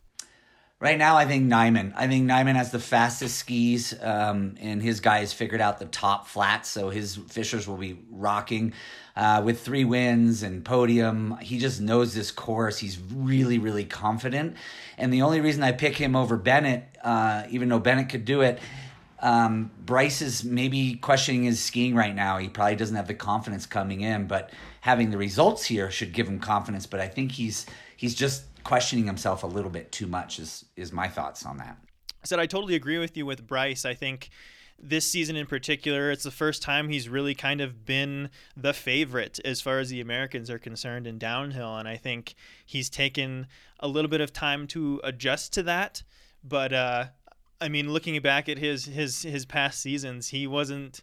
Right 0.78 0.98
now, 0.98 1.16
I 1.16 1.24
think 1.24 1.50
Nyman. 1.50 1.94
I 1.96 2.06
think 2.06 2.28
Nyman 2.28 2.54
has 2.54 2.70
the 2.70 2.78
fastest 2.78 3.36
skis, 3.36 3.94
um, 4.02 4.56
and 4.60 4.82
his 4.82 5.00
guy 5.00 5.20
has 5.20 5.32
figured 5.32 5.62
out 5.62 5.78
the 5.78 5.86
top 5.86 6.28
flats, 6.28 6.68
so 6.68 6.90
his 6.90 7.16
Fischers 7.16 7.66
will 7.66 7.78
be 7.78 7.98
rocking. 8.10 8.74
Uh, 9.16 9.40
with 9.42 9.62
three 9.62 9.86
wins 9.86 10.42
and 10.42 10.62
podium, 10.66 11.38
he 11.40 11.58
just 11.58 11.80
knows 11.80 12.12
this 12.12 12.30
course. 12.30 12.76
He's 12.76 12.98
really, 13.00 13.56
really 13.56 13.86
confident. 13.86 14.56
And 14.98 15.10
the 15.10 15.22
only 15.22 15.40
reason 15.40 15.62
I 15.62 15.72
pick 15.72 15.96
him 15.96 16.14
over 16.14 16.36
Bennett, 16.36 16.84
uh, 17.02 17.44
even 17.48 17.70
though 17.70 17.78
Bennett 17.78 18.10
could 18.10 18.26
do 18.26 18.42
it, 18.42 18.58
um, 19.20 19.70
Bryce 19.82 20.20
is 20.20 20.44
maybe 20.44 20.96
questioning 20.96 21.44
his 21.44 21.58
skiing 21.58 21.94
right 21.94 22.14
now. 22.14 22.36
He 22.36 22.50
probably 22.50 22.76
doesn't 22.76 22.96
have 22.96 23.08
the 23.08 23.14
confidence 23.14 23.64
coming 23.64 24.02
in, 24.02 24.26
but 24.26 24.50
having 24.82 25.08
the 25.08 25.16
results 25.16 25.64
here 25.64 25.90
should 25.90 26.12
give 26.12 26.28
him 26.28 26.38
confidence. 26.38 26.84
But 26.84 27.00
I 27.00 27.08
think 27.08 27.32
he's 27.32 27.64
he's 27.96 28.14
just 28.14 28.42
questioning 28.66 29.06
himself 29.06 29.44
a 29.44 29.46
little 29.46 29.70
bit 29.70 29.92
too 29.92 30.08
much 30.08 30.40
is 30.40 30.64
is 30.74 30.92
my 30.92 31.06
thoughts 31.06 31.46
on 31.46 31.56
that. 31.58 31.78
I 32.22 32.26
said 32.26 32.40
I 32.40 32.46
totally 32.46 32.74
agree 32.74 32.98
with 32.98 33.16
you 33.16 33.24
with 33.24 33.46
Bryce. 33.46 33.84
I 33.84 33.94
think 33.94 34.30
this 34.78 35.08
season 35.10 35.36
in 35.36 35.46
particular, 35.46 36.10
it's 36.10 36.24
the 36.24 36.32
first 36.32 36.62
time 36.62 36.88
he's 36.88 37.08
really 37.08 37.34
kind 37.34 37.60
of 37.60 37.86
been 37.86 38.28
the 38.56 38.74
favorite 38.74 39.38
as 39.44 39.60
far 39.60 39.78
as 39.78 39.88
the 39.88 40.00
Americans 40.00 40.50
are 40.50 40.58
concerned 40.58 41.06
in 41.06 41.16
downhill. 41.16 41.76
And 41.76 41.88
I 41.88 41.96
think 41.96 42.34
he's 42.66 42.90
taken 42.90 43.46
a 43.78 43.88
little 43.88 44.10
bit 44.10 44.20
of 44.20 44.32
time 44.32 44.66
to 44.68 45.00
adjust 45.04 45.52
to 45.54 45.62
that. 45.62 46.02
But, 46.44 46.72
uh, 46.72 47.04
I 47.60 47.68
mean, 47.68 47.92
looking 47.92 48.20
back 48.20 48.48
at 48.48 48.58
his, 48.58 48.84
his, 48.84 49.22
his 49.22 49.46
past 49.46 49.80
seasons, 49.80 50.28
he 50.28 50.46
wasn't 50.46 51.02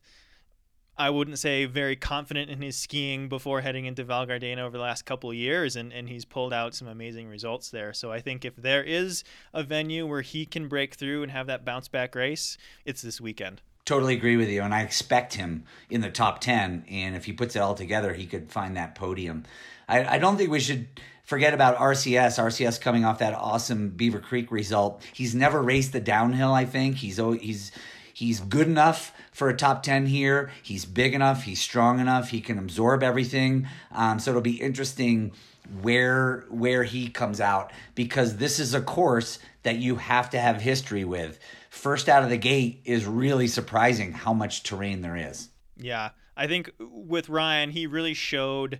I 0.97 1.09
wouldn't 1.09 1.39
say 1.39 1.65
very 1.65 1.95
confident 1.95 2.51
in 2.51 2.61
his 2.61 2.75
skiing 2.75 3.27
before 3.27 3.61
heading 3.61 3.85
into 3.85 4.03
Val 4.03 4.27
Gardena 4.27 4.59
over 4.59 4.77
the 4.77 4.83
last 4.83 5.05
couple 5.05 5.33
years, 5.33 5.75
and, 5.75 5.91
and 5.91 6.07
he's 6.07 6.23
pulled 6.23 6.53
out 6.53 6.75
some 6.75 6.87
amazing 6.87 7.27
results 7.27 7.69
there. 7.69 7.93
So 7.93 8.11
I 8.11 8.21
think 8.21 8.45
if 8.45 8.55
there 8.55 8.83
is 8.83 9.23
a 9.53 9.63
venue 9.63 10.05
where 10.05 10.21
he 10.21 10.45
can 10.45 10.67
break 10.67 10.93
through 10.93 11.23
and 11.23 11.31
have 11.31 11.47
that 11.47 11.65
bounce 11.65 11.87
back 11.87 12.13
race, 12.13 12.57
it's 12.85 13.01
this 13.01 13.19
weekend. 13.19 13.61
Totally 13.85 14.15
agree 14.15 14.37
with 14.37 14.49
you, 14.49 14.61
and 14.61 14.73
I 14.73 14.81
expect 14.81 15.33
him 15.33 15.65
in 15.89 16.01
the 16.01 16.11
top 16.11 16.39
10. 16.41 16.85
And 16.89 17.15
if 17.15 17.25
he 17.25 17.33
puts 17.33 17.55
it 17.55 17.59
all 17.59 17.75
together, 17.75 18.13
he 18.13 18.27
could 18.27 18.51
find 18.51 18.77
that 18.77 18.93
podium. 18.95 19.45
I, 19.89 20.15
I 20.15 20.17
don't 20.19 20.37
think 20.37 20.51
we 20.51 20.59
should 20.59 20.87
forget 21.23 21.53
about 21.55 21.77
RCS. 21.77 22.39
RCS 22.39 22.79
coming 22.79 23.03
off 23.03 23.19
that 23.19 23.33
awesome 23.33 23.89
Beaver 23.89 24.19
Creek 24.19 24.51
result. 24.51 25.03
He's 25.11 25.33
never 25.33 25.61
raced 25.61 25.91
the 25.91 25.99
downhill. 25.99 26.53
I 26.53 26.65
think 26.65 26.97
he's 26.97 27.17
he's 27.17 27.71
he's 28.13 28.39
good 28.39 28.67
enough 28.67 29.11
for 29.31 29.49
a 29.49 29.57
top 29.57 29.83
10 29.83 30.05
here. 30.05 30.51
He's 30.61 30.85
big 30.85 31.13
enough, 31.13 31.43
he's 31.43 31.59
strong 31.59 31.99
enough, 31.99 32.29
he 32.29 32.39
can 32.39 32.57
absorb 32.57 33.03
everything. 33.03 33.67
Um, 33.91 34.19
so 34.19 34.31
it'll 34.31 34.41
be 34.41 34.61
interesting 34.61 35.33
where 35.81 36.45
where 36.49 36.83
he 36.83 37.07
comes 37.07 37.39
out 37.39 37.71
because 37.95 38.35
this 38.35 38.59
is 38.59 38.73
a 38.73 38.81
course 38.81 39.39
that 39.63 39.77
you 39.77 39.95
have 39.95 40.29
to 40.29 40.39
have 40.39 40.61
history 40.61 41.03
with. 41.03 41.39
First 41.69 42.07
out 42.07 42.23
of 42.23 42.29
the 42.29 42.37
gate 42.37 42.81
is 42.85 43.05
really 43.05 43.47
surprising 43.47 44.11
how 44.11 44.33
much 44.33 44.63
terrain 44.63 45.01
there 45.01 45.15
is. 45.15 45.49
Yeah. 45.77 46.09
I 46.35 46.47
think 46.47 46.71
with 46.79 47.29
Ryan, 47.29 47.71
he 47.71 47.87
really 47.87 48.13
showed 48.13 48.79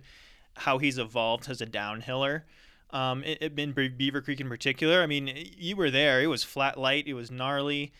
how 0.56 0.78
he's 0.78 0.98
evolved 0.98 1.48
as 1.48 1.60
a 1.60 1.66
downhiller. 1.66 2.42
Um, 2.90 3.24
in 3.24 3.72
Beaver 3.72 4.20
Creek 4.20 4.40
in 4.40 4.48
particular, 4.48 5.02
I 5.02 5.06
mean, 5.06 5.32
you 5.56 5.74
were 5.74 5.90
there. 5.90 6.22
It 6.22 6.28
was 6.28 6.44
flat 6.44 6.78
light. 6.78 7.08
It 7.08 7.14
was 7.14 7.30
gnarly. 7.30 7.92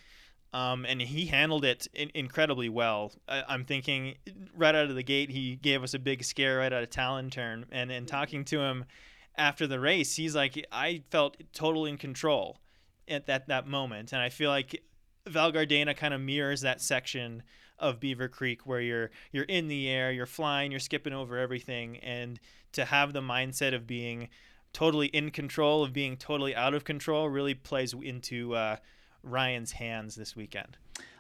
Um, 0.55 0.87
and 0.87 1.03
he 1.03 1.27
handled 1.27 1.65
it 1.65 1.89
in- 1.93 2.13
incredibly 2.15 2.69
well. 2.69 3.13
I- 3.29 3.53
am 3.53 3.65
thinking 3.65 4.15
right 4.57 4.73
out 4.75 4.89
of 4.89 4.95
the 4.95 5.03
gate, 5.03 5.31
he 5.31 5.57
gave 5.57 5.83
us 5.83 5.95
a 5.95 5.99
big 5.99 6.23
scare 6.23 6.59
right 6.59 6.73
out 6.73 6.85
of 6.85 6.91
Talon 6.91 7.29
turn. 7.29 7.67
And 7.73 7.91
in 7.91 8.07
talking 8.07 8.45
to 8.47 8.61
him 8.61 8.85
after 9.37 9.67
the 9.67 9.81
race, 9.81 10.15
he's 10.15 10.37
like, 10.37 10.65
I 10.71 11.03
felt 11.11 11.37
totally 11.53 11.91
in 11.91 11.99
control 11.99 12.61
at 13.09 13.27
that, 13.27 13.49
that 13.49 13.67
moment. 13.67 14.13
And 14.13 14.23
I 14.23 14.29
feel 14.29 14.49
like 14.49 14.81
Val 15.27 15.51
Gardena 15.51 15.97
kind 15.97 16.15
of 16.15 16.21
mirrors 16.21 16.61
that 16.61 16.81
section 16.81 17.43
of 17.81 17.99
Beaver 17.99 18.29
Creek 18.29 18.65
where 18.65 18.81
you're 18.81 19.11
you're 19.33 19.45
in 19.45 19.67
the 19.67 19.89
air, 19.89 20.13
you're 20.13 20.25
flying, 20.25 20.71
you're 20.71 20.79
skipping 20.79 21.13
over 21.13 21.37
everything, 21.37 21.97
and 21.99 22.39
to 22.73 22.85
have 22.85 23.13
the 23.13 23.21
mindset 23.21 23.75
of 23.75 23.89
being 23.89 24.29
totally 24.73 25.09
in 25.09 25.33
control, 25.33 25.83
of 25.83 25.93
being 25.93 26.17
totally 26.17 26.55
out 26.55 26.75
of 26.75 26.85
control, 26.85 27.29
really 27.29 27.55
plays 27.55 27.93
into 27.93 28.55
uh, 28.55 28.77
Ryan's 29.25 29.73
hands 29.73 30.15
this 30.15 30.37
weekend. 30.37 30.77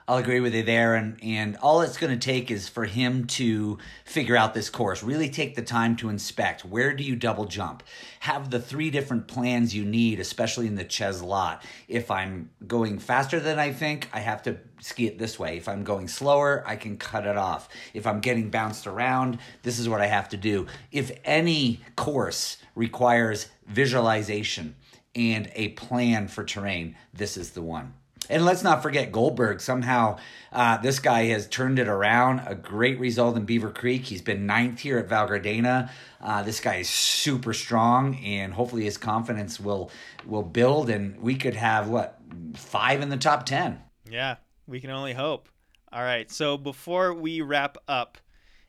I'll 0.06 0.18
agree 0.18 0.40
with 0.40 0.54
you 0.54 0.62
there. 0.62 0.94
And, 0.94 1.18
and 1.22 1.56
all 1.56 1.80
it's 1.80 1.96
going 1.96 2.12
to 2.12 2.22
take 2.22 2.50
is 2.50 2.68
for 2.68 2.84
him 2.84 3.26
to 3.28 3.78
figure 4.04 4.36
out 4.36 4.52
this 4.52 4.68
course, 4.68 5.02
really 5.02 5.30
take 5.30 5.54
the 5.54 5.62
time 5.62 5.96
to 5.96 6.10
inspect. 6.10 6.62
Where 6.64 6.94
do 6.94 7.02
you 7.02 7.16
double 7.16 7.46
jump? 7.46 7.82
Have 8.20 8.50
the 8.50 8.60
three 8.60 8.90
different 8.90 9.28
plans 9.28 9.74
you 9.74 9.84
need, 9.84 10.20
especially 10.20 10.66
in 10.66 10.74
the 10.74 10.84
Ciaslat. 10.84 11.62
If 11.88 12.10
I'm 12.10 12.50
going 12.66 12.98
faster 12.98 13.40
than 13.40 13.58
I 13.58 13.72
think, 13.72 14.10
I 14.12 14.20
have 14.20 14.42
to 14.42 14.58
ski 14.80 15.06
it 15.06 15.18
this 15.18 15.38
way. 15.38 15.56
If 15.56 15.68
I'm 15.68 15.84
going 15.84 16.08
slower, 16.08 16.62
I 16.66 16.76
can 16.76 16.98
cut 16.98 17.26
it 17.26 17.38
off. 17.38 17.70
If 17.94 18.06
I'm 18.06 18.20
getting 18.20 18.50
bounced 18.50 18.86
around, 18.86 19.38
this 19.62 19.78
is 19.78 19.88
what 19.88 20.02
I 20.02 20.06
have 20.06 20.28
to 20.30 20.36
do. 20.36 20.66
If 20.92 21.18
any 21.24 21.80
course 21.96 22.58
requires 22.74 23.48
visualization, 23.66 24.76
and 25.14 25.50
a 25.54 25.68
plan 25.70 26.28
for 26.28 26.44
terrain, 26.44 26.96
this 27.12 27.36
is 27.36 27.50
the 27.50 27.62
one. 27.62 27.94
And 28.30 28.44
let's 28.44 28.62
not 28.62 28.82
forget 28.82 29.12
Goldberg. 29.12 29.60
Somehow, 29.60 30.18
uh, 30.50 30.78
this 30.78 30.98
guy 30.98 31.24
has 31.26 31.46
turned 31.46 31.78
it 31.78 31.88
around. 31.88 32.40
A 32.46 32.54
great 32.54 32.98
result 32.98 33.36
in 33.36 33.44
Beaver 33.44 33.70
Creek. 33.70 34.04
He's 34.04 34.22
been 34.22 34.46
ninth 34.46 34.80
here 34.80 34.98
at 34.98 35.08
Val 35.08 35.28
Gardena. 35.28 35.90
Uh, 36.22 36.42
this 36.42 36.58
guy 36.58 36.76
is 36.76 36.88
super 36.88 37.52
strong, 37.52 38.16
and 38.24 38.54
hopefully 38.54 38.84
his 38.84 38.96
confidence 38.96 39.60
will 39.60 39.90
will 40.24 40.42
build, 40.42 40.88
and 40.88 41.20
we 41.20 41.34
could 41.34 41.54
have 41.54 41.88
what 41.88 42.18
five 42.54 43.02
in 43.02 43.10
the 43.10 43.18
top 43.18 43.44
ten. 43.44 43.82
Yeah, 44.08 44.36
we 44.66 44.80
can 44.80 44.88
only 44.90 45.12
hope. 45.12 45.50
All 45.92 46.02
right. 46.02 46.30
So 46.30 46.56
before 46.56 47.12
we 47.12 47.42
wrap 47.42 47.76
up, 47.86 48.16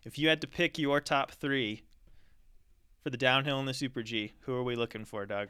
if 0.04 0.20
you 0.20 0.28
had 0.28 0.41
to 0.41 0.48
pick 0.48 0.78
your 0.78 1.00
top 1.00 1.32
three 1.32 1.84
for 3.02 3.10
the 3.10 3.18
downhill 3.18 3.60
and 3.60 3.68
the 3.68 3.74
Super 3.74 4.04
G, 4.04 4.34
who 4.41 4.54
are 4.54 4.64
we 4.64 4.76
looking 4.76 5.06
for, 5.06 5.26
Doug? 5.26 5.48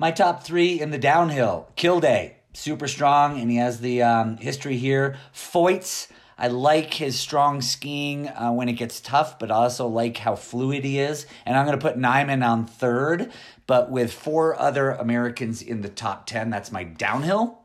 My 0.00 0.12
top 0.12 0.44
three 0.44 0.80
in 0.80 0.92
the 0.92 0.98
downhill 0.98 1.66
Kilde, 1.74 2.30
super 2.52 2.86
strong, 2.86 3.40
and 3.40 3.50
he 3.50 3.56
has 3.56 3.80
the 3.80 4.04
um, 4.04 4.36
history 4.36 4.76
here. 4.76 5.16
Feuz, 5.34 6.06
I 6.38 6.46
like 6.46 6.94
his 6.94 7.18
strong 7.18 7.60
skiing 7.60 8.28
uh, 8.28 8.52
when 8.52 8.68
it 8.68 8.74
gets 8.74 9.00
tough, 9.00 9.40
but 9.40 9.50
I 9.50 9.56
also 9.56 9.88
like 9.88 10.18
how 10.18 10.36
fluid 10.36 10.84
he 10.84 11.00
is. 11.00 11.26
And 11.44 11.56
I'm 11.56 11.66
going 11.66 11.76
to 11.76 11.84
put 11.84 11.98
Nyman 11.98 12.48
on 12.48 12.64
third, 12.64 13.32
but 13.66 13.90
with 13.90 14.12
four 14.12 14.56
other 14.56 14.90
Americans 14.90 15.62
in 15.62 15.80
the 15.80 15.88
top 15.88 16.26
10. 16.26 16.48
That's 16.48 16.70
my 16.70 16.84
downhill. 16.84 17.58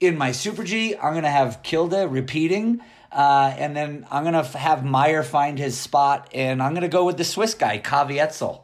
In 0.00 0.16
my 0.16 0.32
Super 0.32 0.64
G, 0.64 0.96
I'm 0.96 1.12
going 1.12 1.24
to 1.24 1.28
have 1.28 1.62
Kilde 1.62 2.10
repeating. 2.10 2.80
Uh, 3.12 3.54
and 3.58 3.76
then 3.76 4.06
I'm 4.10 4.24
going 4.24 4.42
to 4.42 4.56
have 4.56 4.86
Mayer 4.86 5.22
find 5.22 5.58
his 5.58 5.76
spot. 5.76 6.30
And 6.32 6.62
I'm 6.62 6.72
going 6.72 6.80
to 6.80 6.88
go 6.88 7.04
with 7.04 7.18
the 7.18 7.24
Swiss 7.24 7.52
guy, 7.52 7.78
Caviezel, 7.78 8.62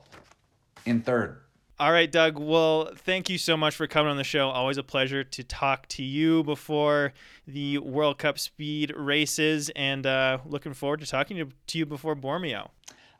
in 0.86 1.02
third. 1.02 1.43
All 1.78 1.90
right, 1.90 2.10
Doug. 2.10 2.38
Well, 2.38 2.90
thank 2.96 3.28
you 3.28 3.36
so 3.36 3.56
much 3.56 3.74
for 3.74 3.88
coming 3.88 4.10
on 4.10 4.16
the 4.16 4.22
show. 4.24 4.48
Always 4.48 4.78
a 4.78 4.84
pleasure 4.84 5.24
to 5.24 5.42
talk 5.42 5.88
to 5.88 6.04
you 6.04 6.44
before 6.44 7.12
the 7.48 7.78
World 7.78 8.18
Cup 8.18 8.38
speed 8.38 8.92
races, 8.96 9.70
and 9.74 10.06
uh, 10.06 10.38
looking 10.46 10.72
forward 10.72 11.00
to 11.00 11.06
talking 11.06 11.52
to 11.66 11.78
you 11.78 11.84
before 11.84 12.14
Bormio. 12.14 12.70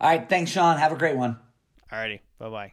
All 0.01 0.09
right. 0.09 0.29
Thanks, 0.29 0.53
Sean. 0.53 0.79
Have 0.79 0.93
a 0.93 0.97
great 0.97 1.17
one. 1.17 1.37
All 1.91 1.99
righty. 1.99 2.21
Bye 2.39 2.49
bye. 2.49 2.73